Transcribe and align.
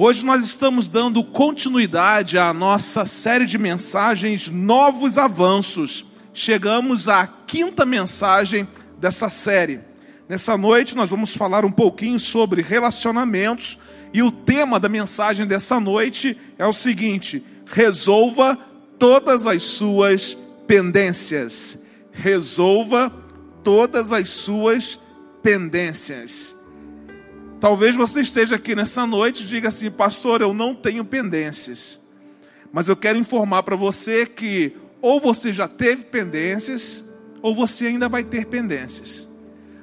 Hoje 0.00 0.24
nós 0.24 0.44
estamos 0.44 0.88
dando 0.88 1.24
continuidade 1.24 2.38
à 2.38 2.52
nossa 2.52 3.04
série 3.04 3.44
de 3.44 3.58
mensagens 3.58 4.46
Novos 4.46 5.18
Avanços. 5.18 6.04
Chegamos 6.32 7.08
à 7.08 7.26
quinta 7.26 7.84
mensagem 7.84 8.68
dessa 8.96 9.28
série. 9.28 9.80
Nessa 10.28 10.56
noite 10.56 10.94
nós 10.94 11.10
vamos 11.10 11.34
falar 11.34 11.64
um 11.64 11.72
pouquinho 11.72 12.20
sobre 12.20 12.62
relacionamentos 12.62 13.76
e 14.14 14.22
o 14.22 14.30
tema 14.30 14.78
da 14.78 14.88
mensagem 14.88 15.44
dessa 15.48 15.80
noite 15.80 16.38
é 16.56 16.64
o 16.64 16.72
seguinte: 16.72 17.42
resolva 17.66 18.56
todas 19.00 19.48
as 19.48 19.64
suas 19.64 20.38
pendências. 20.68 21.86
Resolva 22.12 23.12
todas 23.64 24.12
as 24.12 24.30
suas 24.30 24.96
pendências. 25.42 26.57
Talvez 27.60 27.96
você 27.96 28.20
esteja 28.20 28.54
aqui 28.54 28.76
nessa 28.76 29.04
noite 29.04 29.42
e 29.42 29.46
diga 29.46 29.68
assim, 29.68 29.90
pastor, 29.90 30.40
eu 30.40 30.54
não 30.54 30.74
tenho 30.74 31.04
pendências. 31.04 31.98
Mas 32.72 32.88
eu 32.88 32.96
quero 32.96 33.18
informar 33.18 33.64
para 33.64 33.74
você 33.74 34.24
que 34.26 34.76
ou 35.02 35.20
você 35.20 35.52
já 35.52 35.66
teve 35.66 36.04
pendências, 36.04 37.04
ou 37.42 37.54
você 37.54 37.86
ainda 37.86 38.08
vai 38.08 38.22
ter 38.22 38.46
pendências. 38.46 39.26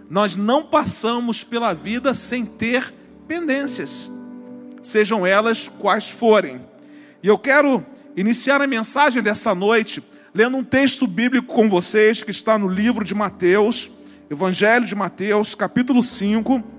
Nós 0.09 0.35
não 0.38 0.63
passamos 0.63 1.43
pela 1.43 1.73
vida 1.73 2.13
sem 2.13 2.45
ter 2.45 2.93
pendências, 3.27 4.12
sejam 4.81 5.26
elas 5.26 5.67
quais 5.67 6.09
forem. 6.09 6.62
E 7.23 7.27
eu 7.27 7.37
quero 7.37 7.85
iniciar 8.15 8.62
a 8.62 8.67
mensagem 8.67 9.21
dessa 9.21 9.53
noite 9.55 10.01
lendo 10.34 10.57
um 10.57 10.63
texto 10.63 11.07
bíblico 11.07 11.53
com 11.53 11.70
vocês 11.70 12.23
que 12.23 12.31
está 12.31 12.57
no 12.57 12.67
livro 12.67 13.03
de 13.03 13.15
Mateus, 13.15 13.89
Evangelho 14.29 14.85
de 14.85 14.95
Mateus, 14.95 15.55
capítulo 15.55 16.03
5 16.03 16.74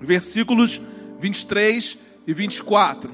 versículos 0.00 0.80
23 1.20 1.98
e 2.26 2.32
24. 2.32 3.10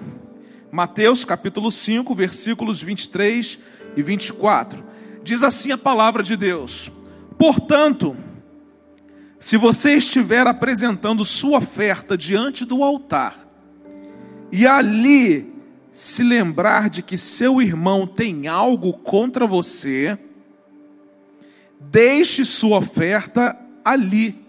Mateus 0.70 1.25
capítulo 1.25 1.70
5, 1.70 2.15
versículos 2.15 2.81
23 2.81 3.59
e 3.97 4.03
24. 4.03 4.84
Diz 5.23 5.42
assim 5.42 5.73
a 5.73 5.79
palavra 5.79 6.23
de 6.23 6.37
Deus: 6.37 6.91
Portanto, 7.37 8.17
se 9.39 9.57
você 9.57 9.95
estiver 9.95 10.47
apresentando 10.47 11.25
sua 11.25 11.59
oferta 11.59 12.17
diante 12.17 12.64
do 12.64 12.83
altar, 12.83 13.47
e 14.53 14.67
ali 14.67 15.53
se 15.92 16.23
lembrar 16.23 16.89
de 16.89 17.03
que 17.03 17.17
seu 17.17 17.61
irmão 17.61 18.07
tem 18.07 18.47
algo 18.47 18.92
contra 18.92 19.47
você, 19.47 20.19
deixe 21.81 22.45
sua 22.45 22.79
oferta 22.79 23.57
ali, 23.84 24.47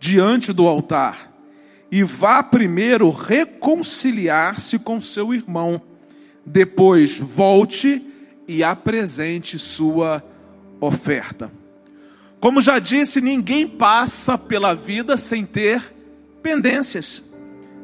diante 0.00 0.52
do 0.52 0.66
altar 0.66 1.31
e 1.92 2.02
vá 2.02 2.42
primeiro 2.42 3.10
reconciliar-se 3.10 4.78
com 4.78 4.98
seu 4.98 5.34
irmão. 5.34 5.78
Depois 6.44 7.18
volte 7.18 8.02
e 8.48 8.64
apresente 8.64 9.58
sua 9.58 10.24
oferta. 10.80 11.52
Como 12.40 12.62
já 12.62 12.78
disse, 12.78 13.20
ninguém 13.20 13.68
passa 13.68 14.38
pela 14.38 14.74
vida 14.74 15.18
sem 15.18 15.44
ter 15.44 15.94
pendências, 16.42 17.22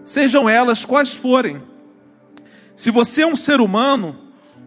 sejam 0.06 0.48
elas 0.48 0.86
quais 0.86 1.12
forem. 1.12 1.62
Se 2.74 2.90
você 2.90 3.22
é 3.22 3.26
um 3.26 3.36
ser 3.36 3.60
humano, 3.60 4.18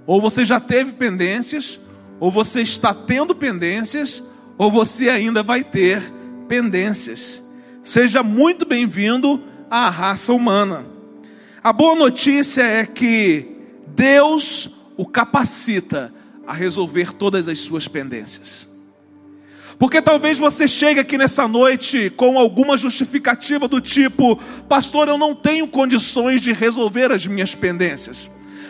ou 0.05 0.22
você 0.22 0.45
já 0.45 0.59
teve 0.59 0.94
pendências, 0.94 1.80
ou 2.20 2.30
você 2.30 2.61
está 2.61 2.94
tendo 2.94 3.33
pendências, 3.33 4.23
ou 4.55 4.70
você 4.70 5.09
ainda 5.09 5.42
vai 5.42 5.64
ter 5.64 6.00
pendências. 6.48 7.44
Seja 7.83 8.21
muito 8.21 8.63
bem-vindo 8.63 9.41
à 9.69 9.89
raça 9.89 10.31
humana. 10.31 10.85
A 11.63 11.73
boa 11.73 11.95
notícia 11.95 12.61
é 12.61 12.86
que 12.86 13.55
Deus 13.87 14.69
o 14.95 15.05
capacita 15.05 16.14
a 16.45 16.53
resolver 16.53 17.11
todas 17.11 17.47
as 17.47 17.58
suas 17.58 17.87
pendências. 17.87 18.67
Porque 19.80 19.99
talvez 19.99 20.37
você 20.37 20.67
chegue 20.67 20.99
aqui 20.99 21.17
nessa 21.17 21.47
noite 21.47 22.11
com 22.11 22.37
alguma 22.37 22.77
justificativa 22.77 23.67
do 23.67 23.81
tipo: 23.81 24.39
Pastor, 24.70 25.08
eu 25.08 25.17
não 25.17 25.33
tenho 25.33 25.67
condições 25.67 26.39
de 26.39 26.53
resolver 26.53 27.11
as 27.11 27.25
minhas 27.25 27.55
pendências. 27.55 28.30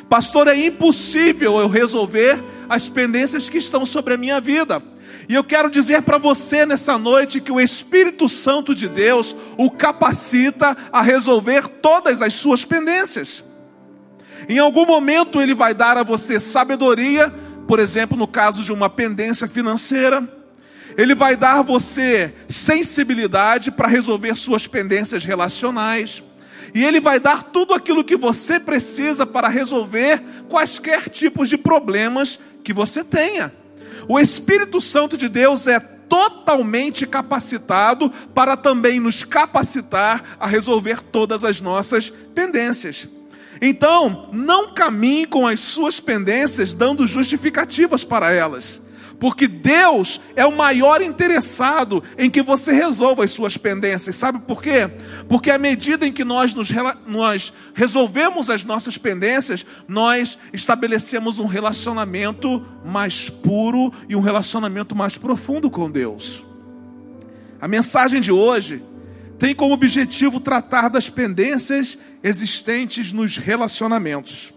Pastor, 0.09 0.47
é 0.47 0.55
impossível 0.65 1.59
eu 1.59 1.67
resolver 1.67 2.41
as 2.69 2.87
pendências 2.87 3.49
que 3.49 3.57
estão 3.57 3.85
sobre 3.85 4.13
a 4.13 4.17
minha 4.17 4.39
vida. 4.39 4.81
E 5.31 5.33
eu 5.33 5.45
quero 5.45 5.69
dizer 5.69 6.01
para 6.01 6.17
você 6.17 6.65
nessa 6.65 6.97
noite 6.97 7.39
que 7.39 7.53
o 7.53 7.61
Espírito 7.61 8.27
Santo 8.27 8.75
de 8.75 8.89
Deus 8.89 9.33
o 9.57 9.71
capacita 9.71 10.75
a 10.91 11.01
resolver 11.01 11.69
todas 11.69 12.21
as 12.21 12.33
suas 12.33 12.65
pendências. 12.65 13.41
Em 14.49 14.59
algum 14.59 14.85
momento 14.85 15.39
ele 15.39 15.53
vai 15.53 15.73
dar 15.73 15.95
a 15.95 16.03
você 16.03 16.37
sabedoria, 16.37 17.33
por 17.65 17.79
exemplo, 17.79 18.17
no 18.17 18.27
caso 18.27 18.61
de 18.61 18.73
uma 18.73 18.89
pendência 18.89 19.47
financeira. 19.47 20.21
Ele 20.97 21.15
vai 21.15 21.37
dar 21.37 21.59
a 21.59 21.61
você 21.61 22.33
sensibilidade 22.49 23.71
para 23.71 23.87
resolver 23.87 24.35
suas 24.35 24.67
pendências 24.67 25.23
relacionais. 25.23 26.21
E 26.75 26.83
ele 26.83 26.99
vai 26.99 27.21
dar 27.21 27.41
tudo 27.41 27.73
aquilo 27.73 28.03
que 28.03 28.17
você 28.17 28.59
precisa 28.59 29.25
para 29.25 29.47
resolver 29.47 30.21
quaisquer 30.49 31.07
tipos 31.07 31.47
de 31.47 31.57
problemas 31.57 32.37
que 32.65 32.73
você 32.73 33.01
tenha. 33.01 33.60
O 34.07 34.19
Espírito 34.19 34.79
Santo 34.81 35.17
de 35.17 35.27
Deus 35.29 35.67
é 35.67 35.79
totalmente 35.79 37.07
capacitado 37.07 38.09
para 38.33 38.57
também 38.57 38.99
nos 38.99 39.23
capacitar 39.23 40.37
a 40.39 40.45
resolver 40.45 41.01
todas 41.01 41.43
as 41.43 41.61
nossas 41.61 42.09
pendências. 42.09 43.07
Então, 43.61 44.29
não 44.33 44.73
caminhe 44.73 45.25
com 45.25 45.47
as 45.47 45.59
suas 45.59 45.99
pendências 45.99 46.73
dando 46.73 47.07
justificativas 47.07 48.03
para 48.03 48.31
elas 48.31 48.81
porque 49.21 49.47
Deus 49.47 50.19
é 50.35 50.43
o 50.47 50.51
maior 50.51 50.99
interessado 50.99 52.03
em 52.17 52.27
que 52.27 52.41
você 52.41 52.73
resolva 52.73 53.23
as 53.23 53.29
suas 53.29 53.55
pendências. 53.55 54.15
Sabe 54.15 54.39
por 54.39 54.63
quê? 54.63 54.89
Porque 55.29 55.51
à 55.51 55.59
medida 55.59 56.07
em 56.07 56.11
que 56.11 56.23
nós, 56.23 56.55
nos, 56.55 56.69
nós 57.05 57.53
resolvemos 57.75 58.49
as 58.49 58.63
nossas 58.63 58.97
pendências, 58.97 59.63
nós 59.87 60.39
estabelecemos 60.51 61.37
um 61.37 61.45
relacionamento 61.45 62.65
mais 62.83 63.29
puro 63.29 63.93
e 64.09 64.15
um 64.15 64.21
relacionamento 64.21 64.95
mais 64.95 65.19
profundo 65.19 65.69
com 65.69 65.91
Deus. 65.91 66.43
A 67.61 67.67
mensagem 67.67 68.21
de 68.21 68.31
hoje 68.31 68.81
tem 69.37 69.53
como 69.53 69.75
objetivo 69.75 70.39
tratar 70.39 70.89
das 70.89 71.11
pendências 71.11 71.95
existentes 72.23 73.13
nos 73.13 73.37
relacionamentos. 73.37 74.51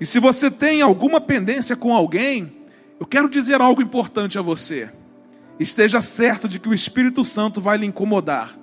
E 0.00 0.06
se 0.06 0.18
você 0.18 0.50
tem 0.50 0.80
alguma 0.80 1.20
pendência 1.20 1.76
com 1.76 1.94
alguém, 1.94 2.56
eu 2.98 3.06
quero 3.06 3.28
dizer 3.28 3.60
algo 3.60 3.80
importante 3.82 4.38
a 4.38 4.42
você. 4.42 4.90
Esteja 5.58 6.00
certo 6.00 6.48
de 6.48 6.58
que 6.58 6.68
o 6.68 6.74
Espírito 6.74 7.24
Santo 7.24 7.60
vai 7.60 7.78
lhe 7.78 7.86
incomodar. 7.86 8.56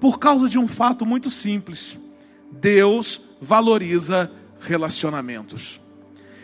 Por 0.00 0.18
causa 0.18 0.48
de 0.48 0.58
um 0.58 0.68
fato 0.68 1.04
muito 1.04 1.30
simples: 1.30 1.98
Deus 2.52 3.20
valoriza 3.40 4.30
relacionamentos. 4.60 5.80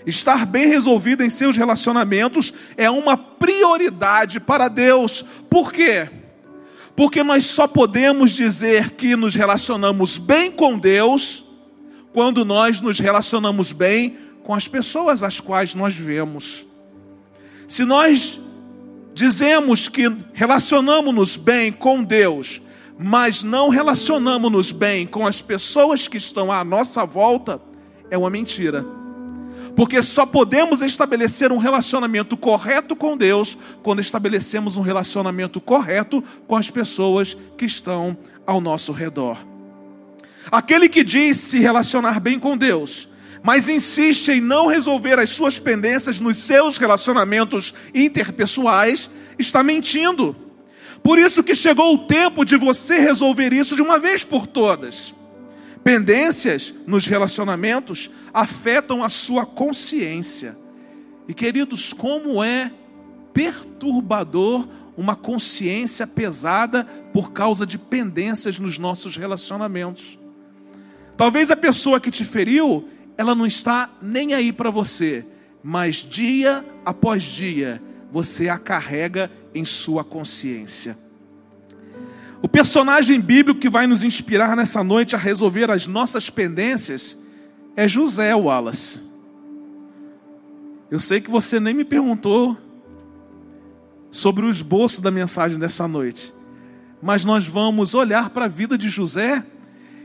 Estar 0.07 0.45
bem 0.47 0.67
resolvido 0.67 1.23
em 1.23 1.31
seus 1.31 1.57
relacionamentos 1.57 2.53
é 2.77 2.91
uma 2.91 3.17
prioridade 3.17 4.41
para 4.41 4.69
Deus. 4.69 5.25
Por 5.49 5.73
quê? 5.73 6.09
Porque 6.97 7.23
nós 7.23 7.47
só 7.47 7.67
podemos 7.67 8.33
dizer 8.33 8.91
que 8.91 9.17
nos 9.17 9.35
relacionamos 9.35 10.19
bem 10.19 10.51
com 10.51 10.79
Deus 10.79 11.45
quando 12.13 12.45
nós 12.45 12.81
nos 12.81 12.99
relacionamos 12.99 13.73
bem 13.73 14.19
com 14.43 14.55
as 14.55 14.69
pessoas 14.69 15.23
às 15.23 15.41
quais 15.41 15.75
nós 15.75 15.95
vemos. 15.95 16.67
Se 17.73 17.87
nós 17.87 18.39
dizemos 19.15 19.89
que 19.89 20.03
relacionamos-nos 20.35 21.39
bem 21.39 21.73
com 21.73 22.05
Deus, 22.05 22.61
mas 22.99 23.43
não 23.43 23.71
relacionamos-nos 23.71 24.71
bem 24.71 25.07
com 25.07 25.27
as 25.27 25.41
pessoas 25.41 26.07
que 26.07 26.19
estão 26.19 26.53
à 26.53 26.63
nossa 26.63 27.07
volta, 27.07 27.59
é 28.11 28.19
uma 28.19 28.29
mentira. 28.29 28.85
Porque 29.75 30.03
só 30.03 30.27
podemos 30.27 30.83
estabelecer 30.83 31.51
um 31.51 31.57
relacionamento 31.57 32.37
correto 32.37 32.95
com 32.95 33.17
Deus 33.17 33.57
quando 33.83 34.01
estabelecemos 34.01 34.77
um 34.77 34.83
relacionamento 34.83 35.59
correto 35.59 36.23
com 36.47 36.57
as 36.57 36.69
pessoas 36.69 37.35
que 37.57 37.65
estão 37.65 38.15
ao 38.47 38.61
nosso 38.61 38.93
redor. 38.93 39.39
Aquele 40.51 40.91
que 40.91 41.03
diz 41.03 41.39
se 41.39 41.59
relacionar 41.59 42.21
bem 42.21 42.39
com 42.39 42.55
Deus, 42.55 43.09
mas 43.43 43.69
insiste 43.69 44.31
em 44.31 44.41
não 44.41 44.67
resolver 44.67 45.19
as 45.19 45.31
suas 45.31 45.59
pendências 45.59 46.21
nos 46.21 46.37
seus 46.37 46.79
relacionamentos 46.79 47.75
interpessoais, 47.95 49.11
está 49.39 49.63
mentindo. 49.63 50.37
Por 51.03 51.19
isso 51.19 51.43
que 51.43 51.55
chegou 51.55 51.95
o 51.95 52.07
tempo 52.07 52.45
de 52.45 52.57
você 52.57 52.99
resolver 52.99 53.53
isso 53.53 53.75
de 53.75 53.83
uma 53.83 53.99
vez 53.99 54.23
por 54.23 54.47
todas. 54.47 55.13
Pendências 55.83 56.73
nos 56.87 57.07
relacionamentos 57.07 58.09
afetam 58.33 59.03
a 59.03 59.09
sua 59.09 59.45
consciência. 59.45 60.57
E 61.27 61.35
queridos, 61.35 61.93
como 61.93 62.43
é 62.43 62.71
perturbador 63.35 64.69
uma 64.97 65.17
consciência 65.17 66.07
pesada 66.07 66.85
por 67.13 67.33
causa 67.33 67.67
de 67.67 67.79
pendências 67.79 68.59
nos 68.59 68.79
nossos 68.79 69.17
relacionamentos. 69.17 70.19
Talvez 71.17 71.51
a 71.51 71.57
pessoa 71.57 72.01
que 72.01 72.11
te 72.11 72.25
feriu, 72.25 72.89
ela 73.17 73.35
não 73.35 73.47
está 73.47 73.91
nem 74.01 74.35
aí 74.35 74.53
para 74.53 74.71
você, 74.71 75.25
mas 75.63 75.97
dia 75.97 76.65
após 76.85 77.23
dia 77.23 77.83
você 78.11 78.49
a 78.49 78.59
carrega 78.59 79.31
em 79.55 79.65
sua 79.65 80.03
consciência. 80.05 80.97
O 82.43 82.49
personagem 82.49 83.21
bíblico 83.21 83.61
que 83.61 83.71
vai 83.71 83.87
nos 83.87 84.03
inspirar 84.03 84.57
nessa 84.57 84.83
noite 84.83 85.15
a 85.15 85.19
resolver 85.19 85.71
as 85.71 85.87
nossas 85.87 86.29
pendências 86.29 87.17
é 87.77 87.87
José 87.87 88.35
Wallace. 88.35 89.01
Eu 90.91 90.99
sei 90.99 91.21
que 91.21 91.31
você 91.31 91.61
nem 91.61 91.73
me 91.73 91.85
perguntou 91.85 92.57
sobre 94.11 94.45
o 94.45 94.51
esboço 94.51 95.01
da 95.01 95.11
mensagem 95.11 95.59
dessa 95.59 95.89
noite, 95.89 96.35
mas 97.01 97.25
nós 97.25 97.47
vamos 97.47 97.95
olhar 97.95 98.29
para 98.31 98.45
a 98.45 98.49
vida 98.49 98.77
de 98.77 98.89
José 98.89 99.43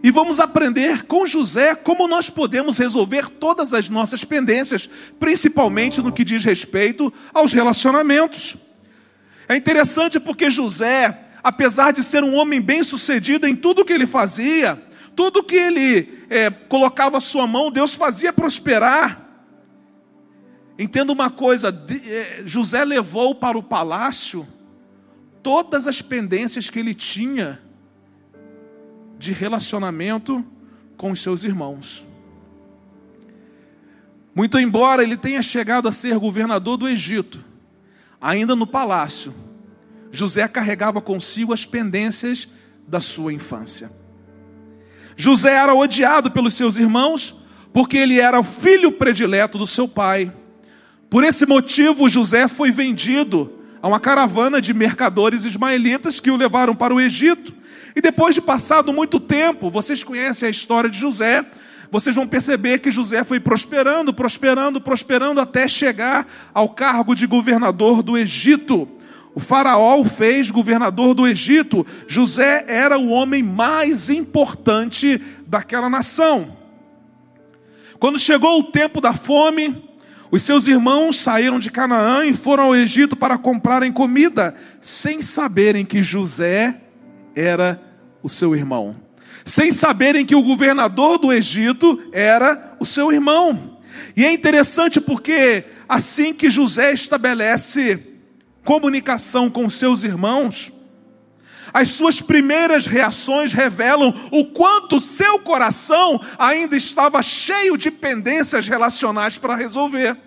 e 0.04 0.12
vamos 0.12 0.40
aprender 0.40 1.04
com 1.04 1.26
José 1.26 1.76
como 1.76 2.08
nós 2.08 2.30
podemos 2.30 2.78
resolver 2.78 3.30
todas 3.30 3.74
as 3.74 3.90
nossas 3.90 4.24
pendências, 4.24 4.90
principalmente 5.20 6.02
no 6.02 6.12
que 6.12 6.24
diz 6.24 6.44
respeito 6.44 7.12
aos 7.34 7.54
relacionamentos. 7.54 8.56
É 9.48 9.56
interessante 9.56 10.20
porque 10.20 10.52
José, 10.52 11.18
apesar 11.44 11.92
de 11.92 12.04
ser 12.04 12.24
um 12.24 12.36
homem 12.36 12.62
bem-sucedido 12.62 13.48
em 13.48 13.56
tudo 13.56 13.86
que 13.86 13.94
ele 13.94 14.06
fazia, 14.06 14.82
tudo 15.16 15.44
que 15.44 15.56
ele 15.56 16.26
é, 16.30 16.50
colocava 16.50 17.18
a 17.18 17.22
sua 17.22 17.48
mão, 17.48 17.72
Deus 17.72 17.96
fazia 17.96 18.32
prosperar. 18.32 19.26
Entenda 20.78 21.12
uma 21.12 21.30
coisa: 21.30 21.70
é, 22.06 22.44
José 22.46 22.86
levou 22.86 23.34
para 23.34 23.58
o 23.58 23.64
palácio 23.64 24.48
todas 25.42 25.88
as 25.88 26.02
pendências 26.02 26.70
que 26.70 26.78
ele 26.78 26.94
tinha 26.94 27.60
de 29.18 29.34
relacionamento 29.34 30.46
com 30.96 31.12
os 31.12 31.22
seus 31.22 31.44
irmãos. 31.44 32.06
Muito 34.34 34.60
embora 34.60 35.02
ele 35.02 35.18
tenha 35.18 35.42
chegado 35.42 35.88
a 35.88 35.92
ser 35.92 36.18
governador 36.20 36.78
do 36.78 36.88
Egito, 36.88 37.44
ainda 38.22 38.56
no 38.56 38.68
palácio, 38.68 39.34
José 40.12 40.48
carregava 40.48 41.02
consigo 41.02 41.54
as 41.54 41.66
pendências 41.66 42.48
da 42.88 43.02
sua 43.02 43.34
infância. 43.34 43.92
José 45.16 45.54
era 45.54 45.74
odiado 45.74 46.32
pelos 46.32 46.54
seus 46.54 46.78
irmãos, 46.78 47.36
porque 47.74 47.98
ele 47.98 48.20
era 48.20 48.40
o 48.40 48.44
filho 48.44 48.92
predileto 48.92 49.58
do 49.58 49.68
seu 49.68 49.88
pai. 49.88 50.32
Por 51.10 51.24
esse 51.24 51.46
motivo, 51.46 52.08
José 52.08 52.48
foi 52.48 52.72
vendido 52.72 53.52
a 53.82 53.88
uma 53.88 54.00
caravana 54.00 54.62
de 54.62 54.74
mercadores 54.74 55.46
ismaelitas 55.46 56.20
que 56.20 56.32
o 56.32 56.38
levaram 56.38 56.76
para 56.76 56.94
o 56.94 57.02
Egito. 57.02 57.54
E 57.98 58.02
depois 58.02 58.36
de 58.36 58.42
passado 58.42 58.94
muito 58.94 59.20
tempo, 59.20 59.72
vocês 59.72 60.04
conhecem 60.04 60.46
a 60.46 60.52
história 60.52 60.88
de 60.88 61.00
José, 61.00 61.44
vocês 61.90 62.16
vão 62.16 62.28
perceber 62.28 62.78
que 62.78 62.92
José 62.92 63.24
foi 63.24 63.40
prosperando, 63.40 64.14
prosperando, 64.14 64.80
prosperando 64.80 65.42
até 65.42 65.68
chegar 65.68 66.28
ao 66.54 66.70
cargo 66.70 67.16
de 67.16 67.26
governador 67.26 68.04
do 68.04 68.16
Egito. 68.16 68.88
O 69.34 69.40
faraó 69.40 70.00
o 70.00 70.06
fez 70.06 70.52
governador 70.52 71.16
do 71.16 71.28
Egito. 71.28 71.88
José 72.08 72.66
era 72.68 73.00
o 73.00 73.10
homem 73.10 73.42
mais 73.42 74.12
importante 74.12 75.20
daquela 75.48 75.90
nação. 75.90 76.56
Quando 77.98 78.20
chegou 78.20 78.60
o 78.60 78.66
tempo 78.66 79.02
da 79.02 79.14
fome, 79.14 79.90
os 80.30 80.44
seus 80.44 80.68
irmãos 80.68 81.20
saíram 81.20 81.58
de 81.58 81.72
Canaã 81.72 82.26
e 82.26 82.34
foram 82.36 82.66
ao 82.66 82.76
Egito 82.76 83.16
para 83.16 83.40
comprarem 83.40 83.92
comida, 83.92 84.54
sem 84.80 85.20
saberem 85.20 85.84
que 85.84 86.04
José 86.04 86.80
era 87.36 87.87
o 88.28 88.30
seu 88.30 88.54
irmão, 88.54 88.96
sem 89.46 89.72
saberem 89.72 90.26
que 90.26 90.36
o 90.36 90.44
governador 90.44 91.18
do 91.18 91.32
Egito 91.32 92.04
era 92.12 92.76
o 92.78 92.86
seu 92.86 93.10
irmão. 93.10 93.80
E 94.16 94.26
é 94.26 94.34
interessante 94.34 95.00
porque 95.00 95.64
assim 95.88 96.34
que 96.34 96.50
José 96.50 96.92
estabelece 96.94 98.00
comunicação 98.66 99.50
com 99.50 99.70
seus 99.70 100.04
irmãos, 100.04 100.74
as 101.74 101.90
suas 101.90 102.22
primeiras 102.22 102.86
reações 102.86 103.54
revelam 103.54 104.14
o 104.32 104.46
quanto 104.48 105.00
seu 105.00 105.40
coração 105.40 106.20
ainda 106.38 106.76
estava 106.76 107.24
cheio 107.24 107.78
de 107.78 107.90
pendências 107.90 108.68
relacionais 108.68 109.38
para 109.38 109.56
resolver 109.56 110.18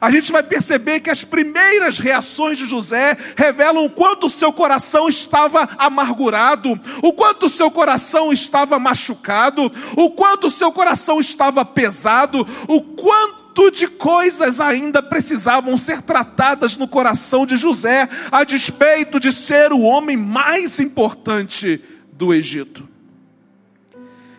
a 0.00 0.10
gente 0.10 0.32
vai 0.32 0.42
perceber 0.42 1.00
que 1.00 1.10
as 1.10 1.24
primeiras 1.24 1.98
reações 1.98 2.58
de 2.58 2.66
José 2.66 3.16
revelam 3.36 3.84
o 3.84 3.90
quanto 3.90 4.26
o 4.26 4.30
seu 4.30 4.52
coração 4.52 5.08
estava 5.08 5.68
amargurado, 5.78 6.78
o 7.02 7.12
quanto 7.12 7.46
o 7.46 7.50
seu 7.50 7.70
coração 7.70 8.32
estava 8.32 8.78
machucado, 8.78 9.70
o 9.96 10.10
quanto 10.10 10.48
o 10.48 10.50
seu 10.50 10.72
coração 10.72 11.20
estava 11.20 11.64
pesado, 11.64 12.46
o 12.68 12.80
quanto 12.80 13.70
de 13.70 13.86
coisas 13.86 14.60
ainda 14.60 15.02
precisavam 15.02 15.76
ser 15.78 16.02
tratadas 16.02 16.76
no 16.76 16.88
coração 16.88 17.46
de 17.46 17.56
José, 17.56 18.08
a 18.32 18.42
despeito 18.42 19.20
de 19.20 19.32
ser 19.32 19.72
o 19.72 19.80
homem 19.80 20.16
mais 20.16 20.80
importante 20.80 21.80
do 22.12 22.34
Egito. 22.34 22.88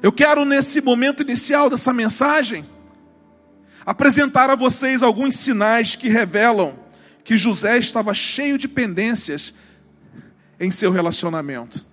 Eu 0.04 0.12
quero, 0.12 0.46
nesse 0.46 0.82
momento 0.82 1.24
inicial 1.24 1.70
dessa 1.70 1.92
mensagem, 1.92 2.66
apresentar 3.86 4.50
a 4.50 4.56
vocês 4.56 5.04
alguns 5.04 5.36
sinais 5.36 5.96
que 5.96 6.10
revelam 6.10 6.74
que 7.24 7.38
José 7.38 7.78
estava 7.78 8.14
cheio 8.14 8.58
de 8.58 8.68
pendências 8.68 9.54
em 10.60 10.72
seu 10.72 10.92
relacionamento. 10.92 11.86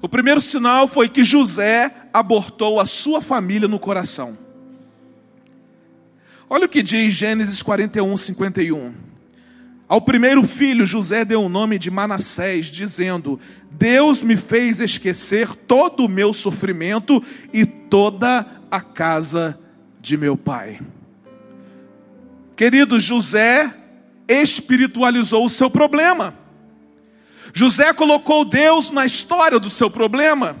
O 0.00 0.08
primeiro 0.08 0.40
sinal 0.40 0.88
foi 0.88 1.08
que 1.08 1.22
José 1.22 1.94
abortou 2.12 2.80
a 2.80 2.86
sua 2.86 3.20
família 3.20 3.68
no 3.68 3.78
coração. 3.78 4.36
Olha 6.50 6.66
o 6.66 6.68
que 6.68 6.82
diz 6.82 7.14
Gênesis 7.14 7.62
41, 7.62 8.16
51. 8.16 8.94
Ao 9.88 10.00
primeiro 10.00 10.42
filho, 10.44 10.86
José 10.86 11.24
deu 11.24 11.42
o 11.42 11.48
nome 11.48 11.78
de 11.78 11.90
Manassés, 11.90 12.66
dizendo: 12.66 13.38
Deus 13.70 14.22
me 14.22 14.36
fez 14.36 14.80
esquecer 14.80 15.54
todo 15.54 16.04
o 16.04 16.08
meu 16.08 16.32
sofrimento 16.32 17.22
e 17.52 17.64
toda 17.64 18.61
a 18.72 18.80
casa 18.80 19.58
de 20.00 20.16
meu 20.16 20.34
pai. 20.34 20.80
Querido 22.56 22.98
José 22.98 23.70
espiritualizou 24.26 25.44
o 25.44 25.50
seu 25.50 25.68
problema. 25.68 26.34
José 27.52 27.92
colocou 27.92 28.46
Deus 28.46 28.90
na 28.90 29.04
história 29.04 29.60
do 29.60 29.68
seu 29.68 29.90
problema. 29.90 30.56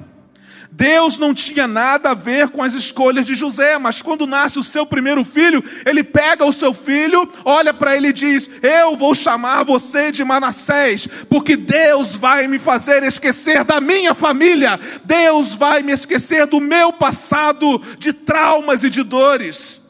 Deus 0.74 1.18
não 1.18 1.34
tinha 1.34 1.68
nada 1.68 2.12
a 2.12 2.14
ver 2.14 2.48
com 2.48 2.62
as 2.62 2.72
escolhas 2.72 3.26
de 3.26 3.34
José, 3.34 3.76
mas 3.78 4.00
quando 4.00 4.26
nasce 4.26 4.58
o 4.58 4.62
seu 4.62 4.86
primeiro 4.86 5.22
filho, 5.22 5.62
ele 5.84 6.02
pega 6.02 6.46
o 6.46 6.52
seu 6.52 6.72
filho, 6.72 7.30
olha 7.44 7.74
para 7.74 7.94
ele 7.94 8.08
e 8.08 8.12
diz: 8.12 8.48
Eu 8.62 8.96
vou 8.96 9.14
chamar 9.14 9.64
você 9.64 10.10
de 10.10 10.24
Manassés, 10.24 11.06
porque 11.28 11.58
Deus 11.58 12.14
vai 12.14 12.48
me 12.48 12.58
fazer 12.58 13.02
esquecer 13.02 13.64
da 13.64 13.82
minha 13.82 14.14
família, 14.14 14.80
Deus 15.04 15.52
vai 15.52 15.82
me 15.82 15.92
esquecer 15.92 16.46
do 16.46 16.58
meu 16.58 16.90
passado 16.90 17.78
de 17.98 18.14
traumas 18.14 18.82
e 18.82 18.88
de 18.88 19.02
dores. 19.02 19.82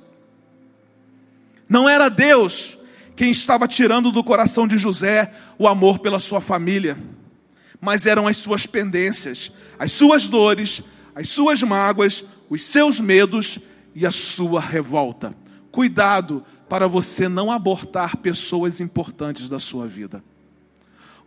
Não 1.69 1.89
era 1.89 2.09
Deus 2.09 2.77
quem 3.15 3.31
estava 3.31 3.69
tirando 3.69 4.11
do 4.11 4.25
coração 4.25 4.67
de 4.67 4.77
José 4.77 5.33
o 5.57 5.69
amor 5.69 6.01
pela 6.01 6.19
sua 6.19 6.41
família 6.41 6.99
mas 7.83 8.07
eram 8.07 8.29
as 8.29 8.37
suas 8.37 8.65
pendências, 8.65 9.51
as 9.83 9.91
suas 9.91 10.29
dores, 10.29 10.81
as 11.13 11.29
suas 11.29 11.61
mágoas, 11.65 12.25
os 12.49 12.63
seus 12.63 13.01
medos 13.01 13.59
e 13.93 14.07
a 14.07 14.13
sua 14.13 14.61
revolta. 14.61 15.35
Cuidado 15.73 16.45
para 16.69 16.87
você 16.87 17.29
não 17.29 17.51
abortar 17.51 18.17
pessoas 18.19 18.79
importantes 18.79 19.49
da 19.49 19.59
sua 19.59 19.89
vida. 19.89 20.23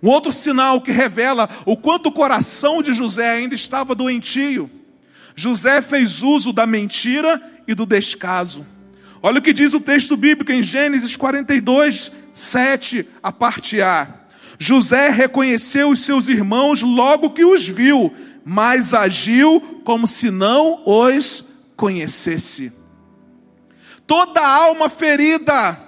Um 0.01 0.07
outro 0.07 0.31
sinal 0.31 0.79
que 0.79 0.89
revela 0.89 1.49
o 1.65 1.75
quanto 1.75 2.07
o 2.07 2.11
coração 2.13 2.81
de 2.81 2.93
José 2.93 3.29
ainda 3.29 3.55
estava 3.55 3.93
doentio. 3.93 4.71
José 5.35 5.81
fez 5.81 6.23
uso 6.23 6.53
da 6.53 6.65
mentira 6.65 7.41
e 7.67 7.75
do 7.75 7.85
descaso. 7.85 8.65
Olha 9.21 9.39
o 9.39 9.41
que 9.41 9.51
diz 9.51 9.73
o 9.73 9.81
texto 9.81 10.15
bíblico 10.15 10.53
em 10.53 10.63
Gênesis 10.63 11.17
42, 11.17 12.09
7, 12.31 13.05
a 13.21 13.33
parte 13.33 13.81
A. 13.81 14.07
José 14.57 15.09
reconheceu 15.09 15.89
os 15.89 15.99
seus 16.05 16.29
irmãos 16.29 16.81
logo 16.81 17.31
que 17.31 17.43
os 17.43 17.67
viu, 17.67 18.13
mas 18.45 18.93
agiu 18.93 19.81
como 19.83 20.07
se 20.07 20.29
não 20.29 20.83
os 20.85 21.43
conhecesse. 21.75 22.71
Toda 24.05 24.39
alma 24.39 24.87
ferida, 24.87 25.79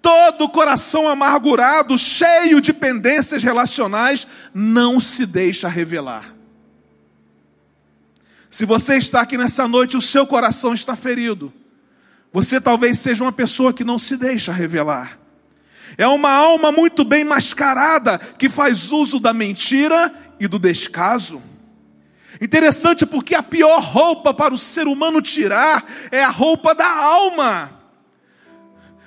todo 0.00 0.48
coração 0.48 1.08
amargurado, 1.08 1.98
cheio 1.98 2.60
de 2.60 2.72
pendências 2.72 3.42
relacionais, 3.42 4.28
não 4.54 5.00
se 5.00 5.26
deixa 5.26 5.68
revelar. 5.68 6.32
Se 8.48 8.64
você 8.64 8.96
está 8.96 9.22
aqui 9.22 9.36
nessa 9.36 9.66
noite, 9.66 9.96
o 9.96 10.00
seu 10.00 10.24
coração 10.24 10.72
está 10.72 10.94
ferido. 10.94 11.52
Você 12.32 12.60
talvez 12.60 13.00
seja 13.00 13.24
uma 13.24 13.32
pessoa 13.32 13.72
que 13.72 13.82
não 13.82 13.98
se 13.98 14.16
deixa 14.16 14.52
revelar. 14.52 15.18
É 15.98 16.06
uma 16.06 16.30
alma 16.30 16.70
muito 16.70 17.04
bem 17.04 17.24
mascarada 17.24 18.18
que 18.18 18.48
faz 18.48 18.92
uso 18.92 19.18
da 19.18 19.34
mentira 19.34 20.14
e 20.38 20.46
do 20.46 20.58
descaso. 20.58 21.42
Interessante 22.42 23.06
porque 23.06 23.36
a 23.36 23.42
pior 23.42 23.80
roupa 23.80 24.34
para 24.34 24.52
o 24.52 24.58
ser 24.58 24.88
humano 24.88 25.22
tirar 25.22 25.88
é 26.10 26.24
a 26.24 26.28
roupa 26.28 26.74
da 26.74 26.90
alma. 26.90 27.70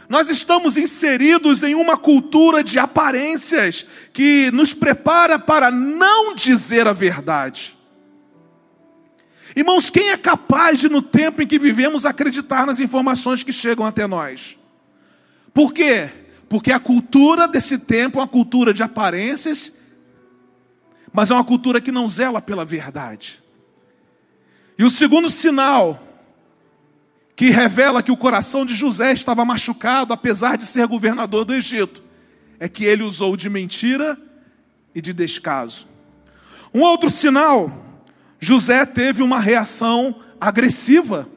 Nós 0.08 0.30
estamos 0.30 0.78
inseridos 0.78 1.62
em 1.62 1.76
uma 1.76 1.98
cultura 1.98 2.64
de 2.64 2.80
aparências 2.80 3.86
que 4.14 4.50
nos 4.52 4.74
prepara 4.74 5.38
para 5.38 5.70
não 5.70 6.34
dizer 6.34 6.88
a 6.88 6.94
verdade. 6.94 7.78
Irmãos, 9.54 9.90
quem 9.90 10.12
é 10.12 10.18
capaz 10.18 10.80
de, 10.80 10.88
no 10.88 11.02
tempo 11.02 11.42
em 11.42 11.48
que 11.48 11.60
vivemos, 11.60 12.06
acreditar 12.06 12.66
nas 12.66 12.80
informações 12.80 13.44
que 13.44 13.52
chegam 13.52 13.86
até 13.86 14.08
nós? 14.08 14.58
Por 15.54 15.74
quê? 15.74 16.10
Porque 16.48 16.72
a 16.72 16.80
cultura 16.80 17.50
desse 17.50 17.80
tempo 17.80 18.18
é 18.18 18.22
uma 18.22 18.30
cultura 18.30 18.74
de 18.74 18.82
aparências 18.82 19.74
mas 21.16 21.32
é 21.32 21.34
uma 21.34 21.46
cultura 21.46 21.80
que 21.80 21.94
não 21.94 22.10
zela 22.10 22.42
pela 22.42 22.66
verdade. 22.66 23.42
E 24.78 24.84
o 24.84 24.90
segundo 24.90 25.30
sinal 25.30 25.98
que 27.38 27.50
revela 27.50 28.04
que 28.04 28.12
o 28.12 28.18
coração 28.18 28.66
de 28.66 28.76
José 28.76 29.14
estava 29.14 29.46
machucado, 29.46 30.14
apesar 30.14 30.58
de 30.58 30.66
ser 30.66 30.86
governador 30.88 31.46
do 31.46 31.54
Egito, 31.54 32.04
é 32.60 32.68
que 32.68 32.84
ele 32.84 33.02
usou 33.02 33.38
de 33.38 33.50
mentira 33.50 34.18
e 34.94 35.00
de 35.00 35.14
descaso. 35.14 35.88
Um 36.74 36.82
outro 36.82 37.10
sinal, 37.10 38.02
José 38.38 38.86
teve 38.86 39.24
uma 39.24 39.40
reação 39.40 40.20
agressiva. 40.40 41.30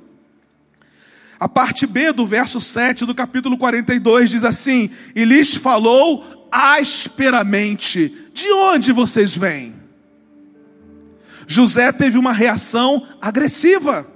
A 1.38 1.48
parte 1.48 1.86
B 1.86 2.12
do 2.12 2.26
verso 2.26 2.60
7 2.60 3.06
do 3.06 3.14
capítulo 3.14 3.56
42 3.56 4.30
diz 4.30 4.42
assim: 4.44 4.90
E 5.14 5.24
lhes 5.24 5.54
falou 5.54 6.37
asperamente: 6.50 8.30
De 8.32 8.50
onde 8.52 8.92
vocês 8.92 9.36
vêm? 9.36 9.74
José 11.46 11.90
teve 11.92 12.18
uma 12.18 12.32
reação 12.32 13.06
agressiva. 13.20 14.06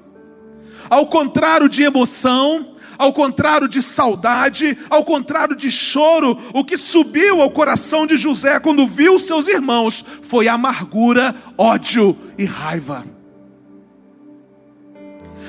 Ao 0.90 1.06
contrário 1.06 1.68
de 1.68 1.82
emoção, 1.82 2.76
ao 2.98 3.12
contrário 3.12 3.66
de 3.66 3.80
saudade, 3.80 4.76
ao 4.90 5.02
contrário 5.04 5.56
de 5.56 5.70
choro, 5.70 6.38
o 6.52 6.64
que 6.64 6.76
subiu 6.76 7.40
ao 7.40 7.50
coração 7.50 8.06
de 8.06 8.16
José 8.16 8.60
quando 8.60 8.86
viu 8.86 9.18
seus 9.18 9.48
irmãos 9.48 10.04
foi 10.22 10.46
amargura, 10.46 11.34
ódio 11.56 12.16
e 12.36 12.44
raiva. 12.44 13.04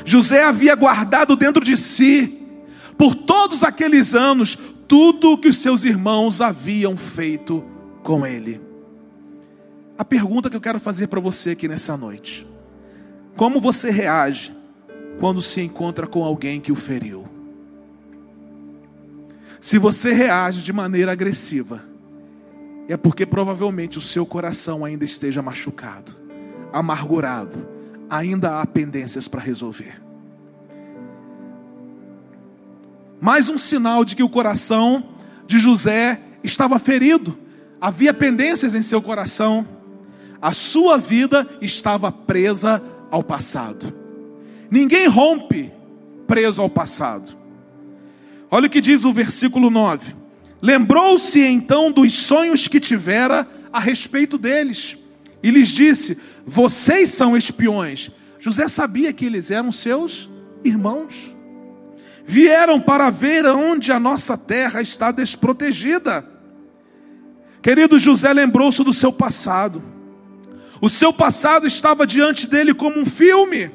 José 0.05 0.43
havia 0.43 0.75
guardado 0.75 1.35
dentro 1.35 1.63
de 1.63 1.77
si, 1.77 2.39
por 2.97 3.13
todos 3.13 3.63
aqueles 3.63 4.15
anos, 4.15 4.57
tudo 4.93 5.31
o 5.31 5.37
que 5.39 5.47
os 5.47 5.57
seus 5.57 5.85
irmãos 5.85 6.39
haviam 6.39 6.95
feito 6.95 7.65
com 8.03 8.23
ele. 8.23 8.61
A 9.97 10.05
pergunta 10.05 10.51
que 10.51 10.55
eu 10.55 10.61
quero 10.61 10.79
fazer 10.79 11.07
para 11.07 11.19
você 11.19 11.49
aqui 11.49 11.67
nessa 11.67 11.97
noite: 11.97 12.45
Como 13.35 13.59
você 13.59 13.89
reage 13.89 14.53
quando 15.19 15.41
se 15.41 15.61
encontra 15.61 16.05
com 16.05 16.23
alguém 16.23 16.61
que 16.61 16.71
o 16.71 16.75
feriu? 16.75 17.27
Se 19.59 19.79
você 19.79 20.13
reage 20.13 20.61
de 20.61 20.71
maneira 20.71 21.11
agressiva, 21.11 21.83
é 22.87 22.95
porque 22.95 23.25
provavelmente 23.25 23.97
o 23.97 24.01
seu 24.01 24.27
coração 24.27 24.85
ainda 24.85 25.03
esteja 25.03 25.41
machucado, 25.41 26.15
amargurado, 26.71 27.67
ainda 28.07 28.61
há 28.61 28.67
pendências 28.67 29.27
para 29.27 29.41
resolver. 29.41 29.99
Mais 33.23 33.47
um 33.47 33.57
sinal 33.57 34.03
de 34.03 34.17
que 34.17 34.21
o 34.21 34.27
coração 34.27 35.01
de 35.47 35.57
José 35.57 36.19
estava 36.43 36.77
ferido, 36.77 37.39
havia 37.79 38.13
pendências 38.13 38.75
em 38.75 38.81
seu 38.81 39.01
coração, 39.01 39.65
a 40.41 40.51
sua 40.51 40.97
vida 40.97 41.49
estava 41.61 42.11
presa 42.11 42.83
ao 43.09 43.23
passado. 43.23 43.93
Ninguém 44.69 45.07
rompe 45.07 45.71
preso 46.27 46.61
ao 46.61 46.69
passado. 46.69 47.31
Olha 48.51 48.67
o 48.67 48.69
que 48.69 48.81
diz 48.81 49.05
o 49.05 49.13
versículo 49.13 49.69
9: 49.69 50.13
Lembrou-se 50.61 51.39
então 51.39 51.93
dos 51.93 52.11
sonhos 52.11 52.67
que 52.67 52.77
tivera 52.77 53.47
a 53.71 53.79
respeito 53.79 54.37
deles, 54.37 54.97
e 55.41 55.49
lhes 55.49 55.69
disse: 55.69 56.17
Vocês 56.45 57.11
são 57.11 57.37
espiões. 57.37 58.11
José 58.37 58.67
sabia 58.67 59.13
que 59.13 59.23
eles 59.23 59.49
eram 59.49 59.71
seus 59.71 60.29
irmãos 60.61 61.32
vieram 62.25 62.79
para 62.79 63.09
ver 63.09 63.45
onde 63.45 63.91
a 63.91 63.99
nossa 63.99 64.37
terra 64.37 64.81
está 64.81 65.11
desprotegida. 65.11 66.25
Querido 67.61 67.97
José 67.97 68.31
lembrou-se 68.33 68.83
do 68.83 68.93
seu 68.93 69.11
passado. 69.11 69.83
O 70.81 70.89
seu 70.89 71.13
passado 71.13 71.65
estava 71.65 72.05
diante 72.05 72.47
dele 72.47 72.73
como 72.73 72.99
um 72.99 73.05
filme. 73.05 73.71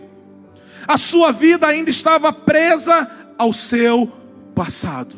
A 0.86 0.96
sua 0.96 1.32
vida 1.32 1.66
ainda 1.66 1.90
estava 1.90 2.32
presa 2.32 3.10
ao 3.38 3.52
seu 3.52 4.12
passado. 4.54 5.16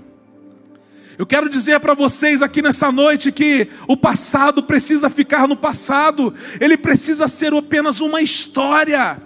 Eu 1.18 1.26
quero 1.26 1.49
dizer 1.49 1.78
para 1.80 1.92
vocês 1.92 2.40
aqui 2.42 2.62
nessa 2.62 2.90
noite 2.90 3.30
que 3.30 3.68
o 3.87 3.96
passado 3.96 4.62
precisa 4.62 5.10
ficar 5.10 5.46
no 5.46 5.56
passado, 5.56 6.32
ele 6.60 6.78
precisa 6.78 7.28
ser 7.28 7.52
apenas 7.52 8.00
uma 8.00 8.22
história. 8.22 9.20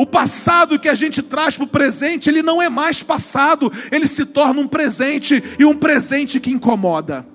O 0.00 0.06
passado 0.06 0.78
que 0.78 0.88
a 0.88 0.94
gente 0.94 1.20
traz 1.20 1.58
para 1.58 1.64
o 1.64 1.66
presente, 1.66 2.30
ele 2.30 2.42
não 2.42 2.62
é 2.62 2.70
mais 2.70 3.02
passado, 3.02 3.70
ele 3.92 4.06
se 4.06 4.24
torna 4.24 4.58
um 4.58 4.66
presente 4.66 5.44
e 5.58 5.64
um 5.66 5.76
presente 5.76 6.40
que 6.40 6.50
incomoda. 6.50 7.26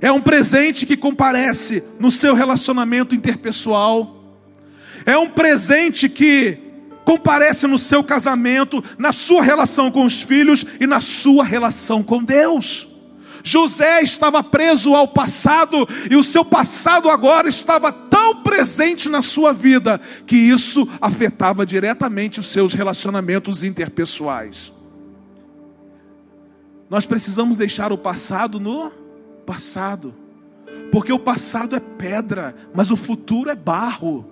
É 0.00 0.10
um 0.10 0.22
presente 0.22 0.86
que 0.86 0.96
comparece 0.96 1.84
no 2.00 2.10
seu 2.10 2.34
relacionamento 2.34 3.14
interpessoal. 3.14 4.24
É 5.04 5.18
um 5.18 5.28
presente 5.28 6.08
que 6.08 6.56
comparece 7.04 7.66
no 7.66 7.76
seu 7.76 8.02
casamento, 8.02 8.82
na 8.96 9.12
sua 9.12 9.42
relação 9.42 9.90
com 9.90 10.06
os 10.06 10.22
filhos 10.22 10.64
e 10.80 10.86
na 10.86 11.02
sua 11.02 11.44
relação 11.44 12.02
com 12.02 12.24
Deus. 12.24 12.93
José 13.46 14.00
estava 14.00 14.42
preso 14.42 14.94
ao 14.94 15.06
passado 15.06 15.86
e 16.10 16.16
o 16.16 16.22
seu 16.22 16.46
passado 16.46 17.10
agora 17.10 17.46
estava 17.46 17.92
tão 17.92 18.42
presente 18.42 19.06
na 19.06 19.20
sua 19.20 19.52
vida 19.52 20.00
que 20.26 20.34
isso 20.34 20.88
afetava 20.98 21.66
diretamente 21.66 22.40
os 22.40 22.46
seus 22.46 22.72
relacionamentos 22.72 23.62
interpessoais. 23.62 24.72
Nós 26.88 27.04
precisamos 27.04 27.54
deixar 27.54 27.92
o 27.92 27.98
passado 27.98 28.58
no 28.58 28.90
passado, 29.44 30.14
porque 30.90 31.12
o 31.12 31.18
passado 31.18 31.76
é 31.76 31.80
pedra, 31.80 32.56
mas 32.74 32.90
o 32.90 32.96
futuro 32.96 33.50
é 33.50 33.54
barro. 33.54 34.26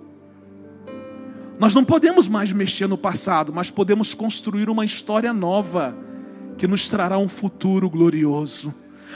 Nós 1.59 1.75
não 1.75 1.85
podemos 1.85 2.27
mais 2.27 2.51
mexer 2.51 2.87
no 2.87 2.97
passado, 2.97 3.53
mas 3.53 3.69
podemos 3.69 4.15
construir 4.15 4.71
uma 4.71 4.83
história 4.83 5.31
nova 5.31 5.95
que 6.57 6.67
nos 6.67 6.89
trará 6.89 7.19
um 7.19 7.27
futuro 7.27 7.87
glorioso. 7.87 8.73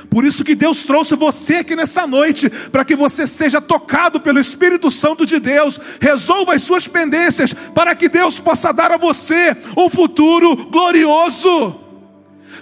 Por 0.09 0.25
isso 0.25 0.43
que 0.43 0.55
Deus 0.55 0.85
trouxe 0.85 1.15
você 1.15 1.57
aqui 1.57 1.75
nessa 1.75 2.07
noite, 2.07 2.49
para 2.49 2.85
que 2.85 2.95
você 2.95 3.27
seja 3.27 3.59
tocado 3.59 4.19
pelo 4.19 4.39
Espírito 4.39 4.89
Santo 4.89 5.25
de 5.25 5.39
Deus, 5.39 5.79
resolva 5.99 6.53
as 6.53 6.61
suas 6.61 6.87
pendências, 6.87 7.53
para 7.53 7.95
que 7.95 8.07
Deus 8.07 8.39
possa 8.39 8.71
dar 8.71 8.91
a 8.91 8.97
você 8.97 9.55
um 9.75 9.89
futuro 9.89 10.55
glorioso, 10.55 11.75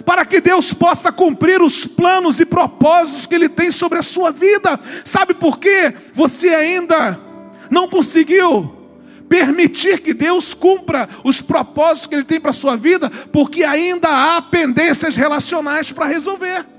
para 0.04 0.24
que 0.24 0.40
Deus 0.40 0.74
possa 0.74 1.12
cumprir 1.12 1.62
os 1.62 1.86
planos 1.86 2.40
e 2.40 2.46
propósitos 2.46 3.26
que 3.26 3.34
Ele 3.34 3.48
tem 3.48 3.70
sobre 3.70 3.98
a 3.98 4.02
sua 4.02 4.30
vida. 4.30 4.78
Sabe 5.04 5.34
por 5.34 5.58
quê? 5.58 5.94
Você 6.12 6.48
ainda 6.48 7.18
não 7.70 7.88
conseguiu 7.88 8.72
permitir 9.28 10.00
que 10.00 10.14
Deus 10.14 10.54
cumpra 10.54 11.08
os 11.24 11.40
propósitos 11.40 12.06
que 12.06 12.14
Ele 12.14 12.24
tem 12.24 12.40
para 12.40 12.50
a 12.50 12.54
sua 12.54 12.76
vida, 12.76 13.10
porque 13.32 13.64
ainda 13.64 14.08
há 14.08 14.42
pendências 14.42 15.16
relacionais 15.16 15.92
para 15.92 16.06
resolver. 16.06 16.75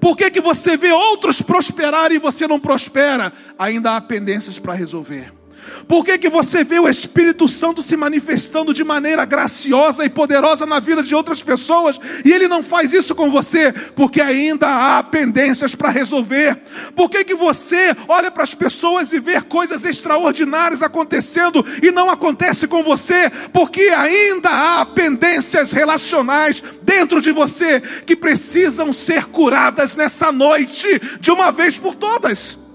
Por 0.00 0.16
que, 0.16 0.30
que 0.30 0.40
você 0.40 0.76
vê 0.76 0.92
outros 0.92 1.42
prosperar 1.42 2.10
e 2.10 2.18
você 2.18 2.48
não 2.48 2.58
prospera? 2.58 3.32
Ainda 3.58 3.96
há 3.96 4.00
pendências 4.00 4.58
para 4.58 4.72
resolver. 4.72 5.39
Por 5.86 6.04
que, 6.04 6.18
que 6.18 6.28
você 6.28 6.62
vê 6.62 6.78
o 6.78 6.88
Espírito 6.88 7.48
Santo 7.48 7.82
se 7.82 7.96
manifestando 7.96 8.72
de 8.72 8.84
maneira 8.84 9.24
graciosa 9.24 10.04
e 10.04 10.08
poderosa 10.08 10.64
na 10.64 10.78
vida 10.78 11.02
de 11.02 11.14
outras 11.14 11.42
pessoas 11.42 12.00
e 12.24 12.32
ele 12.32 12.46
não 12.46 12.62
faz 12.62 12.92
isso 12.92 13.14
com 13.14 13.30
você? 13.30 13.72
Porque 13.72 14.20
ainda 14.20 14.68
há 14.68 15.02
pendências 15.02 15.74
para 15.74 15.90
resolver. 15.90 16.56
Por 16.94 17.08
que, 17.08 17.24
que 17.24 17.34
você 17.34 17.96
olha 18.06 18.30
para 18.30 18.44
as 18.44 18.54
pessoas 18.54 19.12
e 19.12 19.18
vê 19.18 19.40
coisas 19.40 19.84
extraordinárias 19.84 20.82
acontecendo 20.82 21.64
e 21.82 21.90
não 21.90 22.08
acontece 22.08 22.66
com 22.66 22.82
você? 22.82 23.30
Porque 23.52 23.82
ainda 23.88 24.48
há 24.50 24.86
pendências 24.86 25.72
relacionais 25.72 26.62
dentro 26.82 27.20
de 27.20 27.32
você 27.32 27.80
que 28.06 28.16
precisam 28.16 28.92
ser 28.92 29.26
curadas 29.26 29.96
nessa 29.96 30.30
noite 30.30 30.86
de 31.20 31.30
uma 31.30 31.50
vez 31.50 31.78
por 31.78 31.94
todas. 31.94 32.69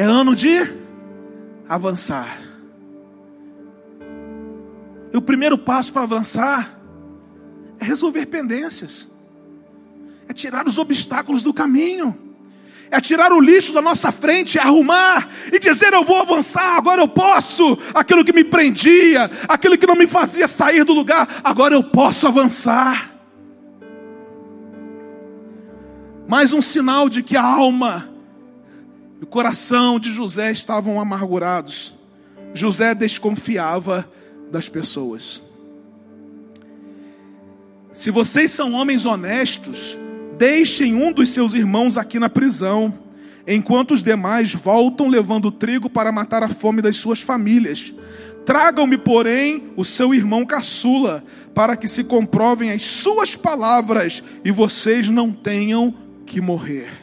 É 0.00 0.04
ano 0.04 0.34
de 0.34 0.56
avançar. 1.68 2.38
E 5.12 5.16
o 5.18 5.20
primeiro 5.20 5.58
passo 5.58 5.92
para 5.92 6.04
avançar 6.04 6.80
é 7.78 7.84
resolver 7.84 8.24
pendências. 8.24 9.06
é 10.26 10.32
tirar 10.32 10.66
os 10.66 10.78
obstáculos 10.78 11.42
do 11.42 11.52
caminho, 11.52 12.16
é 12.90 12.98
tirar 12.98 13.30
o 13.30 13.40
lixo 13.42 13.74
da 13.74 13.82
nossa 13.82 14.10
frente, 14.10 14.56
é 14.56 14.62
arrumar 14.62 15.28
e 15.52 15.58
dizer: 15.58 15.92
Eu 15.92 16.02
vou 16.02 16.16
avançar, 16.16 16.78
agora 16.78 17.02
eu 17.02 17.08
posso. 17.08 17.78
Aquilo 17.92 18.24
que 18.24 18.32
me 18.32 18.42
prendia, 18.42 19.30
aquilo 19.46 19.76
que 19.76 19.86
não 19.86 19.96
me 19.96 20.06
fazia 20.06 20.48
sair 20.48 20.82
do 20.82 20.94
lugar, 20.94 21.28
agora 21.44 21.74
eu 21.74 21.84
posso 21.84 22.26
avançar. 22.26 23.14
Mais 26.26 26.54
um 26.54 26.62
sinal 26.62 27.06
de 27.06 27.22
que 27.22 27.36
a 27.36 27.44
alma 27.44 28.09
o 29.20 29.26
coração 29.26 30.00
de 30.00 30.12
José 30.12 30.50
estavam 30.50 31.00
amargurados. 31.00 31.92
José 32.54 32.94
desconfiava 32.94 34.10
das 34.50 34.68
pessoas. 34.68 35.42
Se 37.92 38.10
vocês 38.10 38.50
são 38.50 38.72
homens 38.72 39.04
honestos, 39.04 39.96
deixem 40.38 40.94
um 40.94 41.12
dos 41.12 41.28
seus 41.28 41.54
irmãos 41.54 41.98
aqui 41.98 42.18
na 42.18 42.30
prisão, 42.30 42.94
enquanto 43.46 43.92
os 43.92 44.02
demais 44.02 44.54
voltam 44.54 45.08
levando 45.08 45.50
trigo 45.50 45.90
para 45.90 46.10
matar 46.10 46.42
a 46.42 46.48
fome 46.48 46.80
das 46.80 46.96
suas 46.96 47.20
famílias. 47.20 47.92
Tragam-me, 48.46 48.96
porém, 48.96 49.64
o 49.76 49.84
seu 49.84 50.14
irmão 50.14 50.46
caçula, 50.46 51.22
para 51.54 51.76
que 51.76 51.86
se 51.86 52.04
comprovem 52.04 52.70
as 52.70 52.82
suas 52.82 53.36
palavras 53.36 54.22
e 54.44 54.50
vocês 54.50 55.08
não 55.08 55.30
tenham 55.30 55.94
que 56.24 56.40
morrer. 56.40 56.99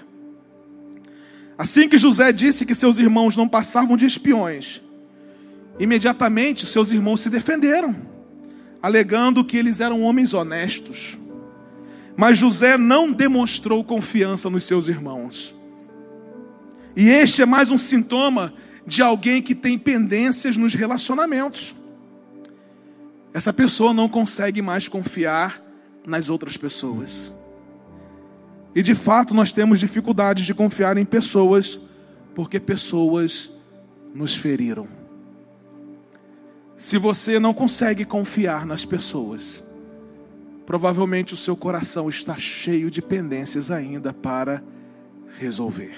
Assim 1.57 1.89
que 1.89 1.97
José 1.97 2.31
disse 2.31 2.65
que 2.65 2.75
seus 2.75 2.99
irmãos 2.99 3.35
não 3.35 3.47
passavam 3.47 3.97
de 3.97 4.05
espiões, 4.05 4.81
imediatamente 5.79 6.65
seus 6.65 6.91
irmãos 6.91 7.21
se 7.21 7.29
defenderam 7.29 8.17
alegando 8.81 9.43
que 9.43 9.57
eles 9.57 9.81
eram 9.81 10.01
homens 10.01 10.33
honestos. 10.33 11.17
Mas 12.15 12.37
José 12.37 12.77
não 12.77 13.11
demonstrou 13.11 13.83
confiança 13.83 14.49
nos 14.49 14.63
seus 14.63 14.87
irmãos. 14.87 15.55
E 16.95 17.09
este 17.09 17.41
é 17.41 17.45
mais 17.45 17.69
um 17.69 17.77
sintoma 17.77 18.53
de 18.85 19.01
alguém 19.01 19.41
que 19.41 19.53
tem 19.53 19.77
pendências 19.77 20.57
nos 20.57 20.73
relacionamentos. 20.73 21.75
Essa 23.33 23.53
pessoa 23.53 23.93
não 23.93 24.09
consegue 24.09 24.61
mais 24.61 24.87
confiar 24.87 25.61
nas 26.07 26.29
outras 26.29 26.57
pessoas. 26.57 27.31
E 28.75 28.81
de 28.81 28.93
fato 28.93 29.33
nós 29.33 29.51
temos 29.51 29.79
dificuldades 29.79 30.45
de 30.45 30.53
confiar 30.53 30.97
em 30.97 31.05
pessoas, 31.05 31.79
porque 32.35 32.59
pessoas 32.59 33.51
nos 34.13 34.35
feriram. 34.35 34.87
Se 36.75 36.97
você 36.97 37.39
não 37.39 37.53
consegue 37.53 38.05
confiar 38.05 38.65
nas 38.65 38.85
pessoas, 38.85 39.63
provavelmente 40.65 41.33
o 41.33 41.37
seu 41.37 41.55
coração 41.55 42.07
está 42.07 42.37
cheio 42.37 42.91
de 42.91 43.01
pendências 43.01 43.71
ainda 43.71 44.13
para 44.13 44.63
resolver. 45.39 45.95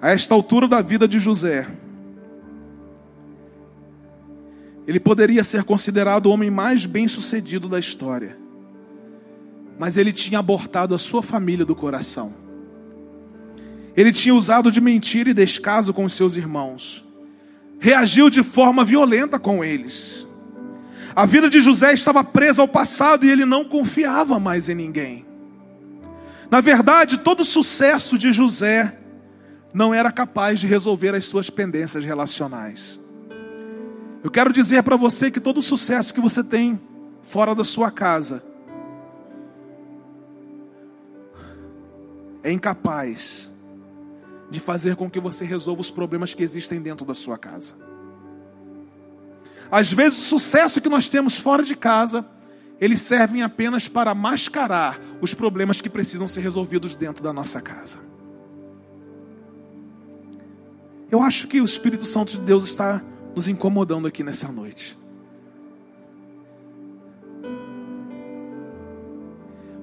A 0.00 0.10
esta 0.10 0.34
altura 0.34 0.68
da 0.68 0.82
vida 0.82 1.08
de 1.08 1.18
José, 1.18 1.66
ele 4.86 5.00
poderia 5.00 5.42
ser 5.42 5.64
considerado 5.64 6.26
o 6.26 6.30
homem 6.30 6.50
mais 6.50 6.84
bem-sucedido 6.84 7.68
da 7.68 7.78
história, 7.78 8.36
mas 9.78 9.96
ele 9.96 10.12
tinha 10.12 10.38
abortado 10.38 10.94
a 10.94 10.98
sua 10.98 11.22
família 11.22 11.64
do 11.64 11.74
coração. 11.74 12.34
Ele 13.96 14.12
tinha 14.12 14.34
usado 14.34 14.70
de 14.70 14.80
mentira 14.80 15.30
e 15.30 15.34
descaso 15.34 15.92
com 15.92 16.04
os 16.04 16.12
seus 16.12 16.36
irmãos 16.36 17.04
reagiu 17.84 18.30
de 18.30 18.42
forma 18.42 18.82
violenta 18.82 19.38
com 19.38 19.62
eles. 19.62 20.26
A 21.14 21.26
vida 21.26 21.50
de 21.50 21.60
José 21.60 21.92
estava 21.92 22.24
presa 22.24 22.62
ao 22.62 22.66
passado 22.66 23.26
e 23.26 23.30
ele 23.30 23.44
não 23.44 23.62
confiava 23.62 24.40
mais 24.40 24.70
em 24.70 24.74
ninguém. 24.74 25.26
Na 26.50 26.62
verdade, 26.62 27.18
todo 27.18 27.40
o 27.40 27.44
sucesso 27.44 28.16
de 28.16 28.32
José 28.32 28.96
não 29.74 29.92
era 29.92 30.10
capaz 30.10 30.60
de 30.60 30.66
resolver 30.66 31.14
as 31.14 31.26
suas 31.26 31.50
pendências 31.50 32.02
relacionais. 32.02 32.98
Eu 34.22 34.30
quero 34.30 34.50
dizer 34.50 34.82
para 34.82 34.96
você 34.96 35.30
que 35.30 35.38
todo 35.38 35.58
o 35.58 35.62
sucesso 35.62 36.14
que 36.14 36.22
você 36.22 36.42
tem 36.42 36.80
fora 37.20 37.54
da 37.54 37.64
sua 37.64 37.90
casa 37.90 38.42
é 42.44 42.52
incapaz 42.52 43.50
de 44.50 44.60
fazer 44.60 44.94
com 44.94 45.08
que 45.10 45.18
você 45.18 45.44
resolva 45.46 45.80
os 45.80 45.90
problemas 45.90 46.34
que 46.34 46.42
existem 46.42 46.80
dentro 46.80 47.06
da 47.06 47.14
sua 47.14 47.38
casa. 47.38 47.74
Às 49.70 49.90
vezes, 49.90 50.18
o 50.18 50.38
sucesso 50.38 50.80
que 50.80 50.88
nós 50.90 51.08
temos 51.08 51.38
fora 51.38 51.62
de 51.62 51.74
casa, 51.74 52.24
eles 52.78 53.00
servem 53.00 53.42
apenas 53.42 53.88
para 53.88 54.14
mascarar 54.14 55.00
os 55.22 55.32
problemas 55.32 55.80
que 55.80 55.88
precisam 55.88 56.28
ser 56.28 56.42
resolvidos 56.42 56.94
dentro 56.94 57.24
da 57.24 57.32
nossa 57.32 57.62
casa. 57.62 57.98
Eu 61.10 61.22
acho 61.22 61.48
que 61.48 61.60
o 61.60 61.64
Espírito 61.64 62.04
Santo 62.04 62.32
de 62.32 62.40
Deus 62.40 62.64
está 62.64 63.02
nos 63.34 63.48
incomodando 63.48 64.06
aqui 64.06 64.22
nessa 64.22 64.48
noite. 64.52 64.98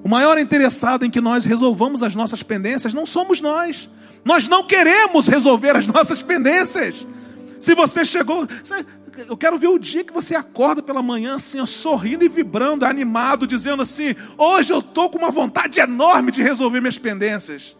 O 0.02 0.08
maior 0.08 0.38
interessado 0.38 1.04
em 1.04 1.10
que 1.10 1.20
nós 1.20 1.44
resolvamos 1.44 2.02
as 2.02 2.14
nossas 2.14 2.42
pendências 2.42 2.92
não 2.92 3.06
somos 3.06 3.40
nós, 3.40 3.88
nós 4.24 4.48
não 4.48 4.64
queremos 4.64 5.28
resolver 5.28 5.76
as 5.76 5.86
nossas 5.86 6.22
pendências. 6.22 7.06
Se 7.60 7.74
você 7.74 8.04
chegou, 8.04 8.46
eu 9.28 9.36
quero 9.36 9.58
ver 9.58 9.68
o 9.68 9.78
dia 9.78 10.02
que 10.02 10.12
você 10.12 10.34
acorda 10.34 10.82
pela 10.82 11.02
manhã 11.02 11.36
assim, 11.36 11.64
sorrindo 11.66 12.24
e 12.24 12.28
vibrando, 12.28 12.84
animado, 12.84 13.46
dizendo 13.46 13.82
assim: 13.82 14.14
hoje 14.36 14.72
eu 14.72 14.80
estou 14.80 15.08
com 15.08 15.18
uma 15.18 15.30
vontade 15.30 15.78
enorme 15.78 16.32
de 16.32 16.42
resolver 16.42 16.80
minhas 16.80 16.98
pendências. 16.98 17.76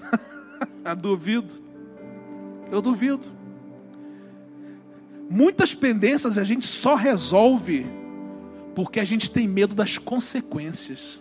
duvido. 1.00 1.52
Eu 2.70 2.82
duvido. 2.82 3.26
Muitas 5.30 5.74
pendências 5.74 6.36
a 6.36 6.44
gente 6.44 6.66
só 6.66 6.94
resolve 6.94 7.86
porque 8.74 8.98
a 8.98 9.04
gente 9.04 9.30
tem 9.30 9.46
medo 9.46 9.74
das 9.74 9.96
consequências. 9.96 11.20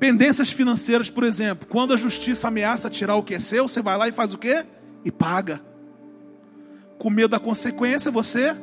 Pendências 0.00 0.50
financeiras, 0.50 1.10
por 1.10 1.24
exemplo, 1.24 1.68
quando 1.68 1.92
a 1.92 1.96
justiça 1.96 2.48
ameaça 2.48 2.88
tirar 2.88 3.16
o 3.16 3.22
que 3.22 3.34
é 3.34 3.38
seu, 3.38 3.68
você 3.68 3.82
vai 3.82 3.98
lá 3.98 4.08
e 4.08 4.12
faz 4.12 4.32
o 4.32 4.38
quê? 4.38 4.64
E 5.04 5.10
paga. 5.10 5.60
Com 6.98 7.10
medo 7.10 7.28
da 7.28 7.38
consequência, 7.38 8.10
você 8.10 8.56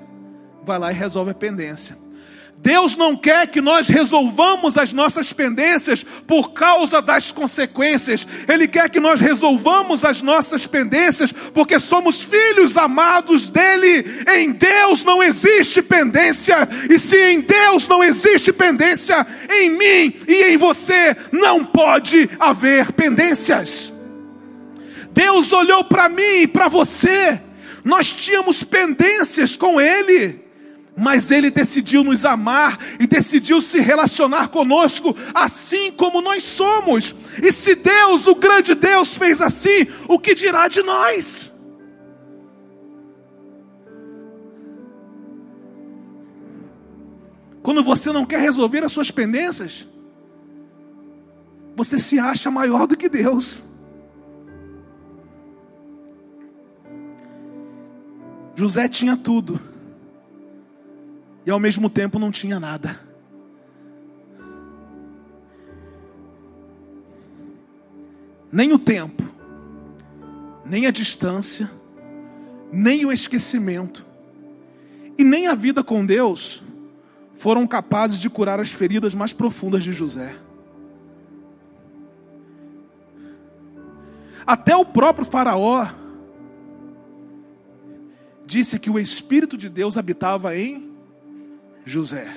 vai 0.64 0.80
lá 0.80 0.92
e 0.92 0.96
resolve 0.96 1.32
a 1.32 1.36
pendência. 1.36 1.96
Deus 2.60 2.98
não 2.98 3.16
quer 3.16 3.48
que 3.48 3.62
nós 3.62 3.88
resolvamos 3.88 4.78
as 4.78 4.92
nossas 4.92 5.32
pendências 5.32 6.04
por 6.26 6.52
causa 6.52 7.02
das 7.02 7.32
consequências. 7.32 8.28
Ele 8.48 8.68
quer 8.68 8.90
que 8.90 9.00
nós 9.00 9.22
resolvamos 9.22 10.04
as 10.04 10.22
nossas 10.22 10.66
pendências 10.66 11.32
porque 11.32 11.78
somos 11.80 12.24
filhos 12.24 12.76
amados 12.76 13.50
dele. 13.50 14.06
Em 14.36 14.52
Deus 14.52 15.06
não 15.06 15.22
existe 15.22 15.82
pendência. 15.84 16.68
E 16.90 16.98
se 16.98 17.18
em 17.18 17.42
Deus 17.42 17.88
não 17.88 18.04
existe 18.04 18.52
pendência, 18.52 19.26
em 19.50 19.70
mim 19.70 20.16
e 20.28 20.44
em 20.46 20.58
você 20.58 21.16
não 21.32 21.64
pode 21.64 22.30
haver 22.40 22.92
pendências. 22.92 23.94
Deus 25.12 25.54
olhou 25.54 25.84
para 25.84 26.10
mim 26.10 26.42
e 26.42 26.48
para 26.48 26.68
você. 26.68 27.40
Nós 27.84 28.12
tínhamos 28.12 28.64
pendências 28.64 29.56
com 29.56 29.80
ele 29.80 30.47
mas 31.00 31.30
Ele 31.30 31.52
decidiu 31.52 32.04
nos 32.04 32.26
amar 32.26 32.80
e 33.00 33.06
decidiu 33.06 33.62
se 33.62 33.80
relacionar 33.80 34.48
conosco 34.48 35.16
assim 35.32 35.92
como 35.92 36.24
nós 36.24 36.44
somos. 36.44 37.16
E 37.42 37.52
se 37.52 37.76
Deus, 37.76 38.26
o 38.26 38.34
grande 38.34 38.74
Deus, 38.74 39.16
fez 39.16 39.40
assim, 39.40 39.86
o 40.08 40.18
que 40.18 40.34
dirá 40.34 40.68
de 40.68 40.82
nós? 40.82 41.54
Quando 47.62 47.84
você 47.84 48.12
não 48.12 48.26
quer 48.26 48.40
resolver 48.40 48.84
as 48.84 48.92
suas 48.92 49.12
pendências, 49.12 49.86
você 51.76 52.00
se 52.00 52.18
acha 52.18 52.50
maior 52.50 52.88
do 52.88 52.98
que 52.98 53.08
Deus. 53.08 53.64
José 58.56 58.88
tinha 58.88 59.16
tudo 59.16 59.77
e 61.48 61.50
ao 61.50 61.62
mesmo 61.62 61.90
tempo 61.90 62.20
não 62.20 62.30
tinha 62.30 62.60
nada. 62.60 63.00
Nem 68.52 68.74
o 68.74 68.78
tempo, 68.78 69.24
nem 70.66 70.88
a 70.88 70.92
distância, 70.92 71.72
nem 72.70 73.06
o 73.06 73.14
esquecimento, 73.14 74.06
e 75.18 75.24
nem 75.24 75.48
a 75.48 75.56
vida 75.56 75.82
com 75.82 76.06
Deus 76.06 76.62
foram 77.34 77.66
capazes 77.66 78.20
de 78.20 78.30
curar 78.30 78.60
as 78.60 78.70
feridas 78.70 79.16
mais 79.16 79.32
profundas 79.32 79.86
de 79.86 79.94
José. 79.94 80.36
Até 84.46 84.76
o 84.76 84.84
próprio 84.84 85.26
Faraó 85.26 85.88
disse 88.46 88.78
que 88.78 88.90
o 88.90 89.00
Espírito 89.00 89.58
de 89.58 89.70
Deus 89.70 89.96
habitava 89.96 90.54
em 90.58 90.87
José. 91.88 92.28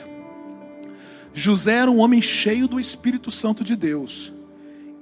José 1.32 1.74
era 1.74 1.90
um 1.90 1.98
homem 1.98 2.22
cheio 2.22 2.68
do 2.68 2.78
Espírito 2.78 3.30
Santo 3.30 3.64
de 3.64 3.76
Deus, 3.76 4.32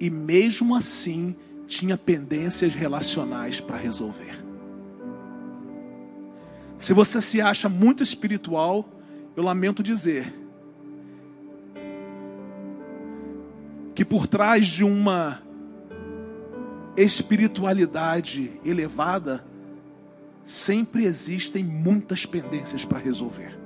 e 0.01 0.11
mesmo 0.11 0.75
assim 0.75 1.37
tinha 1.67 1.97
pendências 1.97 2.75
relacionais 2.75 3.61
para 3.61 3.77
resolver. 3.77 4.45
Se 6.79 6.93
você 6.93 7.21
se 7.21 7.41
acha 7.41 7.69
muito 7.69 8.03
espiritual, 8.03 8.89
eu 9.37 9.43
lamento 9.43 9.83
dizer 9.83 10.33
que 13.95 14.05
por 14.05 14.29
trás 14.29 14.67
de 14.67 14.85
uma 14.85 15.43
espiritualidade 16.97 18.53
elevada, 18.65 19.45
sempre 20.45 21.05
existem 21.05 21.65
muitas 21.65 22.25
pendências 22.25 22.85
para 22.85 22.99
resolver. 22.99 23.58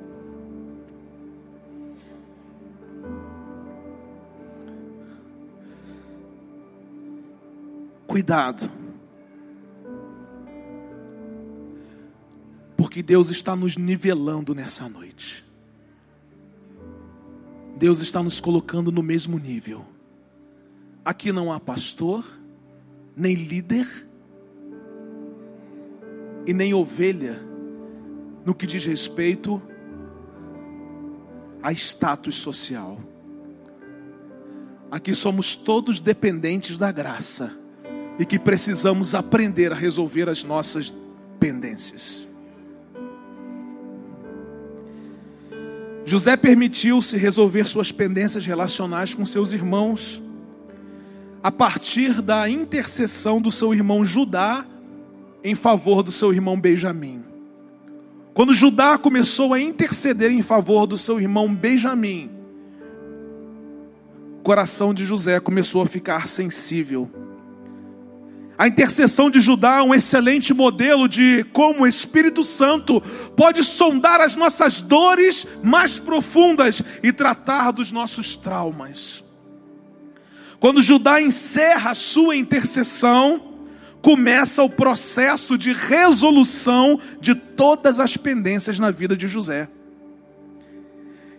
Cuidado. 8.12 8.70
Porque 12.76 13.02
Deus 13.02 13.30
está 13.30 13.56
nos 13.56 13.78
nivelando 13.78 14.54
nessa 14.54 14.86
noite. 14.86 15.42
Deus 17.78 18.00
está 18.00 18.22
nos 18.22 18.38
colocando 18.38 18.92
no 18.92 19.02
mesmo 19.02 19.38
nível. 19.38 19.86
Aqui 21.02 21.32
não 21.32 21.50
há 21.50 21.58
pastor, 21.58 22.22
nem 23.16 23.34
líder 23.34 24.06
e 26.46 26.52
nem 26.52 26.74
ovelha 26.74 27.40
no 28.44 28.54
que 28.54 28.66
diz 28.66 28.84
respeito 28.84 29.62
a 31.62 31.72
status 31.72 32.34
social. 32.34 33.00
Aqui 34.90 35.14
somos 35.14 35.56
todos 35.56 35.98
dependentes 35.98 36.76
da 36.76 36.92
graça 36.92 37.61
e 38.22 38.24
que 38.24 38.38
precisamos 38.38 39.16
aprender 39.16 39.72
a 39.72 39.74
resolver 39.74 40.28
as 40.28 40.44
nossas 40.44 40.94
pendências. 41.40 42.24
José 46.04 46.36
permitiu-se 46.36 47.16
resolver 47.16 47.66
suas 47.66 47.90
pendências 47.90 48.46
relacionais 48.46 49.12
com 49.12 49.26
seus 49.26 49.52
irmãos 49.52 50.22
a 51.42 51.50
partir 51.50 52.22
da 52.22 52.48
intercessão 52.48 53.40
do 53.40 53.50
seu 53.50 53.74
irmão 53.74 54.04
Judá 54.04 54.64
em 55.42 55.56
favor 55.56 56.04
do 56.04 56.12
seu 56.12 56.32
irmão 56.32 56.60
Benjamim. 56.60 57.24
Quando 58.32 58.54
Judá 58.54 58.96
começou 58.96 59.52
a 59.52 59.60
interceder 59.60 60.30
em 60.30 60.42
favor 60.42 60.86
do 60.86 60.96
seu 60.96 61.20
irmão 61.20 61.52
Benjamim, 61.52 62.30
o 64.38 64.42
coração 64.44 64.94
de 64.94 65.04
José 65.04 65.40
começou 65.40 65.82
a 65.82 65.86
ficar 65.86 66.28
sensível. 66.28 67.10
A 68.62 68.68
intercessão 68.68 69.28
de 69.28 69.40
Judá 69.40 69.78
é 69.78 69.82
um 69.82 69.92
excelente 69.92 70.54
modelo 70.54 71.08
de 71.08 71.44
como 71.52 71.82
o 71.82 71.86
Espírito 71.86 72.44
Santo 72.44 73.00
pode 73.36 73.64
sondar 73.64 74.20
as 74.20 74.36
nossas 74.36 74.80
dores 74.80 75.44
mais 75.64 75.98
profundas 75.98 76.80
e 77.02 77.12
tratar 77.12 77.72
dos 77.72 77.90
nossos 77.90 78.36
traumas. 78.36 79.24
Quando 80.60 80.80
Judá 80.80 81.20
encerra 81.20 81.90
a 81.90 81.94
sua 81.96 82.36
intercessão, 82.36 83.42
começa 84.00 84.62
o 84.62 84.70
processo 84.70 85.58
de 85.58 85.72
resolução 85.72 87.00
de 87.20 87.34
todas 87.34 87.98
as 87.98 88.16
pendências 88.16 88.78
na 88.78 88.92
vida 88.92 89.16
de 89.16 89.26
José. 89.26 89.68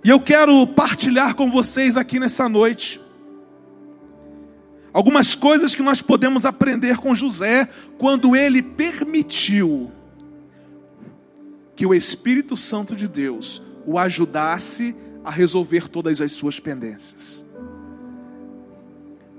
E 0.04 0.10
eu 0.10 0.20
quero 0.20 0.68
partilhar 0.68 1.36
com 1.36 1.50
vocês 1.50 1.96
aqui 1.96 2.20
nessa 2.20 2.50
noite 2.50 3.00
algumas 4.94 5.34
coisas 5.34 5.74
que 5.74 5.82
nós 5.82 6.02
podemos 6.02 6.46
aprender 6.46 6.98
com 6.98 7.16
José 7.16 7.68
quando 7.98 8.36
ele 8.36 8.62
permitiu 8.62 9.92
que 11.76 11.86
o 11.86 11.94
Espírito 11.94 12.56
Santo 12.56 12.96
de 12.96 13.08
Deus 13.08 13.62
o 13.86 13.98
ajudasse 13.98 14.96
a 15.24 15.32
resolver 15.32 15.88
todas 15.88 16.22
as 16.22 16.32
suas 16.32 16.60
pendências. 16.60 17.44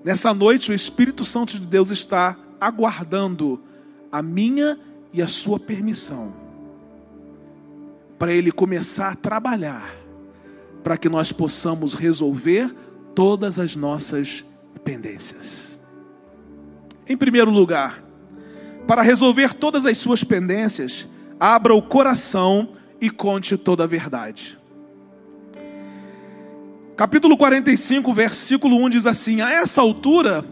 Nessa 0.02 0.34
noite, 0.34 0.70
o 0.70 0.74
Espírito 0.74 1.24
Santo 1.24 1.54
de 1.54 1.66
Deus 1.66 1.90
está 1.90 2.36
aguardando 2.60 3.62
a 4.10 4.20
minha 4.20 4.78
e 5.12 5.22
a 5.22 5.28
sua 5.28 5.58
permissão 5.58 6.34
para 8.18 8.32
ele 8.32 8.50
começar 8.52 9.12
a 9.12 9.16
trabalhar 9.16 9.94
para 10.82 10.96
que 10.96 11.08
nós 11.08 11.32
possamos 11.32 11.94
resolver 11.94 12.74
todas 13.14 13.58
as 13.58 13.74
nossas 13.74 14.44
pendências. 14.84 15.80
Em 17.08 17.16
primeiro 17.16 17.50
lugar, 17.50 18.02
para 18.86 19.02
resolver 19.02 19.54
todas 19.54 19.86
as 19.86 19.96
suas 19.98 20.22
pendências, 20.22 21.08
abra 21.40 21.74
o 21.74 21.82
coração 21.82 22.68
e 23.00 23.10
conte 23.10 23.56
toda 23.56 23.84
a 23.84 23.86
verdade. 23.86 24.58
Capítulo 26.96 27.36
45, 27.36 28.12
versículo 28.12 28.76
1 28.84 28.90
diz 28.90 29.06
assim: 29.06 29.40
A 29.40 29.50
essa 29.50 29.80
altura, 29.80 30.44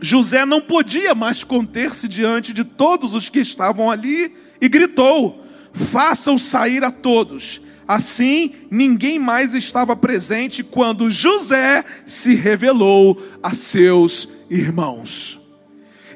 José 0.00 0.44
não 0.44 0.60
podia 0.60 1.14
mais 1.14 1.44
conter-se 1.44 2.08
diante 2.08 2.52
de 2.52 2.64
todos 2.64 3.14
os 3.14 3.28
que 3.28 3.38
estavam 3.38 3.90
ali 3.90 4.34
e 4.60 4.68
gritou: 4.68 5.44
Façam 5.72 6.36
sair 6.36 6.82
a 6.82 6.90
todos. 6.90 7.60
Assim, 7.88 8.52
ninguém 8.70 9.18
mais 9.18 9.54
estava 9.54 9.96
presente 9.96 10.62
quando 10.62 11.08
José 11.08 11.82
se 12.04 12.34
revelou 12.34 13.18
a 13.42 13.54
seus 13.54 14.28
irmãos. 14.50 15.40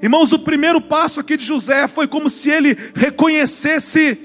Irmãos, 0.02 0.32
o 0.34 0.38
primeiro 0.38 0.82
passo 0.82 1.18
aqui 1.18 1.34
de 1.34 1.46
José 1.46 1.88
foi 1.88 2.06
como 2.06 2.28
se 2.28 2.50
ele 2.50 2.76
reconhecesse 2.94 4.18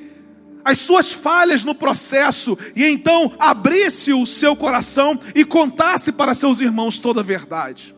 as 0.65 0.79
suas 0.79 1.13
falhas 1.13 1.63
no 1.63 1.73
processo 1.73 2.57
e 2.75 2.83
então 2.83 3.31
abrisse 3.39 4.11
o 4.11 4.25
seu 4.25 4.53
coração 4.53 5.17
e 5.33 5.45
contasse 5.45 6.11
para 6.11 6.35
seus 6.35 6.59
irmãos 6.59 6.99
toda 6.99 7.21
a 7.21 7.23
verdade. 7.23 7.95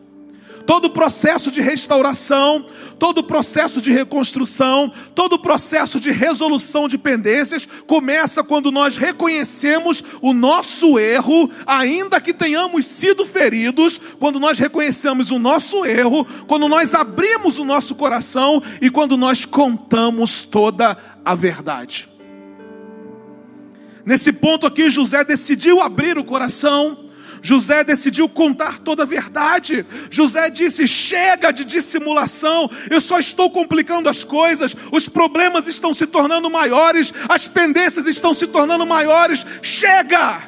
Todo 0.70 0.84
o 0.84 0.90
processo 0.90 1.50
de 1.50 1.60
restauração, 1.60 2.64
todo 2.96 3.18
o 3.18 3.24
processo 3.24 3.80
de 3.80 3.90
reconstrução, 3.90 4.92
todo 5.16 5.32
o 5.32 5.38
processo 5.40 5.98
de 5.98 6.12
resolução 6.12 6.86
de 6.86 6.96
pendências 6.96 7.66
começa 7.88 8.44
quando 8.44 8.70
nós 8.70 8.96
reconhecemos 8.96 10.04
o 10.22 10.32
nosso 10.32 10.96
erro, 10.96 11.50
ainda 11.66 12.20
que 12.20 12.32
tenhamos 12.32 12.86
sido 12.86 13.24
feridos, 13.24 14.00
quando 14.20 14.38
nós 14.38 14.60
reconhecemos 14.60 15.32
o 15.32 15.40
nosso 15.40 15.84
erro, 15.84 16.24
quando 16.46 16.68
nós 16.68 16.94
abrimos 16.94 17.58
o 17.58 17.64
nosso 17.64 17.96
coração 17.96 18.62
e 18.80 18.88
quando 18.90 19.16
nós 19.16 19.44
contamos 19.44 20.44
toda 20.44 20.96
a 21.24 21.34
verdade. 21.34 22.08
Nesse 24.06 24.32
ponto 24.32 24.68
aqui, 24.68 24.88
José 24.88 25.24
decidiu 25.24 25.80
abrir 25.80 26.16
o 26.16 26.22
coração. 26.22 26.99
José 27.42 27.82
decidiu 27.82 28.28
contar 28.28 28.78
toda 28.78 29.02
a 29.02 29.06
verdade. 29.06 29.84
José 30.10 30.50
disse: 30.50 30.86
chega 30.86 31.50
de 31.50 31.64
dissimulação, 31.64 32.70
eu 32.90 33.00
só 33.00 33.18
estou 33.18 33.50
complicando 33.50 34.08
as 34.08 34.24
coisas, 34.24 34.76
os 34.92 35.08
problemas 35.08 35.66
estão 35.66 35.94
se 35.94 36.06
tornando 36.06 36.50
maiores, 36.50 37.12
as 37.28 37.48
pendências 37.48 38.06
estão 38.06 38.34
se 38.34 38.46
tornando 38.46 38.86
maiores. 38.86 39.44
Chega! 39.62 40.42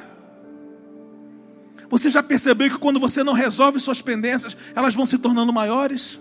Você 1.89 2.09
já 2.09 2.23
percebeu 2.23 2.71
que 2.71 2.79
quando 2.79 2.99
você 2.99 3.23
não 3.23 3.35
resolve 3.35 3.79
suas 3.79 4.01
pendências, 4.01 4.57
elas 4.75 4.95
vão 4.95 5.05
se 5.05 5.19
tornando 5.19 5.53
maiores? 5.53 6.19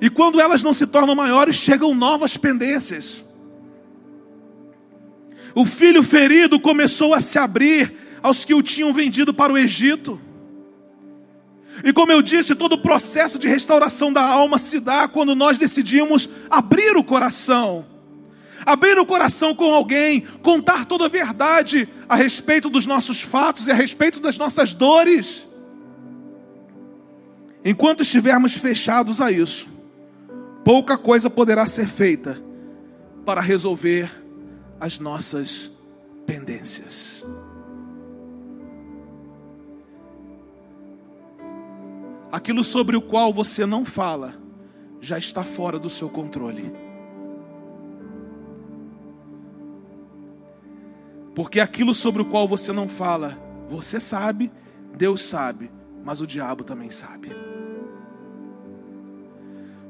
E 0.00 0.08
quando 0.08 0.40
elas 0.40 0.62
não 0.62 0.72
se 0.72 0.86
tornam 0.86 1.14
maiores, 1.14 1.56
chegam 1.56 1.94
novas 1.94 2.36
pendências. 2.36 3.24
O 5.54 5.64
filho 5.64 6.02
ferido 6.02 6.60
começou 6.60 7.12
a 7.12 7.20
se 7.20 7.38
abrir 7.38 7.99
aos 8.22 8.44
que 8.44 8.54
o 8.54 8.62
tinham 8.62 8.92
vendido 8.92 9.32
para 9.32 9.52
o 9.52 9.58
Egito. 9.58 10.20
E 11.84 11.92
como 11.92 12.12
eu 12.12 12.20
disse, 12.20 12.54
todo 12.54 12.74
o 12.74 12.82
processo 12.82 13.38
de 13.38 13.48
restauração 13.48 14.12
da 14.12 14.22
alma 14.22 14.58
se 14.58 14.80
dá 14.80 15.08
quando 15.08 15.34
nós 15.34 15.56
decidimos 15.56 16.28
abrir 16.50 16.96
o 16.96 17.04
coração. 17.04 17.86
Abrir 18.66 18.98
o 18.98 19.06
coração 19.06 19.54
com 19.54 19.72
alguém, 19.72 20.20
contar 20.42 20.84
toda 20.84 21.06
a 21.06 21.08
verdade 21.08 21.88
a 22.06 22.14
respeito 22.14 22.68
dos 22.68 22.86
nossos 22.86 23.22
fatos 23.22 23.68
e 23.68 23.70
a 23.70 23.74
respeito 23.74 24.20
das 24.20 24.36
nossas 24.36 24.74
dores. 24.74 25.48
Enquanto 27.64 28.02
estivermos 28.02 28.54
fechados 28.54 29.20
a 29.20 29.30
isso, 29.30 29.68
pouca 30.64 30.98
coisa 30.98 31.30
poderá 31.30 31.66
ser 31.66 31.86
feita 31.86 32.42
para 33.24 33.40
resolver 33.40 34.10
as 34.78 34.98
nossas 34.98 35.70
pendências. 36.26 37.24
Aquilo 42.30 42.62
sobre 42.62 42.96
o 42.96 43.02
qual 43.02 43.32
você 43.32 43.66
não 43.66 43.84
fala 43.84 44.34
já 45.00 45.18
está 45.18 45.42
fora 45.42 45.78
do 45.78 45.90
seu 45.90 46.08
controle. 46.08 46.72
Porque 51.34 51.58
aquilo 51.58 51.94
sobre 51.94 52.22
o 52.22 52.24
qual 52.26 52.46
você 52.46 52.72
não 52.72 52.88
fala 52.88 53.38
Você 53.68 54.00
sabe, 54.00 54.50
Deus 54.96 55.22
sabe, 55.22 55.70
mas 56.04 56.20
o 56.20 56.26
diabo 56.26 56.64
também 56.64 56.90
sabe. 56.90 57.30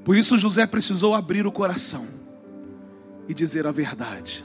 Por 0.05 0.17
isso 0.17 0.37
José 0.37 0.67
precisou 0.67 1.15
abrir 1.15 1.47
o 1.47 1.53
coração 1.53 2.07
e 3.27 3.33
dizer 3.33 3.67
a 3.67 3.73
verdade. 3.73 4.45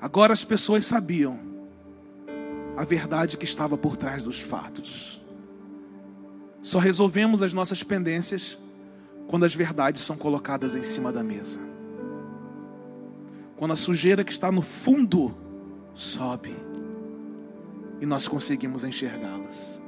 Agora 0.00 0.32
as 0.32 0.44
pessoas 0.44 0.84
sabiam 0.84 1.40
a 2.76 2.84
verdade 2.84 3.36
que 3.36 3.44
estava 3.44 3.76
por 3.76 3.96
trás 3.96 4.22
dos 4.22 4.38
fatos. 4.40 5.23
Só 6.64 6.78
resolvemos 6.78 7.42
as 7.42 7.52
nossas 7.52 7.82
pendências 7.82 8.58
quando 9.28 9.44
as 9.44 9.54
verdades 9.54 10.00
são 10.00 10.16
colocadas 10.16 10.74
em 10.74 10.82
cima 10.82 11.12
da 11.12 11.22
mesa. 11.22 11.60
Quando 13.54 13.72
a 13.72 13.76
sujeira 13.76 14.24
que 14.24 14.32
está 14.32 14.50
no 14.50 14.62
fundo 14.62 15.36
sobe 15.94 16.56
e 18.00 18.06
nós 18.06 18.26
conseguimos 18.26 18.82
enxergá-las. 18.82 19.78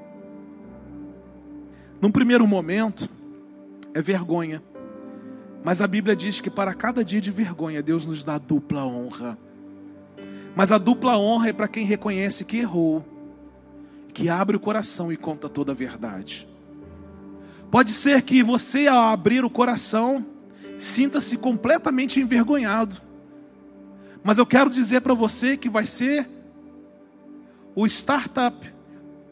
Num 1.98 2.10
primeiro 2.10 2.46
momento, 2.46 3.08
é 3.94 4.02
vergonha. 4.02 4.62
Mas 5.64 5.80
a 5.80 5.86
Bíblia 5.86 6.14
diz 6.14 6.42
que 6.42 6.50
para 6.50 6.74
cada 6.74 7.02
dia 7.02 7.22
de 7.22 7.30
vergonha, 7.30 7.82
Deus 7.82 8.04
nos 8.04 8.22
dá 8.22 8.36
dupla 8.36 8.84
honra. 8.84 9.38
Mas 10.54 10.70
a 10.70 10.76
dupla 10.76 11.18
honra 11.18 11.48
é 11.48 11.52
para 11.54 11.68
quem 11.68 11.86
reconhece 11.86 12.44
que 12.44 12.58
errou, 12.58 13.02
que 14.12 14.28
abre 14.28 14.58
o 14.58 14.60
coração 14.60 15.10
e 15.10 15.16
conta 15.16 15.48
toda 15.48 15.72
a 15.72 15.74
verdade. 15.74 16.46
Pode 17.70 17.92
ser 17.92 18.22
que 18.22 18.42
você, 18.42 18.86
ao 18.86 19.08
abrir 19.08 19.44
o 19.44 19.50
coração, 19.50 20.24
sinta-se 20.78 21.36
completamente 21.36 22.20
envergonhado. 22.20 23.00
Mas 24.22 24.38
eu 24.38 24.46
quero 24.46 24.70
dizer 24.70 25.00
para 25.00 25.14
você 25.14 25.56
que 25.56 25.68
vai 25.68 25.84
ser 25.86 26.28
o 27.74 27.86
startup 27.86 28.74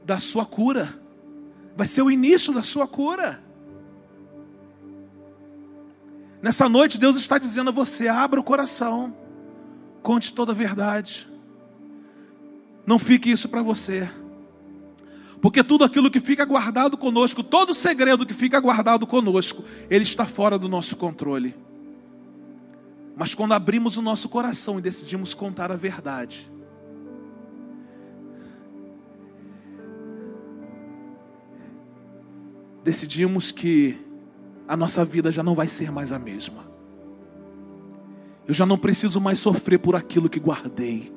da 0.05 0.19
sua 0.19 0.45
cura, 0.45 1.01
vai 1.77 1.87
ser 1.87 2.03
o 2.03 2.11
início 2.11 2.53
da 2.53 2.63
sua 2.63 2.87
cura. 2.87 3.43
Nessa 6.43 6.69
noite, 6.69 6.99
Deus 6.99 7.17
está 7.17 7.39
dizendo 7.39 7.71
a 7.71 7.73
você: 7.73 8.07
abra 8.07 8.39
o 8.39 8.45
coração, 8.45 9.17
conte 10.03 10.35
toda 10.35 10.53
a 10.53 10.55
verdade. 10.55 11.29
Não 12.87 12.99
fique 12.99 13.31
isso 13.31 13.49
para 13.49 13.63
você. 13.63 14.09
Porque 15.45 15.63
tudo 15.63 15.85
aquilo 15.85 16.11
que 16.11 16.21
fica 16.21 16.43
guardado 16.47 16.97
conosco, 16.97 17.45
todo 17.45 17.75
segredo 17.75 18.25
que 18.25 18.33
fica 18.33 18.59
guardado 18.59 19.07
conosco, 19.07 19.63
ele 19.91 20.03
está 20.03 20.25
fora 20.25 20.59
do 20.59 20.71
nosso 20.71 20.97
controle. 20.97 21.55
Mas 23.15 23.35
quando 23.35 23.53
abrimos 23.53 23.99
o 23.99 24.01
nosso 24.01 24.27
coração 24.31 24.79
e 24.79 24.81
decidimos 24.81 25.35
contar 25.35 25.71
a 25.71 25.77
verdade, 25.77 26.51
decidimos 32.83 33.53
que 33.53 33.99
a 34.67 34.79
nossa 34.79 35.05
vida 35.05 35.31
já 35.31 35.43
não 35.43 35.55
vai 35.55 35.69
ser 35.69 35.93
mais 35.93 36.11
a 36.11 36.19
mesma. 36.19 36.65
Eu 38.49 38.55
já 38.55 38.65
não 38.65 38.79
preciso 38.79 39.21
mais 39.21 39.41
sofrer 39.41 39.79
por 39.79 39.95
aquilo 39.95 40.31
que 40.31 40.41
guardei. 40.41 41.13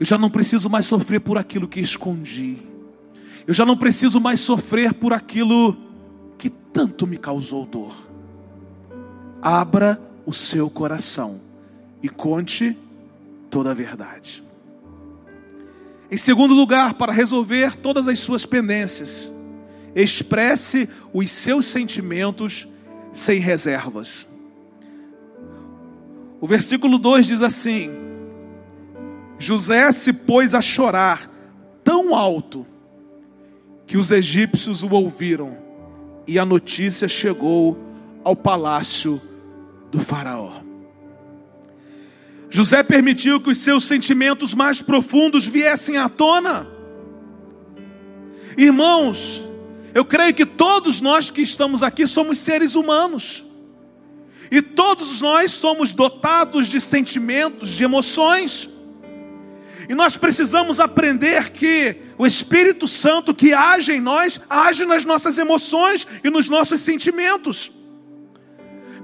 Eu 0.00 0.06
já 0.06 0.16
não 0.16 0.30
preciso 0.30 0.70
mais 0.70 0.86
sofrer 0.86 1.20
por 1.20 1.36
aquilo 1.36 1.68
que 1.68 1.80
escondi. 1.80 2.72
Eu 3.46 3.52
já 3.52 3.66
não 3.66 3.76
preciso 3.76 4.20
mais 4.20 4.40
sofrer 4.40 4.94
por 4.94 5.12
aquilo 5.12 5.76
que 6.38 6.48
tanto 6.48 7.06
me 7.06 7.18
causou 7.18 7.66
dor. 7.66 7.94
Abra 9.42 10.00
o 10.24 10.32
seu 10.32 10.70
coração 10.70 11.40
e 12.02 12.08
conte 12.08 12.76
toda 13.50 13.70
a 13.70 13.74
verdade. 13.74 14.42
Em 16.10 16.16
segundo 16.16 16.54
lugar, 16.54 16.94
para 16.94 17.12
resolver 17.12 17.76
todas 17.76 18.08
as 18.08 18.20
suas 18.20 18.46
pendências, 18.46 19.30
expresse 19.94 20.88
os 21.12 21.30
seus 21.30 21.66
sentimentos 21.66 22.66
sem 23.12 23.40
reservas. 23.40 24.26
O 26.40 26.46
versículo 26.46 26.98
2 26.98 27.26
diz 27.26 27.42
assim: 27.42 27.90
José 29.38 29.90
se 29.92 30.12
pôs 30.12 30.54
a 30.54 30.60
chorar 30.60 31.30
tão 31.82 32.14
alto 32.14 32.66
que 33.94 33.98
os 33.98 34.10
egípcios 34.10 34.82
o 34.82 34.90
ouviram, 34.90 35.56
e 36.26 36.36
a 36.36 36.44
notícia 36.44 37.06
chegou 37.06 37.78
ao 38.24 38.34
palácio 38.34 39.22
do 39.88 40.00
Faraó. 40.00 40.50
José 42.50 42.82
permitiu 42.82 43.40
que 43.40 43.50
os 43.50 43.58
seus 43.58 43.84
sentimentos 43.84 44.52
mais 44.52 44.82
profundos 44.82 45.46
viessem 45.46 45.96
à 45.96 46.08
tona. 46.08 46.66
Irmãos, 48.58 49.44
eu 49.94 50.04
creio 50.04 50.34
que 50.34 50.44
todos 50.44 51.00
nós 51.00 51.30
que 51.30 51.42
estamos 51.42 51.80
aqui 51.80 52.04
somos 52.04 52.38
seres 52.38 52.74
humanos. 52.74 53.44
E 54.50 54.60
todos 54.60 55.20
nós 55.20 55.52
somos 55.52 55.92
dotados 55.92 56.66
de 56.66 56.80
sentimentos, 56.80 57.70
de 57.70 57.84
emoções. 57.84 58.68
E 59.88 59.94
nós 59.94 60.16
precisamos 60.16 60.80
aprender 60.80 61.50
que 61.50 62.02
o 62.16 62.26
Espírito 62.26 62.86
Santo 62.86 63.34
que 63.34 63.52
age 63.52 63.92
em 63.92 64.00
nós, 64.00 64.40
age 64.48 64.84
nas 64.84 65.04
nossas 65.04 65.38
emoções 65.38 66.06
e 66.22 66.30
nos 66.30 66.48
nossos 66.48 66.80
sentimentos. 66.80 67.72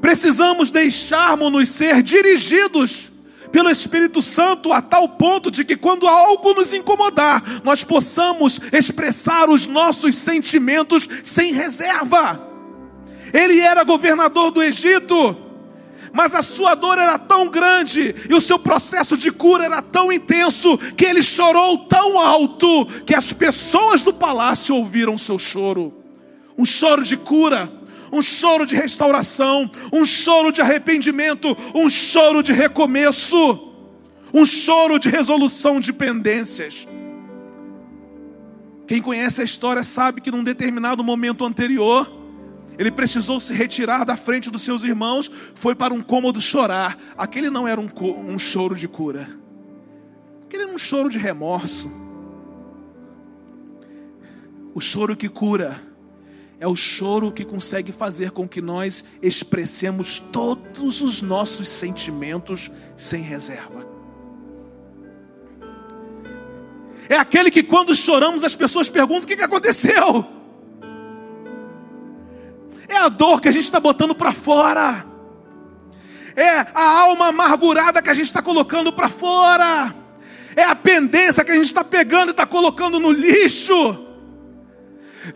Precisamos 0.01 0.71
deixarmos-nos 0.71 1.69
ser 1.69 2.03
dirigidos 2.03 3.11
pelo 3.51 3.69
Espírito 3.69 4.23
Santo 4.23 4.73
a 4.73 4.81
tal 4.81 5.09
ponto 5.09 5.51
de 5.51 5.65
que 5.65 5.77
quando 5.77 6.07
algo 6.07 6.55
nos 6.55 6.73
incomodar, 6.73 7.43
nós 7.65 7.83
possamos 7.83 8.61
expressar 8.73 9.51
os 9.51 9.67
nossos 9.67 10.15
sentimentos 10.15 11.09
sem 11.25 11.53
reserva. 11.53 12.49
Ele 13.33 13.61
era 13.61 13.85
governador 13.85 14.51
do 14.51 14.63
Egito 14.63 15.50
mas 16.13 16.35
a 16.35 16.43
sua 16.43 16.75
dor 16.75 16.99
era 16.99 17.19
tão 17.19 17.49
grande 17.49 18.15
e 18.29 18.35
o 18.35 18.41
seu 18.41 18.59
processo 18.59 19.17
de 19.17 19.31
cura 19.31 19.65
era 19.65 19.81
tão 19.81 20.13
intenso 20.13 20.77
que 20.97 21.05
ele 21.05 21.23
chorou 21.23 21.79
tão 21.79 22.19
alto 22.19 22.87
que 23.07 23.15
as 23.15 23.33
pessoas 23.33 24.03
do 24.03 24.13
palácio 24.13 24.75
ouviram 24.75 25.17
seu 25.17 25.39
choro. 25.39 25.95
Um 26.59 26.65
choro 26.65 27.05
de 27.05 27.17
cura, 27.17 27.71
um 28.13 28.23
choro 28.23 28.67
de 28.67 28.75
restauração, 28.75 29.71
um 29.93 30.05
choro 30.05 30.51
de 30.53 30.61
arrependimento, 30.61 31.57
um 31.75 31.89
choro 31.89 32.43
de 32.43 32.53
recomeço, 32.53 33.73
um 34.35 34.45
choro 34.45 34.99
de 34.99 35.09
resolução 35.09 35.81
de 35.81 35.93
pendências. 35.93 36.87
Quem 38.87 39.01
conhece 39.01 39.41
a 39.41 39.45
história 39.45 39.85
sabe 39.85 40.21
que 40.21 40.33
num 40.33 40.43
determinado 40.43 41.05
momento 41.05 41.45
anterior, 41.45 42.20
ele 42.81 42.91
precisou 42.91 43.39
se 43.39 43.53
retirar 43.53 44.05
da 44.05 44.17
frente 44.17 44.51
dos 44.51 44.63
seus 44.63 44.85
irmãos, 44.85 45.31
foi 45.55 45.75
para 45.75 45.93
um 45.93 46.01
cômodo 46.01 46.41
chorar. 46.41 46.99
Aquele 47.15 47.51
não 47.51 47.69
era 47.69 47.79
um, 47.79 47.87
um 48.27 48.39
choro 48.39 48.75
de 48.75 48.89
cura, 48.89 49.29
aquele 50.47 50.63
era 50.63 50.73
um 50.73 50.79
choro 50.79 51.11
de 51.11 51.19
remorso. 51.19 51.93
O 54.73 54.81
choro 54.81 55.15
que 55.15 55.29
cura 55.29 55.79
é 56.59 56.67
o 56.67 56.75
choro 56.75 57.31
que 57.31 57.45
consegue 57.45 57.93
fazer 57.93 58.31
com 58.31 58.49
que 58.49 58.63
nós 58.63 59.05
expressemos 59.21 60.19
todos 60.33 61.03
os 61.03 61.21
nossos 61.21 61.69
sentimentos 61.69 62.71
sem 62.97 63.21
reserva. 63.21 63.87
É 67.11 67.17
aquele 67.17 67.51
que 67.51 67.63
quando 67.63 67.95
choramos 67.95 68.43
as 68.43 68.55
pessoas 68.55 68.89
perguntam: 68.89 69.25
o 69.25 69.27
que 69.27 69.35
aconteceu? 69.35 70.40
É 72.91 72.97
a 72.97 73.09
dor 73.09 73.41
que 73.41 73.49
a 73.49 73.53
gente 73.53 73.63
está 73.63 73.79
botando 73.79 74.17
para 74.17 74.33
fora. 74.33 75.07
É 76.35 76.67
a 76.75 77.01
alma 77.03 77.29
amargurada 77.29 78.03
que 78.03 78.11
a 78.11 78.15
gente 78.15 78.27
está 78.27 78.43
colocando 78.43 78.93
para 78.93 79.09
fora. 79.09 79.95
É 80.57 80.65
a 80.65 80.75
pendência 80.75 81.45
que 81.45 81.53
a 81.53 81.55
gente 81.55 81.67
está 81.67 81.85
pegando 81.85 82.31
e 82.31 82.33
está 82.33 82.45
colocando 82.45 82.99
no 82.99 83.13
lixo. 83.13 84.09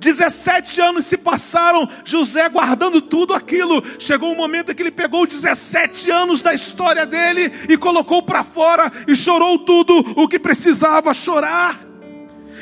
17 0.01 0.81
anos 0.81 1.07
se 1.07 1.17
passaram, 1.17 1.89
José 2.05 2.49
guardando 2.49 3.01
tudo 3.01 3.33
aquilo. 3.33 3.85
Chegou 4.01 4.33
um 4.33 4.37
momento 4.37 4.73
em 4.73 4.75
que 4.75 4.83
ele 4.83 4.91
pegou 4.91 5.25
17 5.25 6.11
anos 6.11 6.43
da 6.43 6.53
história 6.53 7.07
dele 7.07 7.53
e 7.69 7.77
colocou 7.77 8.21
para 8.21 8.43
fora 8.43 8.91
e 9.07 9.15
chorou 9.15 9.61
tudo 9.61 9.97
o 10.17 10.27
que 10.27 10.41
precisava 10.41 11.15
chorar. 11.15 11.79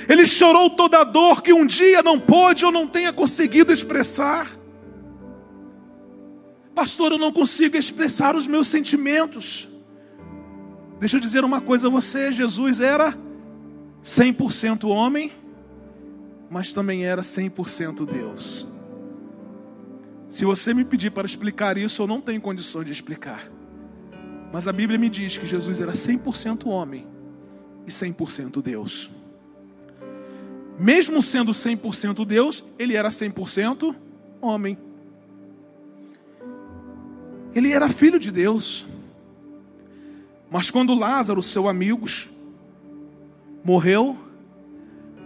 Ele 0.06 0.26
chorou 0.26 0.68
toda 0.68 0.98
a 0.98 1.04
dor 1.04 1.40
que 1.40 1.54
um 1.54 1.64
dia 1.64 2.02
não 2.02 2.20
pôde 2.20 2.66
ou 2.66 2.70
não 2.70 2.86
tenha 2.86 3.10
conseguido 3.10 3.72
expressar. 3.72 4.61
Pastor, 6.74 7.12
eu 7.12 7.18
não 7.18 7.32
consigo 7.32 7.76
expressar 7.76 8.34
os 8.34 8.46
meus 8.46 8.66
sentimentos. 8.66 9.68
Deixa 10.98 11.16
eu 11.16 11.20
dizer 11.20 11.44
uma 11.44 11.60
coisa 11.60 11.88
a 11.88 11.90
você: 11.90 12.32
Jesus 12.32 12.80
era 12.80 13.16
100% 14.02 14.88
homem, 14.88 15.32
mas 16.50 16.72
também 16.72 17.04
era 17.04 17.22
100% 17.22 18.06
Deus. 18.06 18.66
Se 20.28 20.46
você 20.46 20.72
me 20.72 20.84
pedir 20.84 21.10
para 21.10 21.26
explicar 21.26 21.76
isso, 21.76 22.02
eu 22.02 22.06
não 22.06 22.20
tenho 22.20 22.40
condições 22.40 22.86
de 22.86 22.92
explicar. 22.92 23.50
Mas 24.52 24.66
a 24.66 24.72
Bíblia 24.72 24.98
me 24.98 25.08
diz 25.08 25.36
que 25.36 25.46
Jesus 25.46 25.80
era 25.80 25.92
100% 25.92 26.66
homem 26.66 27.06
e 27.86 27.90
100% 27.90 28.62
Deus. 28.62 29.10
mesmo 30.78 31.22
sendo 31.22 31.52
100% 31.52 32.24
Deus, 32.24 32.64
ele 32.78 32.96
era 32.96 33.10
100% 33.10 33.94
homem. 34.40 34.78
Ele 37.54 37.72
era 37.72 37.88
filho 37.88 38.18
de 38.18 38.30
Deus. 38.30 38.86
Mas 40.50 40.70
quando 40.70 40.94
Lázaro, 40.94 41.42
seu 41.42 41.68
amigo, 41.68 42.06
morreu, 43.64 44.16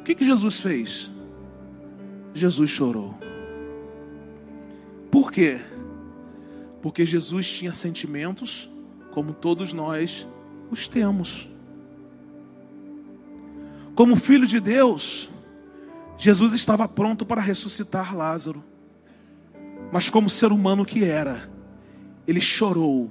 o 0.01 0.03
que, 0.03 0.15
que 0.15 0.25
Jesus 0.25 0.61
fez? 0.61 1.11
Jesus 2.33 2.71
chorou. 2.71 3.15
Por 5.11 5.33
quê? 5.33 5.61
Porque 6.83 7.07
Jesus 7.07 7.51
tinha 7.51 7.73
sentimentos 7.73 8.71
como 9.11 9.33
todos 9.33 9.73
nós 9.73 10.29
os 10.71 10.87
temos. 10.87 11.49
Como 13.95 14.15
filho 14.15 14.47
de 14.47 14.61
Deus, 14.61 15.31
Jesus 16.19 16.53
estava 16.53 16.87
pronto 16.87 17.25
para 17.25 17.41
ressuscitar 17.41 18.15
Lázaro. 18.15 18.63
Mas, 19.91 20.11
como 20.11 20.29
ser 20.29 20.53
humano 20.53 20.85
que 20.85 21.05
era, 21.05 21.49
ele 22.27 22.41
chorou 22.41 23.11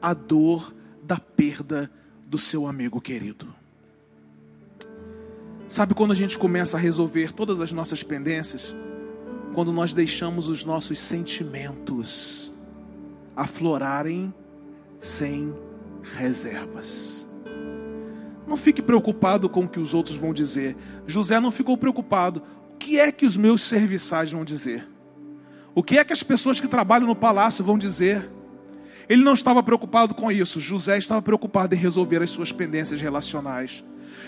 a 0.00 0.12
dor 0.14 0.74
da 1.02 1.18
perda 1.18 1.90
do 2.26 2.38
seu 2.38 2.66
amigo 2.66 3.00
querido. 3.00 3.54
Sabe 5.68 5.94
quando 5.94 6.12
a 6.12 6.14
gente 6.14 6.38
começa 6.38 6.76
a 6.76 6.80
resolver 6.80 7.32
todas 7.32 7.60
as 7.60 7.72
nossas 7.72 8.02
pendências? 8.02 8.74
Quando 9.54 9.72
nós 9.72 9.94
deixamos 9.94 10.48
os 10.48 10.64
nossos 10.64 10.98
sentimentos 10.98 12.52
aflorarem 13.36 14.32
sem 14.98 15.54
reservas. 16.02 17.26
Não 18.46 18.56
fique 18.56 18.82
preocupado 18.82 19.48
com 19.48 19.64
o 19.64 19.68
que 19.68 19.80
os 19.80 19.94
outros 19.94 20.16
vão 20.16 20.34
dizer. 20.34 20.76
José 21.06 21.40
não 21.40 21.50
ficou 21.50 21.76
preocupado. 21.76 22.42
O 22.74 22.76
que 22.76 22.98
é 22.98 23.10
que 23.10 23.24
os 23.24 23.36
meus 23.36 23.62
serviçais 23.62 24.32
vão 24.32 24.44
dizer? 24.44 24.86
O 25.74 25.82
que 25.82 25.98
é 25.98 26.04
que 26.04 26.12
as 26.12 26.22
pessoas 26.22 26.60
que 26.60 26.68
trabalham 26.68 27.06
no 27.06 27.16
palácio 27.16 27.64
vão 27.64 27.78
dizer? 27.78 28.30
Ele 29.08 29.22
não 29.22 29.32
estava 29.32 29.62
preocupado 29.62 30.14
com 30.14 30.30
isso. 30.30 30.60
José 30.60 30.98
estava 30.98 31.22
preocupado 31.22 31.74
em 31.74 31.78
resolver 31.78 32.22
as 32.22 32.30
suas 32.30 32.52
pendências 32.52 33.00
relacionais. 33.00 33.82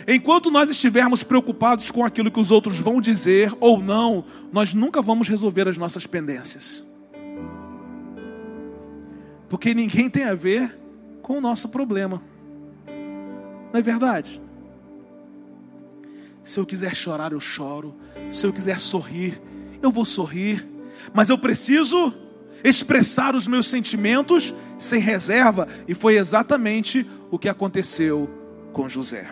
Enquanto 0.08 0.50
nós 0.50 0.70
estivermos 0.70 1.22
preocupados 1.22 1.90
com 1.90 2.04
aquilo 2.04 2.30
que 2.30 2.40
os 2.40 2.50
outros 2.50 2.78
vão 2.78 3.00
dizer 3.00 3.52
ou 3.60 3.78
não, 3.78 4.24
nós 4.52 4.74
nunca 4.74 5.00
vamos 5.00 5.28
resolver 5.28 5.68
as 5.68 5.78
nossas 5.78 6.06
pendências. 6.06 6.82
Porque 9.48 9.74
ninguém 9.74 10.10
tem 10.10 10.24
a 10.24 10.34
ver 10.34 10.76
com 11.22 11.38
o 11.38 11.40
nosso 11.40 11.68
problema. 11.68 12.20
Não 13.72 13.78
é 13.78 13.82
verdade? 13.82 14.40
Se 16.42 16.58
eu 16.58 16.66
quiser 16.66 16.94
chorar, 16.94 17.32
eu 17.32 17.40
choro. 17.40 17.94
Se 18.30 18.46
eu 18.46 18.52
quiser 18.52 18.78
sorrir, 18.78 19.40
eu 19.80 19.90
vou 19.90 20.04
sorrir. 20.04 20.73
Mas 21.12 21.28
eu 21.28 21.38
preciso 21.38 22.12
expressar 22.62 23.36
os 23.36 23.46
meus 23.46 23.66
sentimentos 23.66 24.54
sem 24.78 25.00
reserva. 25.00 25.68
E 25.86 25.94
foi 25.94 26.16
exatamente 26.16 27.06
o 27.30 27.38
que 27.38 27.48
aconteceu 27.48 28.28
com 28.72 28.88
José. 28.88 29.30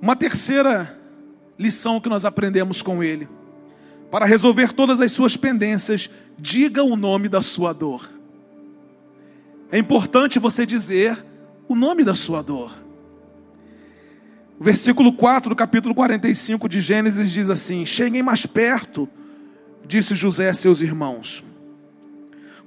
Uma 0.00 0.16
terceira 0.16 0.98
lição 1.58 2.00
que 2.00 2.08
nós 2.08 2.24
aprendemos 2.24 2.82
com 2.82 3.02
ele. 3.02 3.28
Para 4.10 4.26
resolver 4.26 4.72
todas 4.72 5.00
as 5.00 5.12
suas 5.12 5.36
pendências, 5.36 6.10
diga 6.38 6.82
o 6.82 6.96
nome 6.96 7.28
da 7.28 7.42
sua 7.42 7.72
dor. 7.72 8.10
É 9.70 9.78
importante 9.78 10.38
você 10.38 10.66
dizer 10.66 11.24
o 11.68 11.76
nome 11.76 12.02
da 12.02 12.14
sua 12.14 12.42
dor. 12.42 12.72
O 14.58 14.64
versículo 14.64 15.12
4 15.12 15.50
do 15.50 15.56
capítulo 15.56 15.94
45 15.94 16.68
de 16.68 16.80
Gênesis 16.80 17.30
diz 17.30 17.48
assim: 17.48 17.86
Cheguem 17.86 18.22
mais 18.22 18.44
perto, 18.44 19.08
disse 19.86 20.14
José 20.14 20.48
a 20.48 20.54
seus 20.54 20.80
irmãos. 20.80 21.44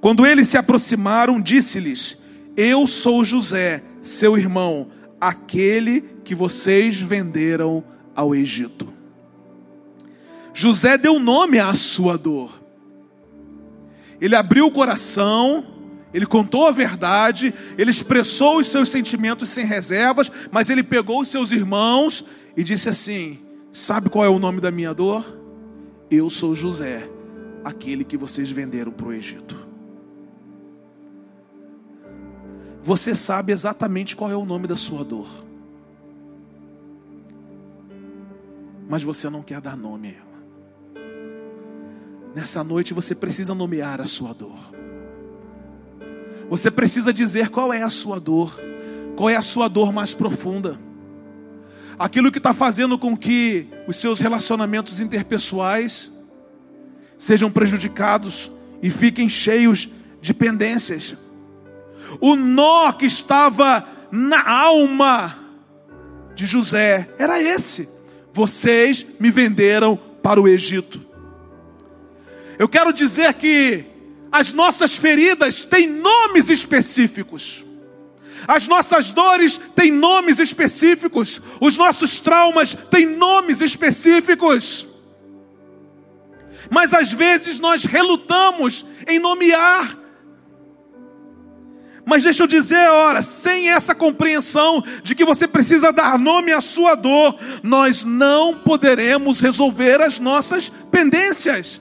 Quando 0.00 0.26
eles 0.26 0.48
se 0.48 0.58
aproximaram, 0.58 1.40
disse-lhes: 1.40 2.18
Eu 2.56 2.86
sou 2.86 3.24
José, 3.24 3.82
seu 4.02 4.36
irmão, 4.36 4.88
aquele 5.20 6.00
que 6.24 6.34
vocês 6.34 7.00
venderam 7.00 7.82
ao 8.14 8.34
Egito. 8.34 8.92
José 10.52 10.96
deu 10.96 11.18
nome 11.18 11.58
à 11.58 11.74
sua 11.74 12.16
dor. 12.16 12.62
Ele 14.20 14.36
abriu 14.36 14.66
o 14.66 14.70
coração 14.70 15.74
ele 16.14 16.26
contou 16.26 16.68
a 16.68 16.70
verdade, 16.70 17.52
ele 17.76 17.90
expressou 17.90 18.58
os 18.58 18.68
seus 18.68 18.88
sentimentos 18.88 19.48
sem 19.48 19.66
reservas, 19.66 20.30
mas 20.52 20.70
ele 20.70 20.84
pegou 20.84 21.20
os 21.20 21.26
seus 21.26 21.50
irmãos 21.50 22.24
e 22.56 22.62
disse 22.62 22.88
assim: 22.88 23.40
Sabe 23.72 24.08
qual 24.08 24.24
é 24.24 24.28
o 24.28 24.38
nome 24.38 24.60
da 24.60 24.70
minha 24.70 24.94
dor? 24.94 25.43
Eu 26.14 26.30
sou 26.30 26.54
José, 26.54 27.10
aquele 27.64 28.04
que 28.04 28.16
vocês 28.16 28.48
venderam 28.48 28.92
para 28.92 29.08
o 29.08 29.12
Egito. 29.12 29.66
Você 32.80 33.16
sabe 33.16 33.50
exatamente 33.50 34.14
qual 34.14 34.30
é 34.30 34.36
o 34.36 34.44
nome 34.44 34.68
da 34.68 34.76
sua 34.76 35.02
dor, 35.02 35.26
mas 38.88 39.02
você 39.02 39.28
não 39.28 39.42
quer 39.42 39.60
dar 39.60 39.76
nome 39.76 40.08
a 40.08 40.12
ela. 40.12 41.04
Nessa 42.32 42.62
noite 42.62 42.94
você 42.94 43.12
precisa 43.12 43.52
nomear 43.52 44.00
a 44.00 44.06
sua 44.06 44.32
dor. 44.32 44.72
Você 46.48 46.70
precisa 46.70 47.12
dizer 47.12 47.48
qual 47.48 47.72
é 47.72 47.82
a 47.82 47.90
sua 47.90 48.20
dor, 48.20 48.56
qual 49.16 49.28
é 49.28 49.34
a 49.34 49.42
sua 49.42 49.66
dor 49.66 49.92
mais 49.92 50.14
profunda. 50.14 50.78
Aquilo 51.98 52.32
que 52.32 52.38
está 52.38 52.52
fazendo 52.52 52.98
com 52.98 53.16
que 53.16 53.68
os 53.86 53.96
seus 53.96 54.18
relacionamentos 54.18 55.00
interpessoais 55.00 56.10
sejam 57.16 57.50
prejudicados 57.50 58.50
e 58.82 58.90
fiquem 58.90 59.28
cheios 59.28 59.88
de 60.20 60.34
pendências. 60.34 61.16
O 62.20 62.36
nó 62.36 62.92
que 62.92 63.06
estava 63.06 63.86
na 64.10 64.48
alma 64.48 65.36
de 66.34 66.46
José 66.46 67.08
era 67.18 67.40
esse: 67.40 67.88
vocês 68.32 69.06
me 69.18 69.30
venderam 69.30 69.96
para 70.22 70.40
o 70.40 70.48
Egito. 70.48 71.00
Eu 72.58 72.68
quero 72.68 72.92
dizer 72.92 73.32
que 73.34 73.84
as 74.30 74.52
nossas 74.52 74.96
feridas 74.96 75.64
têm 75.64 75.88
nomes 75.88 76.48
específicos. 76.50 77.63
As 78.46 78.68
nossas 78.68 79.12
dores 79.12 79.58
têm 79.74 79.90
nomes 79.90 80.38
específicos. 80.38 81.40
Os 81.60 81.76
nossos 81.76 82.20
traumas 82.20 82.76
têm 82.90 83.06
nomes 83.06 83.60
específicos. 83.60 84.86
Mas 86.70 86.94
às 86.94 87.12
vezes 87.12 87.60
nós 87.60 87.84
relutamos 87.84 88.84
em 89.06 89.18
nomear. 89.18 89.98
Mas 92.06 92.22
deixa 92.22 92.42
eu 92.42 92.46
dizer, 92.46 92.90
ora, 92.90 93.22
sem 93.22 93.70
essa 93.70 93.94
compreensão 93.94 94.84
de 95.02 95.14
que 95.14 95.24
você 95.24 95.48
precisa 95.48 95.90
dar 95.90 96.18
nome 96.18 96.52
à 96.52 96.60
sua 96.60 96.94
dor, 96.94 97.34
nós 97.62 98.04
não 98.04 98.58
poderemos 98.58 99.40
resolver 99.40 100.02
as 100.02 100.18
nossas 100.18 100.68
pendências. 100.90 101.80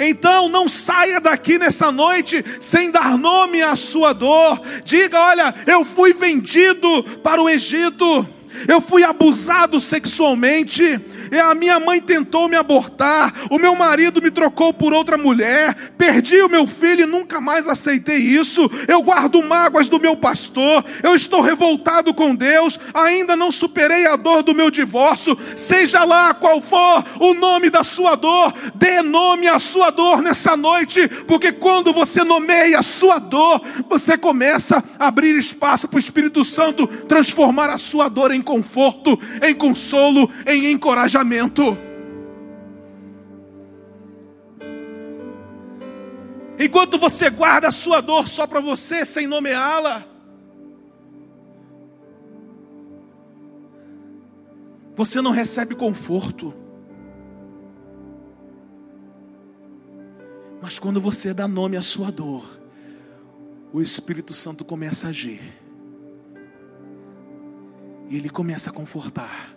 Então 0.00 0.48
não 0.48 0.66
saia 0.66 1.20
daqui 1.20 1.58
nessa 1.58 1.92
noite 1.92 2.42
sem 2.58 2.90
dar 2.90 3.18
nome 3.18 3.60
à 3.60 3.76
sua 3.76 4.14
dor. 4.14 4.58
Diga: 4.82 5.20
olha, 5.20 5.54
eu 5.66 5.84
fui 5.84 6.14
vendido 6.14 7.04
para 7.22 7.42
o 7.42 7.48
Egito, 7.50 8.26
eu 8.66 8.80
fui 8.80 9.04
abusado 9.04 9.78
sexualmente, 9.78 10.98
a 11.38 11.54
minha 11.54 11.78
mãe 11.78 12.00
tentou 12.00 12.48
me 12.48 12.56
abortar, 12.56 13.32
o 13.50 13.58
meu 13.58 13.76
marido 13.76 14.20
me 14.20 14.30
trocou 14.30 14.74
por 14.74 14.92
outra 14.92 15.16
mulher, 15.16 15.92
perdi 15.96 16.42
o 16.42 16.48
meu 16.48 16.66
filho 16.66 17.02
e 17.02 17.06
nunca 17.06 17.40
mais 17.40 17.68
aceitei 17.68 18.16
isso. 18.16 18.68
Eu 18.88 19.00
guardo 19.02 19.40
mágoas 19.42 19.86
do 19.88 20.00
meu 20.00 20.16
pastor, 20.16 20.84
eu 21.02 21.14
estou 21.14 21.40
revoltado 21.40 22.12
com 22.12 22.34
Deus, 22.34 22.80
ainda 22.92 23.36
não 23.36 23.50
superei 23.50 24.06
a 24.06 24.16
dor 24.16 24.42
do 24.42 24.54
meu 24.54 24.70
divórcio. 24.70 25.38
Seja 25.54 26.04
lá 26.04 26.34
qual 26.34 26.60
for 26.60 27.04
o 27.20 27.34
nome 27.34 27.70
da 27.70 27.84
sua 27.84 28.16
dor, 28.16 28.52
dê 28.74 29.00
nome 29.00 29.46
à 29.46 29.58
sua 29.60 29.90
dor 29.90 30.22
nessa 30.22 30.56
noite, 30.56 31.06
porque 31.28 31.52
quando 31.52 31.92
você 31.92 32.24
nomeia 32.24 32.80
a 32.80 32.82
sua 32.82 33.18
dor, 33.18 33.60
você 33.88 34.18
começa 34.18 34.82
a 34.98 35.06
abrir 35.08 35.38
espaço 35.38 35.86
para 35.86 35.96
o 35.96 36.00
Espírito 36.00 36.44
Santo 36.44 36.86
transformar 36.86 37.70
a 37.70 37.78
sua 37.78 38.08
dor 38.08 38.32
em 38.32 38.42
conforto, 38.42 39.18
em 39.42 39.54
consolo, 39.54 40.28
em 40.46 40.72
encorajamento 40.72 41.19
Enquanto 46.58 46.98
você 46.98 47.30
guarda 47.30 47.68
a 47.68 47.70
sua 47.70 48.00
dor 48.00 48.28
só 48.28 48.46
para 48.46 48.60
você, 48.60 49.04
sem 49.04 49.26
nomeá-la, 49.26 50.04
você 54.94 55.22
não 55.22 55.30
recebe 55.30 55.74
conforto. 55.74 56.54
Mas 60.60 60.78
quando 60.78 61.00
você 61.00 61.32
dá 61.32 61.48
nome 61.48 61.78
à 61.78 61.82
sua 61.82 62.12
dor, 62.12 62.44
o 63.72 63.80
Espírito 63.80 64.34
Santo 64.34 64.62
começa 64.62 65.06
a 65.06 65.10
agir. 65.10 65.40
E 68.10 68.16
ele 68.16 68.28
começa 68.28 68.68
a 68.68 68.72
confortar 68.72 69.56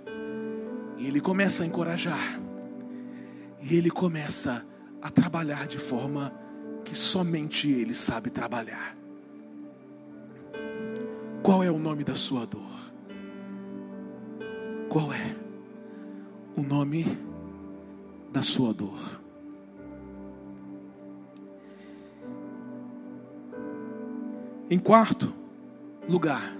E 0.98 1.08
ele 1.08 1.20
começa 1.20 1.64
a 1.64 1.66
encorajar. 1.66 2.40
E 3.62 3.76
ele 3.76 3.90
começa 3.90 4.66
a 5.02 5.10
trabalhar 5.10 5.68
de 5.68 5.78
forma 5.78 6.34
que 6.84 6.96
somente 6.96 7.70
ele 7.70 7.94
sabe 7.94 8.30
trabalhar. 8.30 8.96
Qual 11.42 11.64
é 11.64 11.70
o 11.70 11.78
nome 11.78 12.04
da 12.04 12.16
sua 12.16 12.46
dor? 12.46 12.94
Qual 14.90 15.12
é 15.12 15.36
o 16.56 16.62
nome 16.62 17.18
da 18.32 18.42
sua 18.42 18.74
dor? 18.74 19.22
Em 24.70 24.80
quarto 24.80 25.34
lugar, 26.08 26.56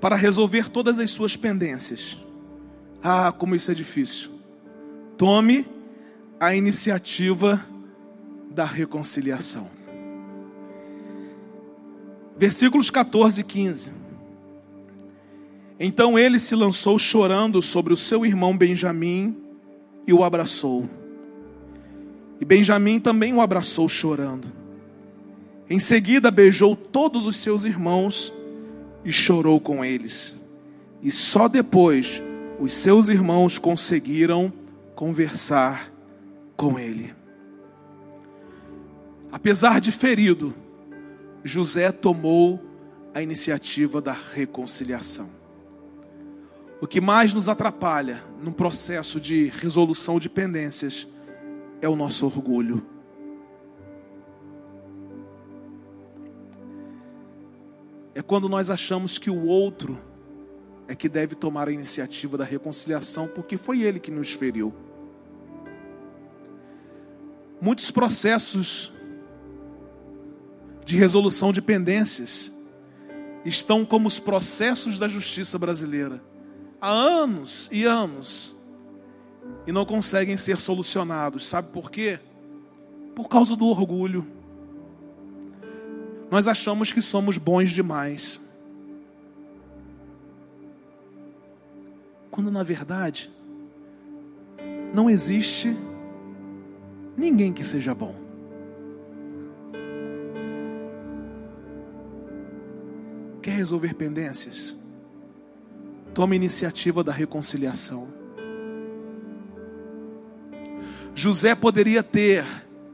para 0.00 0.16
resolver 0.16 0.68
todas 0.68 0.98
as 0.98 1.10
suas 1.10 1.36
pendências. 1.36 2.27
Ah, 3.02 3.32
como 3.32 3.54
isso 3.54 3.70
é 3.70 3.74
difícil. 3.74 4.30
Tome 5.16 5.66
a 6.40 6.54
iniciativa 6.54 7.64
da 8.50 8.64
reconciliação. 8.64 9.68
Versículos 12.36 12.90
14 12.90 13.40
e 13.40 13.44
15. 13.44 13.92
Então 15.80 16.18
ele 16.18 16.38
se 16.38 16.54
lançou 16.54 16.98
chorando 16.98 17.62
sobre 17.62 17.92
o 17.92 17.96
seu 17.96 18.26
irmão 18.26 18.56
Benjamim 18.56 19.36
e 20.06 20.12
o 20.12 20.24
abraçou. 20.24 20.88
E 22.40 22.44
Benjamim 22.44 23.00
também 23.00 23.32
o 23.32 23.40
abraçou 23.40 23.88
chorando. 23.88 24.52
Em 25.70 25.78
seguida 25.78 26.30
beijou 26.30 26.74
todos 26.74 27.26
os 27.26 27.36
seus 27.36 27.64
irmãos 27.64 28.32
e 29.04 29.12
chorou 29.12 29.60
com 29.60 29.84
eles. 29.84 30.34
E 31.02 31.10
só 31.10 31.46
depois 31.46 32.22
os 32.58 32.72
seus 32.72 33.08
irmãos 33.08 33.58
conseguiram 33.58 34.52
conversar 34.94 35.92
com 36.56 36.78
ele. 36.78 37.14
Apesar 39.30 39.80
de 39.80 39.92
ferido, 39.92 40.54
José 41.44 41.92
tomou 41.92 42.60
a 43.14 43.22
iniciativa 43.22 44.00
da 44.00 44.12
reconciliação. 44.12 45.28
O 46.80 46.86
que 46.86 47.00
mais 47.00 47.34
nos 47.34 47.48
atrapalha 47.48 48.22
no 48.42 48.52
processo 48.52 49.20
de 49.20 49.46
resolução 49.48 50.18
de 50.18 50.28
pendências 50.28 51.06
é 51.80 51.88
o 51.88 51.96
nosso 51.96 52.26
orgulho. 52.26 52.84
é 58.18 58.22
quando 58.22 58.48
nós 58.48 58.68
achamos 58.68 59.16
que 59.16 59.30
o 59.30 59.46
outro 59.46 59.96
é 60.88 60.94
que 60.94 61.08
deve 61.08 61.34
tomar 61.34 61.68
a 61.68 61.72
iniciativa 61.72 62.36
da 62.36 62.44
reconciliação, 62.44 63.28
porque 63.28 63.56
foi 63.56 63.82
ele 63.82 64.00
que 64.00 64.10
nos 64.10 64.32
feriu. 64.32 64.74
Muitos 67.60 67.90
processos 67.90 68.92
de 70.84 70.96
resolução 70.96 71.52
de 71.52 71.60
pendências 71.60 72.52
estão 73.44 73.84
como 73.84 74.08
os 74.08 74.18
processos 74.18 74.98
da 74.98 75.06
justiça 75.06 75.58
brasileira 75.58 76.22
há 76.80 76.90
anos 76.90 77.68
e 77.70 77.84
anos 77.84 78.56
e 79.66 79.72
não 79.72 79.84
conseguem 79.84 80.36
ser 80.36 80.56
solucionados. 80.56 81.46
Sabe 81.46 81.70
por 81.70 81.90
quê? 81.90 82.18
Por 83.14 83.28
causa 83.28 83.54
do 83.54 83.66
orgulho 83.66 84.38
nós 86.30 86.46
achamos 86.46 86.92
que 86.92 87.00
somos 87.00 87.38
bons 87.38 87.70
demais. 87.70 88.40
Quando 92.38 92.52
na 92.52 92.62
verdade, 92.62 93.32
não 94.94 95.10
existe 95.10 95.76
ninguém 97.16 97.52
que 97.52 97.64
seja 97.64 97.92
bom. 97.92 98.14
Quer 103.42 103.56
resolver 103.56 103.92
pendências? 103.94 104.76
Tome 106.14 106.36
iniciativa 106.36 107.02
da 107.02 107.10
reconciliação. 107.10 108.06
José 111.16 111.56
poderia 111.56 112.04
ter, 112.04 112.44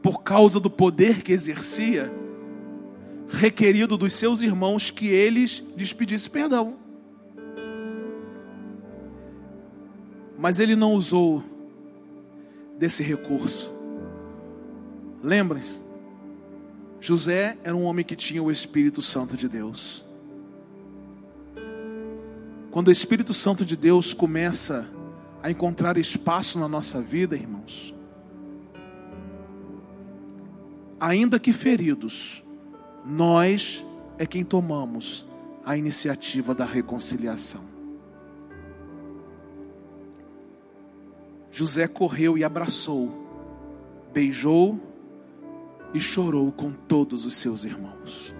por 0.01 0.23
causa 0.23 0.59
do 0.59 0.71
poder 0.71 1.21
que 1.21 1.31
exercia, 1.31 2.11
requerido 3.29 3.95
dos 3.95 4.13
seus 4.13 4.41
irmãos 4.41 4.89
que 4.89 5.09
eles 5.09 5.63
lhes 5.77 5.93
pedissem 5.93 6.31
perdão. 6.31 6.84
Mas 10.37 10.59
ele 10.59 10.75
não 10.75 10.93
usou 10.93 11.43
desse 12.77 13.03
recurso. 13.03 13.71
Lembrem-se, 15.23 15.81
José 16.99 17.57
era 17.63 17.75
um 17.75 17.83
homem 17.83 18.03
que 18.03 18.15
tinha 18.15 18.41
o 18.41 18.51
Espírito 18.51 19.01
Santo 19.01 19.37
de 19.37 19.47
Deus. 19.47 20.05
Quando 22.71 22.89
o 22.89 22.91
Espírito 22.91 23.33
Santo 23.33 23.65
de 23.65 23.77
Deus 23.77 24.13
começa 24.13 24.89
a 25.41 25.49
encontrar 25.49 25.97
espaço 25.97 26.59
na 26.59 26.67
nossa 26.67 27.01
vida, 27.01 27.35
irmãos, 27.35 27.93
ainda 30.99 31.39
que 31.39 31.53
feridos, 31.53 32.43
nós 33.05 33.85
é 34.17 34.25
quem 34.25 34.43
tomamos 34.43 35.25
a 35.63 35.77
iniciativa 35.77 36.53
da 36.53 36.65
reconciliação. 36.65 37.74
José 41.55 41.87
correu 41.87 42.37
e 42.37 42.43
abraçou, 42.43 43.09
beijou 44.13 44.77
e 45.93 46.01
chorou 46.01 46.51
com 46.51 46.73
todos 46.73 47.25
os 47.25 47.33
seus 47.37 47.63
irmãos. 47.63 48.35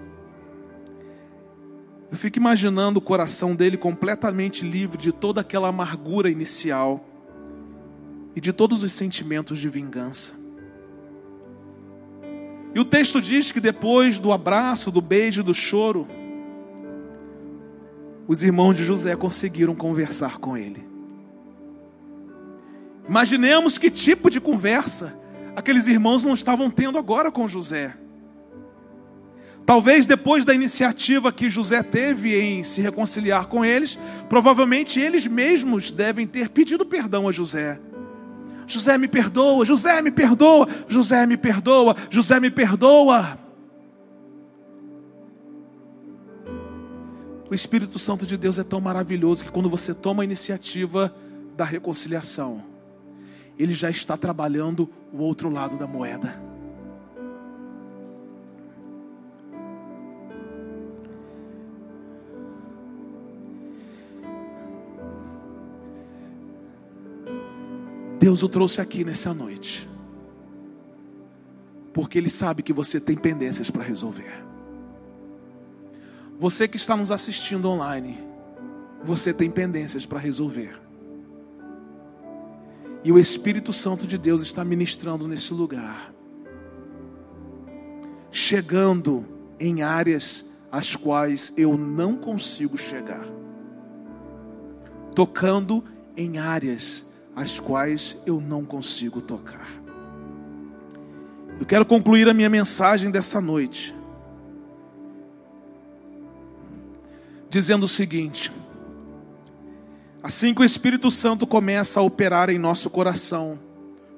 Eu 2.12 2.18
fico 2.18 2.38
imaginando 2.40 3.00
o 3.00 3.02
coração 3.02 3.56
dele 3.56 3.78
completamente 3.78 4.66
livre 4.66 4.98
de 4.98 5.14
toda 5.14 5.40
aquela 5.40 5.70
amargura 5.70 6.30
inicial 6.30 7.08
e 8.36 8.42
de 8.42 8.52
todos 8.52 8.84
os 8.84 8.92
sentimentos 8.92 9.60
de 9.60 9.70
vingança. 9.70 10.34
E 12.74 12.80
o 12.82 12.84
texto 12.84 13.22
diz 13.22 13.50
que 13.50 13.62
depois 13.62 14.20
do 14.20 14.34
abraço, 14.34 14.92
do 14.92 15.00
beijo, 15.00 15.42
do 15.42 15.54
choro, 15.54 16.06
os 18.28 18.44
irmãos 18.44 18.74
de 18.74 18.84
José 18.84 19.16
conseguiram 19.16 19.74
conversar 19.74 20.38
com 20.38 20.58
ele. 20.58 20.95
Imaginemos 23.08 23.78
que 23.78 23.90
tipo 23.90 24.30
de 24.30 24.42
conversa 24.42 25.14
aqueles 25.56 25.88
irmãos 25.88 26.26
não 26.26 26.34
estavam 26.34 26.70
tendo 26.70 26.98
agora 26.98 27.32
com 27.32 27.48
José. 27.48 27.96
Talvez 29.66 30.06
depois 30.06 30.46
da 30.46 30.54
iniciativa 30.54 31.32
que 31.32 31.50
José 31.50 31.82
teve 31.82 32.40
em 32.40 32.64
se 32.64 32.82
reconciliar 32.82 33.48
com 33.48 33.66
eles, 33.66 33.98
provavelmente 34.30 35.00
eles 35.00 35.26
mesmos 35.26 35.90
devem 35.90 36.28
ter 36.28 36.50
pedido 36.50 36.86
perdão 36.86 37.28
a 37.28 37.32
José. 37.32 37.80
José 38.68 38.98
me 38.98 39.08
perdoa, 39.08 39.66
José 39.66 40.02
me 40.02 40.12
perdoa, 40.12 40.68
José 40.88 41.26
me 41.26 41.38
perdoa, 41.38 41.96
José 42.12 42.40
me 42.40 42.52
perdoa. 42.52 43.40
O 47.50 47.54
Espírito 47.54 47.98
Santo 47.98 48.26
de 48.26 48.38
Deus 48.38 48.60
é 48.60 48.64
tão 48.64 48.82
maravilhoso 48.82 49.44
que 49.44 49.52
quando 49.52 49.70
você 49.70 49.94
toma 49.94 50.24
a 50.24 50.26
iniciativa 50.26 51.16
da 51.56 51.64
reconciliação, 51.64 52.75
ele 53.58 53.74
já 53.74 53.90
está 53.90 54.18
trabalhando 54.18 54.90
o 55.12 55.18
outro 55.18 55.50
lado 55.50 55.78
da 55.78 55.88
moeda. 55.88 56.56
Deus 68.26 68.42
o 68.42 68.50
trouxe 68.50 68.82
aqui 68.82 69.04
nessa 69.04 69.36
noite, 69.36 69.88
porque 71.94 72.18
Ele 72.18 72.30
sabe 72.30 72.64
que 72.64 72.74
você 72.74 73.00
tem 73.00 73.16
pendências 73.16 73.70
para 73.70 73.84
resolver. 73.84 74.44
Você 76.40 76.68
que 76.68 76.76
está 76.76 76.98
nos 76.98 77.12
assistindo 77.12 77.70
online, 77.70 78.18
você 79.04 79.32
tem 79.32 79.52
pendências 79.52 80.08
para 80.08 80.18
resolver. 80.18 80.85
E 83.06 83.12
o 83.12 83.20
Espírito 83.20 83.72
Santo 83.72 84.08
de 84.08 84.18
Deus 84.18 84.42
está 84.42 84.66
ministrando 84.66 85.28
nesse 85.28 85.54
lugar, 85.54 86.12
chegando 88.32 89.24
em 89.60 89.84
áreas 89.84 90.44
às 90.72 90.96
quais 90.96 91.54
eu 91.56 91.78
não 91.78 92.18
consigo 92.18 92.76
chegar, 92.76 93.24
tocando 95.14 95.84
em 96.18 96.40
áreas 96.40 97.06
as 97.36 97.60
quais 97.60 98.18
eu 98.26 98.42
não 98.42 98.66
consigo 98.66 99.22
tocar. 99.22 99.70
Eu 101.60 101.66
quero 101.68 101.86
concluir 101.86 102.28
a 102.28 102.34
minha 102.34 102.50
mensagem 102.50 103.12
dessa 103.12 103.40
noite 103.40 103.94
dizendo 107.52 107.84
o 107.84 107.88
seguinte: 107.88 108.52
Assim 110.26 110.56
que 110.56 110.62
o 110.62 110.66
Espírito 110.66 111.12
Santo 111.12 111.46
começa 111.46 112.00
a 112.00 112.04
operar 112.04 112.50
em 112.50 112.58
nosso 112.58 112.90
coração, 112.90 113.60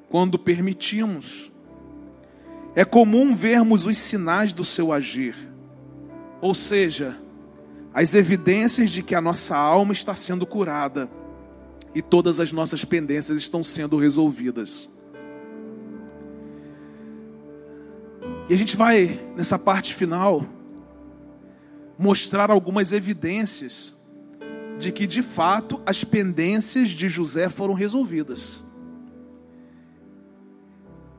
quando 0.07 0.39
permitimos, 0.39 1.51
é 2.73 2.85
comum 2.85 3.35
vermos 3.35 3.85
os 3.85 3.97
sinais 3.97 4.53
do 4.53 4.63
seu 4.63 4.93
agir, 4.93 5.35
ou 6.39 6.55
seja, 6.55 7.19
as 7.93 8.13
evidências 8.13 8.89
de 8.89 9.03
que 9.03 9.15
a 9.15 9.19
nossa 9.19 9.57
alma 9.57 9.91
está 9.91 10.15
sendo 10.15 10.45
curada 10.45 11.09
e 11.93 12.01
todas 12.01 12.39
as 12.39 12.53
nossas 12.53 12.85
pendências 12.85 13.37
estão 13.37 13.61
sendo 13.61 13.97
resolvidas. 13.97 14.89
E 18.47 18.53
a 18.53 18.57
gente 18.57 18.77
vai, 18.77 19.19
nessa 19.35 19.59
parte 19.59 19.93
final, 19.93 20.45
mostrar 21.99 22.49
algumas 22.49 22.93
evidências 22.93 23.96
de 24.79 24.91
que, 24.91 25.07
de 25.07 25.21
fato, 25.21 25.81
as 25.85 26.03
pendências 26.03 26.89
de 26.89 27.09
José 27.09 27.49
foram 27.49 27.73
resolvidas. 27.73 28.63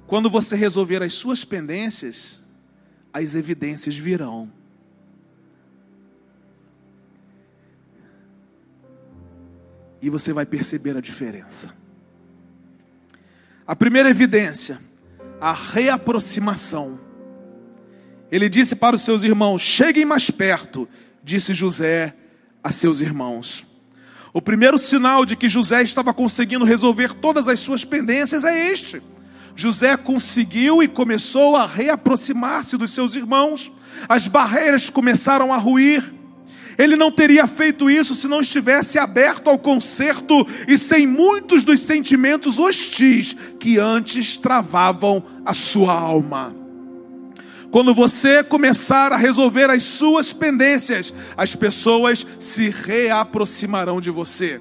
Quando 0.07 0.31
você 0.31 0.57
resolver 0.57 1.03
as 1.03 1.13
suas 1.15 1.45
pendências, 1.45 2.41
as 3.13 3.35
evidências 3.35 3.97
virão. 3.97 4.51
E 10.01 10.09
você 10.09 10.33
vai 10.33 10.47
perceber 10.47 10.97
a 10.97 11.01
diferença. 11.01 11.75
A 13.67 13.75
primeira 13.75 14.09
evidência, 14.09 14.81
a 15.41 15.53
reaproximação. 15.53 16.99
Ele 18.31 18.49
disse 18.49 18.77
para 18.77 18.97
os 18.97 19.03
seus 19.03 19.25
irmãos: 19.25 19.61
Cheguem 19.61 20.05
mais 20.05 20.31
perto, 20.31 20.89
disse 21.23 21.53
José 21.53 22.15
a 22.69 22.71
seus 22.71 23.01
irmãos. 23.01 23.64
O 24.31 24.43
primeiro 24.43 24.77
sinal 24.77 25.25
de 25.25 25.35
que 25.35 25.49
José 25.49 25.83
estava 25.83 26.12
conseguindo 26.12 26.66
resolver 26.66 27.14
todas 27.14 27.49
as 27.49 27.59
suas 27.61 27.83
pendências 27.83 28.45
é 28.45 28.71
este. 28.71 29.03
José 29.57 29.97
conseguiu 29.97 30.83
e 30.83 30.87
começou 30.87 31.57
a 31.57 31.66
reaproximar-se 31.66 32.77
dos 32.77 32.93
seus 32.93 33.16
irmãos, 33.16 33.73
as 34.07 34.29
barreiras 34.29 34.91
começaram 34.91 35.51
a 35.51 35.57
ruir. 35.57 36.12
Ele 36.77 36.95
não 36.95 37.11
teria 37.11 37.47
feito 37.47 37.91
isso 37.91 38.14
se 38.14 38.29
não 38.29 38.43
estivesse 38.43 38.99
aberto 38.99 39.49
ao 39.49 39.59
conserto 39.59 40.47
e 40.69 40.77
sem 40.77 41.07
muitos 41.07 41.64
dos 41.64 41.81
sentimentos 41.81 42.59
hostis 42.59 43.35
que 43.59 43.79
antes 43.79 44.37
travavam 44.37 45.25
a 45.45 45.55
sua 45.55 45.95
alma. 45.95 46.68
Quando 47.71 47.95
você 47.95 48.43
começar 48.43 49.12
a 49.12 49.16
resolver 49.16 49.69
as 49.69 49.85
suas 49.85 50.33
pendências, 50.33 51.12
as 51.37 51.55
pessoas 51.55 52.27
se 52.41 52.71
reaproximarão 52.71 54.01
de 54.01 54.11
você. 54.11 54.61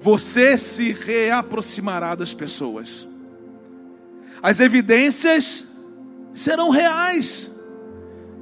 Você 0.00 0.56
se 0.56 0.92
reaproximará 0.92 2.14
das 2.14 2.32
pessoas. 2.32 3.08
As 4.42 4.60
evidências 4.60 5.66
serão 6.32 6.70
reais, 6.70 7.50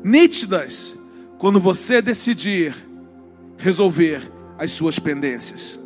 nítidas, 0.03 0.99
quando 1.39 1.59
você 1.59 2.01
decidir 2.01 2.75
resolver 3.57 4.31
as 4.59 4.73
suas 4.73 4.99
pendências. 4.99 5.79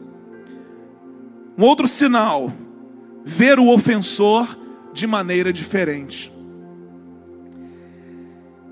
Um 1.56 1.62
outro 1.62 1.88
sinal, 1.88 2.52
ver 3.24 3.58
o 3.58 3.68
ofensor 3.68 4.56
de 4.92 5.06
maneira 5.06 5.52
diferente. 5.52 6.32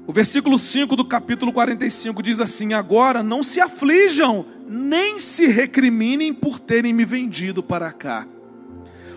O 0.07 0.13
versículo 0.13 0.57
5 0.57 0.95
do 0.95 1.05
capítulo 1.05 1.53
45 1.53 2.23
diz 2.23 2.39
assim: 2.39 2.73
Agora 2.73 3.25
não 3.25 3.43
se 3.43 3.61
aflijam, 3.61 4.47
nem 4.69 5.19
se 5.19 5.49
recriminem 5.49 6.33
por 6.33 6.61
terem 6.61 6.93
me 6.93 7.05
vendido 7.05 7.61
para 7.61 7.91
cá. 7.93 8.25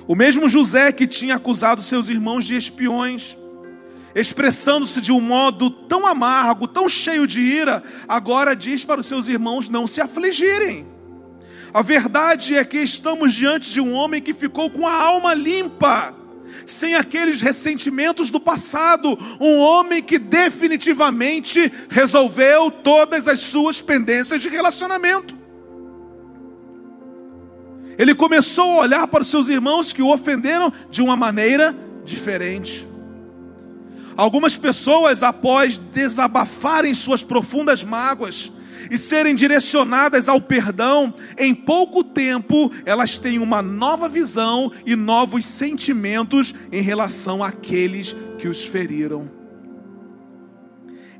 O 0.08 0.16
mesmo 0.16 0.50
José 0.50 0.92
que 0.92 1.06
tinha 1.06 1.36
acusado 1.36 1.84
seus 1.84 2.10
irmãos 2.10 2.44
de 2.44 2.56
espiões, 2.56 3.38
expressando-se 4.16 5.00
de 5.00 5.12
um 5.12 5.22
modo 5.22 5.70
tão 5.70 6.08
amargo, 6.08 6.68
tão 6.68 6.90
cheio 6.90 7.28
de 7.28 7.40
ira, 7.40 7.84
agora 8.08 8.56
diz 8.56 8.84
para 8.84 9.02
os 9.02 9.06
seus 9.06 9.28
irmãos 9.28 9.70
não 9.70 9.86
se 9.86 10.02
afligirem. 10.02 10.88
A 11.72 11.84
verdade 11.84 12.56
é 12.56 12.66
que 12.66 12.80
estamos 12.80 13.32
diante 13.32 13.72
de 13.72 13.80
um 13.80 13.94
homem 13.94 14.20
que 14.20 14.34
ficou 14.34 14.72
com 14.72 14.88
a 14.88 14.94
alma 14.94 15.36
limpa 15.36 16.16
sem 16.72 16.96
aqueles 16.96 17.42
ressentimentos 17.42 18.30
do 18.30 18.40
passado, 18.40 19.18
um 19.40 19.58
homem 19.60 20.02
que 20.02 20.20
definitivamente 20.20 21.72
resolveu 21.90 22.70
todas 22.72 23.28
as 23.28 23.40
suas 23.40 23.82
pendências 23.82 24.42
de 24.42 24.50
relacionamento. 24.50 25.38
Ele 27.98 28.16
começou 28.16 28.80
a 28.80 28.84
olhar 28.84 29.08
para 29.08 29.24
os 29.24 29.30
seus 29.30 29.50
irmãos 29.50 29.92
que 29.92 30.02
o 30.02 30.14
ofenderam 30.14 30.72
de 30.90 31.02
uma 31.02 31.18
maneira 31.18 31.76
diferente. 32.06 32.88
Algumas 34.16 34.56
pessoas, 34.58 35.24
após 35.24 35.78
desabafarem 35.78 36.94
suas 36.94 37.24
profundas 37.24 37.84
mágoas, 37.84 38.52
e 38.90 38.98
serem 38.98 39.36
direcionadas 39.36 40.28
ao 40.28 40.42
perdão, 40.42 41.14
em 41.38 41.54
pouco 41.54 42.04
tempo 42.04 42.72
elas 42.86 43.20
têm 43.20 43.40
uma 43.40 43.62
nova 43.62 44.10
visão 44.10 44.72
e 44.86 44.96
novos 44.96 45.46
sentimentos 45.46 46.54
em 46.72 46.82
relação 46.82 47.44
àqueles 47.44 48.16
que 48.38 48.48
os 48.48 48.66
feriram. 48.66 49.30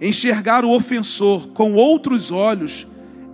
Enxergar 0.02 0.64
o 0.64 0.72
ofensor 0.72 1.50
com 1.50 1.74
outros 1.74 2.32
olhos 2.32 2.88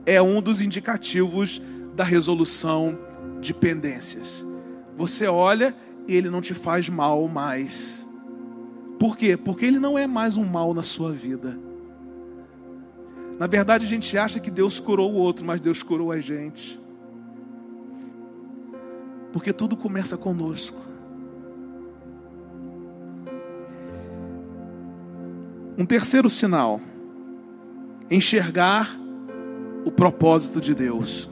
é 0.05 0.21
um 0.21 0.41
dos 0.41 0.61
indicativos 0.61 1.61
da 1.95 2.03
resolução 2.03 2.97
de 3.39 3.53
pendências. 3.53 4.45
Você 4.97 5.27
olha 5.27 5.75
e 6.07 6.15
ele 6.15 6.29
não 6.29 6.41
te 6.41 6.53
faz 6.53 6.89
mal 6.89 7.27
mais. 7.27 8.07
Por 8.99 9.17
quê? 9.17 9.37
Porque 9.37 9.65
ele 9.65 9.79
não 9.79 9.97
é 9.97 10.07
mais 10.07 10.37
um 10.37 10.45
mal 10.45 10.73
na 10.73 10.83
sua 10.83 11.11
vida. 11.11 11.57
Na 13.37 13.47
verdade, 13.47 13.85
a 13.85 13.89
gente 13.89 14.17
acha 14.17 14.39
que 14.39 14.49
Deus 14.49 14.79
curou 14.79 15.11
o 15.11 15.15
outro, 15.15 15.45
mas 15.45 15.59
Deus 15.59 15.83
curou 15.83 16.11
a 16.11 16.19
gente. 16.19 16.79
Porque 19.33 19.51
tudo 19.51 19.75
começa 19.75 20.17
conosco. 20.17 20.77
Um 25.77 25.85
terceiro 25.85 26.29
sinal: 26.29 26.79
enxergar 28.09 28.97
o 29.83 29.91
propósito 29.91 30.61
de 30.61 30.73
Deus. 30.73 31.29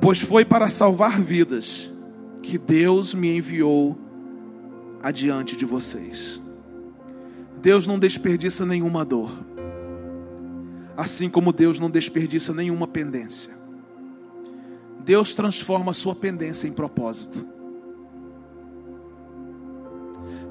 Pois 0.00 0.20
foi 0.20 0.44
para 0.44 0.68
salvar 0.68 1.20
vidas 1.20 1.90
que 2.42 2.58
Deus 2.58 3.14
me 3.14 3.36
enviou 3.36 3.98
adiante 5.02 5.56
de 5.56 5.64
vocês. 5.64 6.40
Deus 7.66 7.84
não 7.84 7.98
desperdiça 7.98 8.64
nenhuma 8.64 9.04
dor, 9.04 9.28
assim 10.96 11.28
como 11.28 11.52
Deus 11.52 11.80
não 11.80 11.90
desperdiça 11.90 12.54
nenhuma 12.54 12.86
pendência. 12.86 13.52
Deus 15.00 15.34
transforma 15.34 15.90
a 15.90 15.92
sua 15.92 16.14
pendência 16.14 16.68
em 16.68 16.72
propósito. 16.72 17.44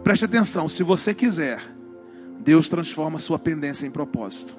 Preste 0.03 0.25
atenção, 0.25 0.67
se 0.67 0.83
você 0.83 1.13
quiser, 1.13 1.61
Deus 2.41 2.67
transforma 2.67 3.15
a 3.15 3.19
sua 3.19 3.39
pendência 3.39 3.87
em 3.87 3.91
propósito. 3.91 4.53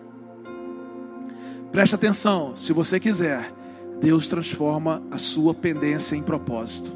Preste 1.70 1.94
atenção, 1.94 2.56
se 2.56 2.72
você 2.72 2.98
quiser, 2.98 3.52
Deus 4.00 4.28
transforma 4.28 5.02
a 5.10 5.18
sua 5.18 5.52
pendência 5.52 6.16
em 6.16 6.22
propósito. 6.22 6.90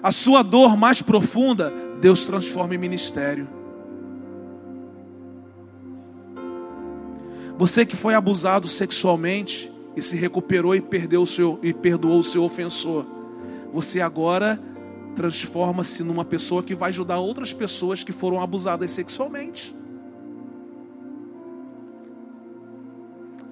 A 0.00 0.12
sua 0.12 0.44
dor 0.44 0.76
mais 0.76 1.02
profunda, 1.02 1.72
Deus 2.00 2.26
transforma 2.26 2.74
em 2.74 2.78
ministério. 2.78 3.48
Você 7.58 7.86
que 7.86 7.96
foi 7.96 8.14
abusado 8.14 8.68
sexualmente 8.68 9.72
e 9.96 10.02
se 10.02 10.16
recuperou 10.16 10.74
e 10.74 10.80
perdeu 10.80 11.22
o 11.22 11.26
seu 11.26 11.58
e 11.62 11.72
perdoou 11.72 12.20
o 12.20 12.24
seu 12.24 12.44
ofensor, 12.44 13.06
você 13.72 14.00
agora 14.00 14.60
transforma-se 15.14 16.02
numa 16.02 16.24
pessoa 16.24 16.62
que 16.62 16.74
vai 16.74 16.90
ajudar 16.90 17.18
outras 17.18 17.54
pessoas 17.54 18.04
que 18.04 18.12
foram 18.12 18.40
abusadas 18.40 18.90
sexualmente. 18.90 19.74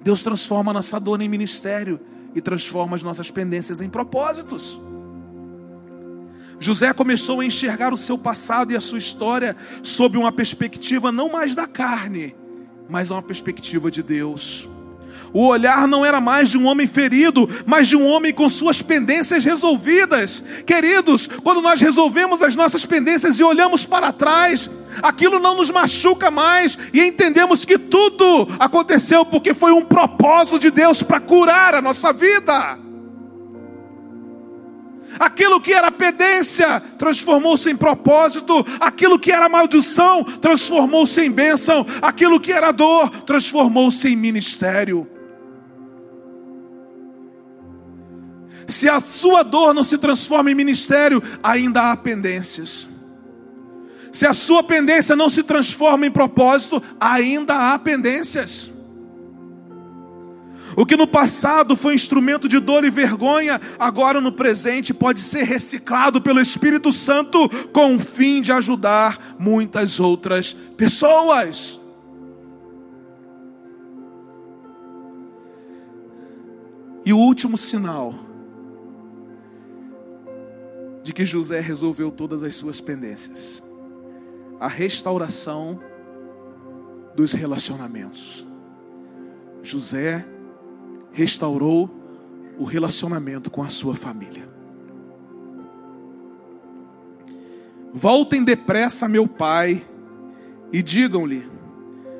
Deus 0.03 0.21
transforma 0.21 0.69
a 0.69 0.73
nossa 0.75 0.99
dor 0.99 1.19
em 1.19 1.27
ministério 1.27 1.99
e 2.35 2.39
transforma 2.39 2.95
as 2.95 3.01
nossas 3.01 3.31
pendências 3.31 3.81
em 3.81 3.89
propósitos. 3.89 4.79
José 6.59 6.93
começou 6.93 7.41
a 7.41 7.45
enxergar 7.45 7.93
o 7.93 7.97
seu 7.97 8.17
passado 8.17 8.71
e 8.71 8.75
a 8.75 8.81
sua 8.81 8.97
história 8.97 9.55
sob 9.83 10.17
uma 10.17 10.31
perspectiva 10.31 11.11
não 11.11 11.29
mais 11.29 11.55
da 11.55 11.67
carne, 11.67 12.35
mas 12.89 13.11
uma 13.11 13.21
perspectiva 13.21 13.91
de 13.91 14.01
Deus. 14.01 14.67
O 15.33 15.47
olhar 15.47 15.85
não 15.85 16.05
era 16.05 16.21
mais 16.21 16.49
de 16.49 16.57
um 16.57 16.65
homem 16.65 16.87
ferido, 16.87 17.49
mas 17.65 17.89
de 17.89 17.95
um 17.97 18.07
homem 18.07 18.33
com 18.33 18.47
suas 18.47 18.81
pendências 18.81 19.43
resolvidas. 19.43 20.41
Queridos, 20.65 21.27
quando 21.43 21.61
nós 21.61 21.81
resolvemos 21.81 22.41
as 22.41 22.55
nossas 22.55 22.85
pendências 22.85 23.37
e 23.37 23.43
olhamos 23.43 23.85
para 23.85 24.13
trás, 24.13 24.69
aquilo 25.03 25.39
não 25.39 25.57
nos 25.57 25.69
machuca 25.69 26.31
mais 26.31 26.79
e 26.93 27.01
entendemos 27.01 27.65
que 27.65 27.77
tudo 27.77 28.47
aconteceu 28.57 29.25
porque 29.25 29.53
foi 29.53 29.73
um 29.73 29.83
propósito 29.83 30.57
de 30.57 30.71
Deus 30.71 31.03
para 31.03 31.19
curar 31.19 31.75
a 31.75 31.81
nossa 31.81 32.13
vida. 32.13 32.84
Aquilo 35.19 35.61
que 35.61 35.73
era 35.73 35.91
pedência 35.91 36.81
transformou-se 36.97 37.69
em 37.69 37.75
propósito, 37.75 38.65
aquilo 38.79 39.19
que 39.19 39.31
era 39.31 39.49
maldição 39.49 40.23
transformou-se 40.23 41.21
em 41.21 41.31
bênção, 41.31 41.85
aquilo 42.01 42.39
que 42.39 42.51
era 42.51 42.71
dor 42.71 43.09
transformou-se 43.21 44.07
em 44.07 44.15
ministério. 44.15 45.07
Se 48.67 48.89
a 48.89 48.99
sua 48.99 49.43
dor 49.43 49.73
não 49.73 49.83
se 49.83 49.97
transforma 49.97 50.51
em 50.51 50.55
ministério, 50.55 51.21
ainda 51.41 51.91
há 51.91 51.97
pendências. 51.97 52.87
Se 54.11 54.25
a 54.25 54.33
sua 54.33 54.63
pendência 54.63 55.15
não 55.15 55.29
se 55.29 55.43
transforma 55.43 56.05
em 56.05 56.11
propósito, 56.11 56.81
ainda 56.99 57.73
há 57.73 57.77
pendências. 57.77 58.71
O 60.75 60.85
que 60.85 60.97
no 60.97 61.07
passado 61.07 61.75
foi 61.75 61.93
instrumento 61.93 62.49
de 62.49 62.59
dor 62.59 62.83
e 62.83 62.89
vergonha, 62.89 63.61
agora 63.79 64.19
no 64.19 64.31
presente 64.31 64.93
pode 64.93 65.21
ser 65.21 65.43
reciclado 65.43 66.21
pelo 66.21 66.41
Espírito 66.41 66.91
Santo 66.91 67.47
com 67.69 67.95
o 67.95 67.99
fim 67.99 68.41
de 68.41 68.51
ajudar 68.51 69.37
muitas 69.39 69.99
outras 69.99 70.53
pessoas. 70.75 71.79
E 77.05 77.13
o 77.13 77.17
último 77.17 77.57
sinal 77.57 78.15
de 81.03 81.13
que 81.13 81.23
José 81.23 81.59
resolveu 81.59 82.11
todas 82.11 82.41
as 82.41 82.55
suas 82.55 82.81
pendências 82.81 83.63
a 84.59 84.67
restauração 84.67 85.79
dos 87.15 87.33
relacionamentos. 87.33 88.45
José 89.61 90.25
restaurou 91.15 91.89
o 92.59 92.65
relacionamento 92.65 93.49
com 93.49 93.63
a 93.63 93.69
sua 93.69 93.95
família. 93.95 94.47
Voltem 97.93 98.43
depressa 98.43 99.07
meu 99.07 99.25
pai 99.25 99.83
e 100.71 100.83
digam-lhe: 100.83 101.49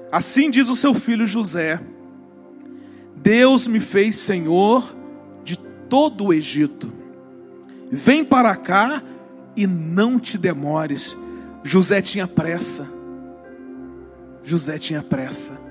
Assim 0.09 0.49
diz 0.49 0.69
o 0.69 0.75
seu 0.77 0.93
filho 0.93 1.27
José: 1.27 1.81
Deus 3.17 3.67
me 3.67 3.81
fez 3.81 4.15
senhor 4.15 4.95
de 5.43 5.57
todo 5.57 6.27
o 6.27 6.33
Egito. 6.33 6.91
Vem 7.91 8.23
para 8.23 8.55
cá 8.55 9.03
e 9.57 9.67
não 9.67 10.17
te 10.17 10.37
demores. 10.37 11.17
José 11.63 12.01
tinha 12.01 12.27
pressa. 12.27 12.87
José 14.41 14.77
tinha 14.77 15.01
pressa. 15.03 15.64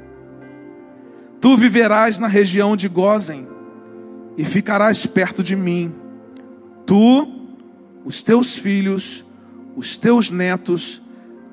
Tu 1.45 1.59
viverás 1.59 2.18
na 2.18 2.26
região 2.26 2.74
de 2.74 2.88
Gozen 2.88 3.47
e 4.34 4.47
ficarás 4.47 5.05
perto 5.05 5.42
de 5.42 5.55
mim. 5.55 5.95
Tu, 6.86 7.28
os 8.03 8.22
teus 8.22 8.57
filhos, 8.57 9.22
os 9.76 9.99
teus 9.99 10.30
netos, 10.30 11.03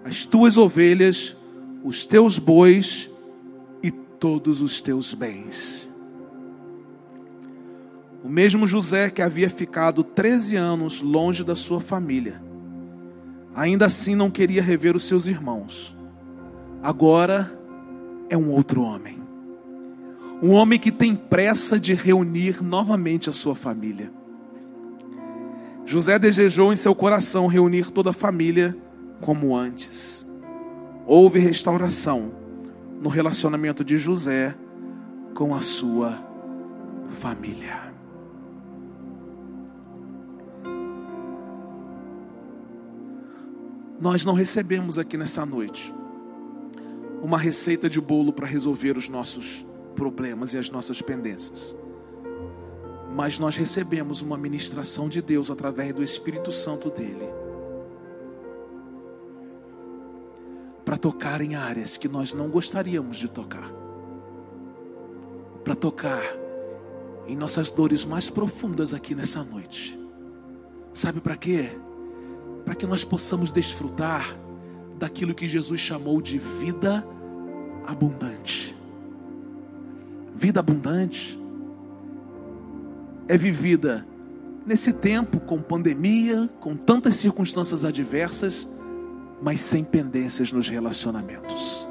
as 0.05 0.23
tuas 0.23 0.55
ovelhas, 0.55 1.35
os 1.83 2.05
teus 2.05 2.39
bois 2.39 3.09
e 3.83 3.91
todos 3.91 4.61
os 4.61 4.79
teus 4.79 5.13
bens. 5.13 5.89
O 8.23 8.29
mesmo 8.29 8.65
José 8.65 9.09
que 9.09 9.21
havia 9.21 9.49
ficado 9.49 10.05
13 10.05 10.55
anos 10.55 11.01
longe 11.01 11.43
da 11.43 11.53
sua 11.53 11.81
família, 11.81 12.41
ainda 13.53 13.87
assim 13.87 14.15
não 14.15 14.31
queria 14.31 14.63
rever 14.63 14.95
os 14.95 15.03
seus 15.03 15.27
irmãos. 15.27 15.93
Agora 16.81 17.59
é 18.29 18.37
um 18.37 18.51
outro 18.51 18.83
homem. 18.83 19.20
Um 20.41 20.51
homem 20.51 20.79
que 20.79 20.91
tem 20.91 21.15
pressa 21.15 21.79
de 21.79 21.93
reunir 21.93 22.63
novamente 22.63 23.29
a 23.29 23.33
sua 23.33 23.53
família. 23.53 24.11
José 25.85 26.17
desejou 26.17 26.73
em 26.73 26.75
seu 26.75 26.95
coração 26.95 27.45
reunir 27.45 27.91
toda 27.91 28.09
a 28.09 28.13
família 28.13 28.75
como 29.21 29.55
antes. 29.55 30.25
Houve 31.05 31.37
restauração 31.39 32.31
no 32.99 33.09
relacionamento 33.09 33.83
de 33.83 33.97
José 33.97 34.55
com 35.35 35.53
a 35.53 35.61
sua 35.61 36.17
família. 37.11 37.91
Nós 43.99 44.25
não 44.25 44.33
recebemos 44.33 44.97
aqui 44.97 45.15
nessa 45.17 45.45
noite 45.45 45.93
uma 47.21 47.37
receita 47.37 47.87
de 47.87 48.01
bolo 48.01 48.33
para 48.33 48.47
resolver 48.47 48.97
os 48.97 49.07
nossos 49.07 49.63
problemas 49.95 50.53
e 50.53 50.57
as 50.57 50.69
nossas 50.69 51.01
pendências. 51.01 51.75
Mas 53.13 53.37
nós 53.37 53.57
recebemos 53.57 54.21
uma 54.21 54.37
ministração 54.37 55.09
de 55.09 55.21
Deus 55.21 55.51
através 55.51 55.93
do 55.93 56.03
Espírito 56.03 56.51
Santo 56.51 56.89
dele. 56.89 57.29
Para 60.85 60.97
tocar 60.97 61.41
em 61.41 61.55
áreas 61.55 61.97
que 61.97 62.07
nós 62.07 62.33
não 62.33 62.49
gostaríamos 62.49 63.17
de 63.17 63.29
tocar. 63.29 63.71
Para 65.63 65.75
tocar 65.75 66.23
em 67.27 67.35
nossas 67.35 67.69
dores 67.69 68.03
mais 68.05 68.29
profundas 68.29 68.93
aqui 68.93 69.13
nessa 69.13 69.43
noite. 69.43 69.99
Sabe 70.93 71.19
para 71.19 71.37
quê? 71.37 71.69
Para 72.65 72.75
que 72.75 72.85
nós 72.85 73.03
possamos 73.03 73.51
desfrutar 73.51 74.37
daquilo 74.97 75.33
que 75.33 75.47
Jesus 75.47 75.79
chamou 75.79 76.21
de 76.21 76.37
vida 76.37 77.05
abundante. 77.85 78.75
Vida 80.41 80.59
abundante 80.59 81.39
é 83.27 83.37
vivida 83.37 84.03
nesse 84.65 84.91
tempo 84.91 85.39
com 85.39 85.61
pandemia, 85.61 86.49
com 86.59 86.75
tantas 86.75 87.15
circunstâncias 87.17 87.85
adversas, 87.85 88.67
mas 89.39 89.61
sem 89.61 89.83
pendências 89.83 90.51
nos 90.51 90.67
relacionamentos. 90.67 91.87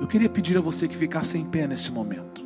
Eu 0.00 0.06
queria 0.06 0.30
pedir 0.30 0.56
a 0.56 0.62
você 0.62 0.88
que 0.88 0.96
ficasse 0.96 1.36
em 1.36 1.44
pé 1.44 1.66
nesse 1.66 1.92
momento. 1.92 2.42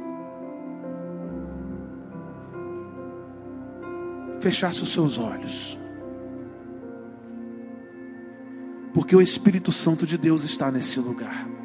Fechasse 4.40 4.82
os 4.82 4.88
seus 4.88 5.18
olhos. 5.18 5.78
Porque 8.92 9.14
o 9.14 9.22
Espírito 9.22 9.70
Santo 9.70 10.04
de 10.04 10.18
Deus 10.18 10.42
está 10.42 10.68
nesse 10.68 10.98
lugar 10.98 11.58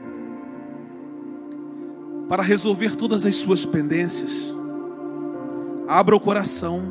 para 2.27 2.43
resolver 2.43 2.95
todas 2.95 3.25
as 3.25 3.35
suas 3.35 3.65
pendências. 3.65 4.55
Abra 5.87 6.15
o 6.15 6.19
coração 6.19 6.81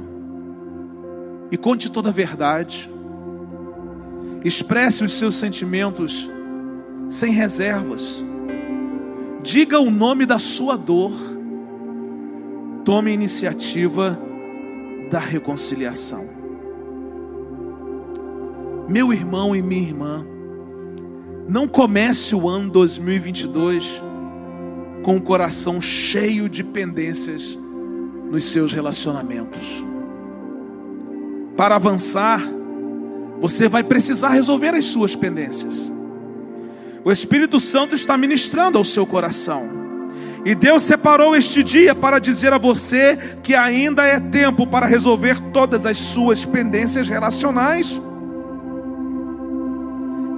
e 1.51 1.57
conte 1.57 1.91
toda 1.91 2.11
a 2.11 2.12
verdade. 2.12 2.91
Expresse 4.45 5.05
os 5.05 5.12
seus 5.12 5.37
sentimentos 5.37 6.30
sem 7.09 7.33
reservas. 7.33 8.24
Diga 9.43 9.80
o 9.80 9.91
nome 9.91 10.26
da 10.26 10.39
sua 10.39 10.76
dor. 10.76 11.12
Tome 12.85 13.11
a 13.11 13.14
iniciativa 13.14 14.18
da 15.11 15.18
reconciliação. 15.18 16.28
Meu 18.89 19.12
irmão 19.12 19.55
e 19.55 19.62
minha 19.62 19.89
irmã, 19.89 20.26
não 21.49 21.68
comece 21.68 22.35
o 22.35 22.49
ano 22.49 22.70
2022 22.70 24.03
com 25.03 25.16
o 25.16 25.20
coração 25.20 25.80
cheio 25.80 26.48
de 26.48 26.62
pendências 26.62 27.59
nos 28.30 28.44
seus 28.44 28.72
relacionamentos. 28.72 29.84
Para 31.57 31.76
avançar, 31.76 32.40
você 33.40 33.68
vai 33.68 33.82
precisar 33.82 34.30
resolver 34.30 34.74
as 34.74 34.86
suas 34.86 35.14
pendências. 35.14 35.92
O 37.05 37.11
Espírito 37.11 37.59
Santo 37.59 37.94
está 37.94 38.16
ministrando 38.16 38.78
ao 38.78 38.84
seu 38.84 39.05
coração. 39.05 39.82
E 40.44 40.55
Deus 40.55 40.82
separou 40.82 41.36
este 41.36 41.62
dia 41.62 41.94
para 41.94 42.18
dizer 42.18 42.53
a 42.53 42.59
você 42.59 43.16
que 43.42 43.55
ainda 43.55 44.05
é 44.05 44.18
tempo 44.18 44.66
para 44.66 44.86
resolver 44.86 45.38
todas 45.53 45.84
as 45.84 45.98
suas 45.98 46.44
pendências 46.44 47.09
relacionais. 47.09 48.00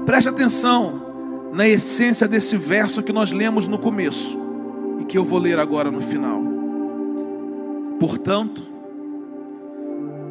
Preste 0.04 0.28
atenção 0.28 1.50
na 1.52 1.66
essência 1.68 2.26
desse 2.26 2.56
verso 2.56 3.02
que 3.02 3.12
nós 3.12 3.32
lemos 3.32 3.68
no 3.68 3.78
começo 3.78 4.43
e 5.00 5.04
que 5.04 5.18
eu 5.18 5.24
vou 5.24 5.38
ler 5.38 5.58
agora 5.58 5.90
no 5.90 6.00
final. 6.00 6.42
Portanto, 7.98 8.62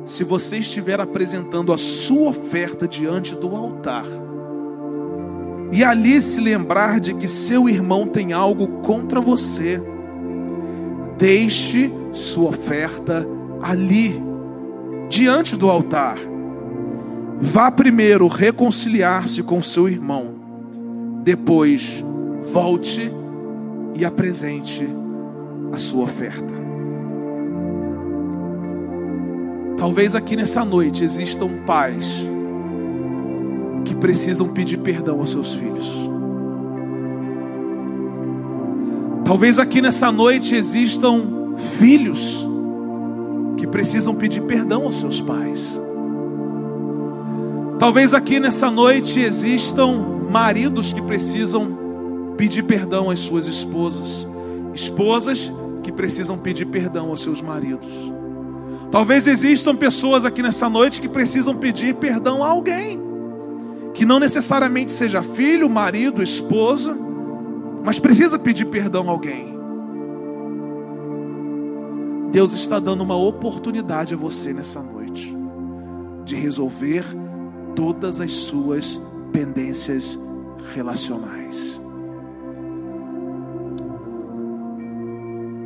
se 0.06 0.24
você 0.24 0.58
estiver 0.58 1.00
apresentando 1.00 1.72
a 1.72 1.78
sua 1.78 2.30
oferta 2.30 2.88
diante 2.88 3.36
do 3.36 3.56
altar, 3.56 4.06
e 5.72 5.84
ali 5.84 6.22
se 6.22 6.40
lembrar 6.40 7.00
de 7.00 7.16
que 7.16 7.28
seu 7.28 7.68
irmão 7.68 8.06
tem 8.06 8.32
algo 8.32 8.68
contra 8.82 9.20
você, 9.20 9.82
deixe 11.18 11.92
sua 12.12 12.50
oferta 12.50 13.28
ali, 13.62 14.22
diante 15.10 15.56
do 15.56 15.70
altar. 15.70 16.18
vá 17.40 17.72
primeiro 17.72 18.28
reconciliar-se 18.28 19.42
com 19.42 19.62
seu 19.62 19.90
irmão, 19.90 20.36
depois 21.24 22.04
volte 22.52 23.12
e 23.96 24.06
apresente 24.06 24.88
a 25.72 25.78
sua 25.78 26.04
oferta. 26.04 26.54
Talvez 29.78 30.16
aqui 30.16 30.36
nessa 30.36 30.64
noite 30.64 31.04
existam 31.04 31.50
pais 31.66 32.24
que 33.84 33.96
precisam 33.96 34.48
pedir 34.50 34.78
perdão 34.78 35.20
aos 35.20 35.32
seus 35.32 35.54
filhos. 35.54 36.10
Talvez 39.26 39.60
aqui 39.60 39.82
nessa 39.82 40.12
noite 40.12 40.56
existam 40.56 41.56
filhos 41.58 42.48
que 43.58 43.68
precisam 43.68 44.16
pedir 44.16 44.42
perdão 44.44 44.84
aos 44.84 44.96
seus 44.96 45.22
pais. 45.22 45.82
Talvez 47.80 48.14
aqui 48.14 48.40
nessa 48.40 48.70
noite 48.70 49.20
existam 49.20 50.28
maridos 50.30 50.94
que 50.94 51.02
precisam 51.02 51.83
pedir 52.38 52.64
perdão 52.64 53.10
às 53.10 53.20
suas 53.20 53.48
esposas, 53.48 54.28
esposas 54.74 55.52
que 55.84 55.92
precisam 55.92 56.38
pedir 56.38 56.66
perdão 56.66 57.10
aos 57.10 57.22
seus 57.22 57.42
maridos. 57.42 57.92
Talvez 58.92 59.28
existam 59.28 59.76
pessoas 59.76 60.24
aqui 60.24 60.42
nessa 60.42 60.70
noite 60.70 61.02
que 61.02 61.10
precisam 61.10 61.56
pedir 61.56 61.96
perdão 61.96 62.44
a 62.44 62.50
alguém, 62.50 63.00
que 63.94 64.06
não 64.06 64.20
necessariamente 64.20 64.92
seja 64.94 65.22
filho, 65.22 65.70
marido, 65.70 66.22
esposa, 66.22 66.96
mas 67.84 68.00
precisa 68.00 68.38
pedir 68.40 68.66
perdão 68.66 69.10
a 69.10 69.12
alguém. 69.12 69.54
Deus 72.32 72.54
está 72.54 72.80
dando 72.80 73.02
uma 73.02 73.16
oportunidade 73.16 74.14
a 74.14 74.18
você 74.18 74.54
nessa 74.54 74.82
noite 74.82 75.36
de 76.26 76.36
resolver 76.36 77.06
todas 77.76 78.20
as 78.20 78.32
suas 78.32 79.00
pendências 79.32 80.18
relacionais. 80.74 81.83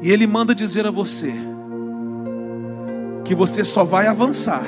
E 0.02 0.12
Ele 0.12 0.28
manda 0.28 0.54
dizer 0.54 0.86
a 0.86 0.92
você 0.92 1.34
que 3.24 3.36
você 3.36 3.64
só 3.64 3.84
vai 3.84 4.08
avançar 4.08 4.64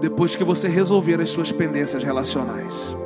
depois 0.00 0.36
que 0.36 0.44
você 0.44 0.68
resolver 0.68 1.20
as 1.20 1.30
suas 1.30 1.50
pendências 1.50 2.04
relacionais. 2.04 2.96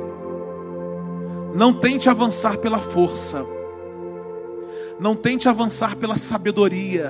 Não 1.55 1.73
tente 1.73 2.09
avançar 2.09 2.57
pela 2.57 2.77
força. 2.77 3.45
Não 4.99 5.15
tente 5.15 5.47
avançar 5.47 5.95
pela 5.95 6.17
sabedoria. 6.17 7.09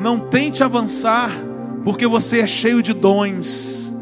Não 0.00 0.18
tente 0.18 0.64
avançar 0.64 1.30
porque 1.84 2.06
você 2.06 2.40
é 2.40 2.46
cheio 2.46 2.82
de 2.82 2.92
dons. 2.92 3.94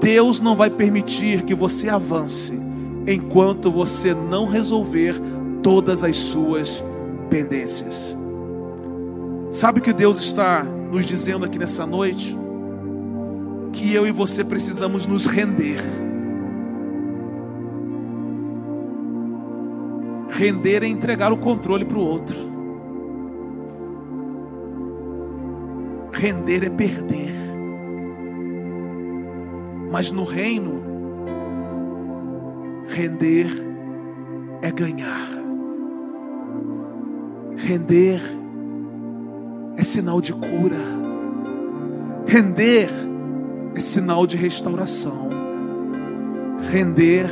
Deus 0.00 0.40
não 0.40 0.54
vai 0.56 0.70
permitir 0.70 1.42
que 1.42 1.54
você 1.54 1.88
avance 1.88 2.58
enquanto 3.06 3.70
você 3.70 4.12
não 4.12 4.46
resolver 4.46 5.14
todas 5.62 6.04
as 6.04 6.16
suas 6.16 6.82
pendências. 7.28 8.16
Sabe 9.50 9.80
o 9.80 9.82
que 9.82 9.92
Deus 9.92 10.18
está 10.18 10.62
nos 10.62 11.06
dizendo 11.06 11.44
aqui 11.44 11.58
nessa 11.58 11.86
noite? 11.86 12.36
Que 13.72 13.94
eu 13.94 14.06
e 14.06 14.12
você 14.12 14.44
precisamos 14.44 15.06
nos 15.06 15.26
render. 15.26 15.80
Render 20.30 20.82
é 20.82 20.86
entregar 20.86 21.32
o 21.32 21.38
controle 21.38 21.84
para 21.84 21.98
o 21.98 22.00
outro. 22.00 22.36
Render 26.12 26.64
é 26.64 26.70
perder. 26.70 27.32
Mas 29.90 30.12
no 30.12 30.24
reino, 30.24 30.82
render 32.88 33.50
é 34.60 34.70
ganhar. 34.70 35.37
Render 37.58 38.20
é 39.76 39.82
sinal 39.82 40.20
de 40.20 40.32
cura. 40.32 40.78
Render 42.24 42.88
é 43.74 43.80
sinal 43.80 44.26
de 44.28 44.36
restauração. 44.36 45.28
Render 46.70 47.28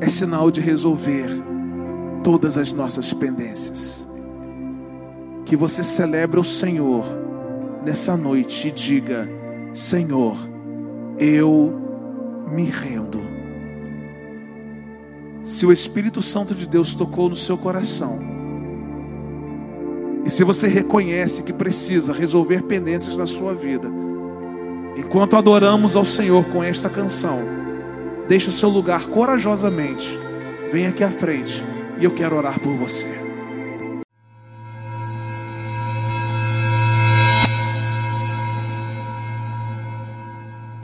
é 0.00 0.08
sinal 0.08 0.50
de 0.50 0.60
resolver 0.60 1.30
todas 2.24 2.58
as 2.58 2.72
nossas 2.72 3.12
pendências. 3.12 4.10
Que 5.44 5.56
você 5.56 5.84
celebre 5.84 6.40
o 6.40 6.44
Senhor 6.44 7.04
nessa 7.84 8.16
noite 8.16 8.68
e 8.68 8.72
diga: 8.72 9.28
Senhor, 9.72 10.36
eu 11.16 11.72
me 12.50 12.64
rendo. 12.64 13.37
Se 15.48 15.64
o 15.64 15.72
Espírito 15.72 16.20
Santo 16.20 16.54
de 16.54 16.68
Deus 16.68 16.94
tocou 16.94 17.26
no 17.30 17.34
seu 17.34 17.56
coração, 17.56 18.20
e 20.22 20.28
se 20.28 20.44
você 20.44 20.68
reconhece 20.68 21.42
que 21.42 21.54
precisa 21.54 22.12
resolver 22.12 22.64
pendências 22.64 23.16
na 23.16 23.26
sua 23.26 23.54
vida, 23.54 23.90
enquanto 24.94 25.36
adoramos 25.36 25.96
ao 25.96 26.04
Senhor 26.04 26.44
com 26.44 26.62
esta 26.62 26.90
canção, 26.90 27.38
deixe 28.28 28.50
o 28.50 28.52
seu 28.52 28.68
lugar 28.68 29.06
corajosamente, 29.06 30.20
venha 30.70 30.90
aqui 30.90 31.02
à 31.02 31.10
frente 31.10 31.64
e 31.98 32.04
eu 32.04 32.10
quero 32.10 32.36
orar 32.36 32.60
por 32.60 32.76
você. 32.76 33.27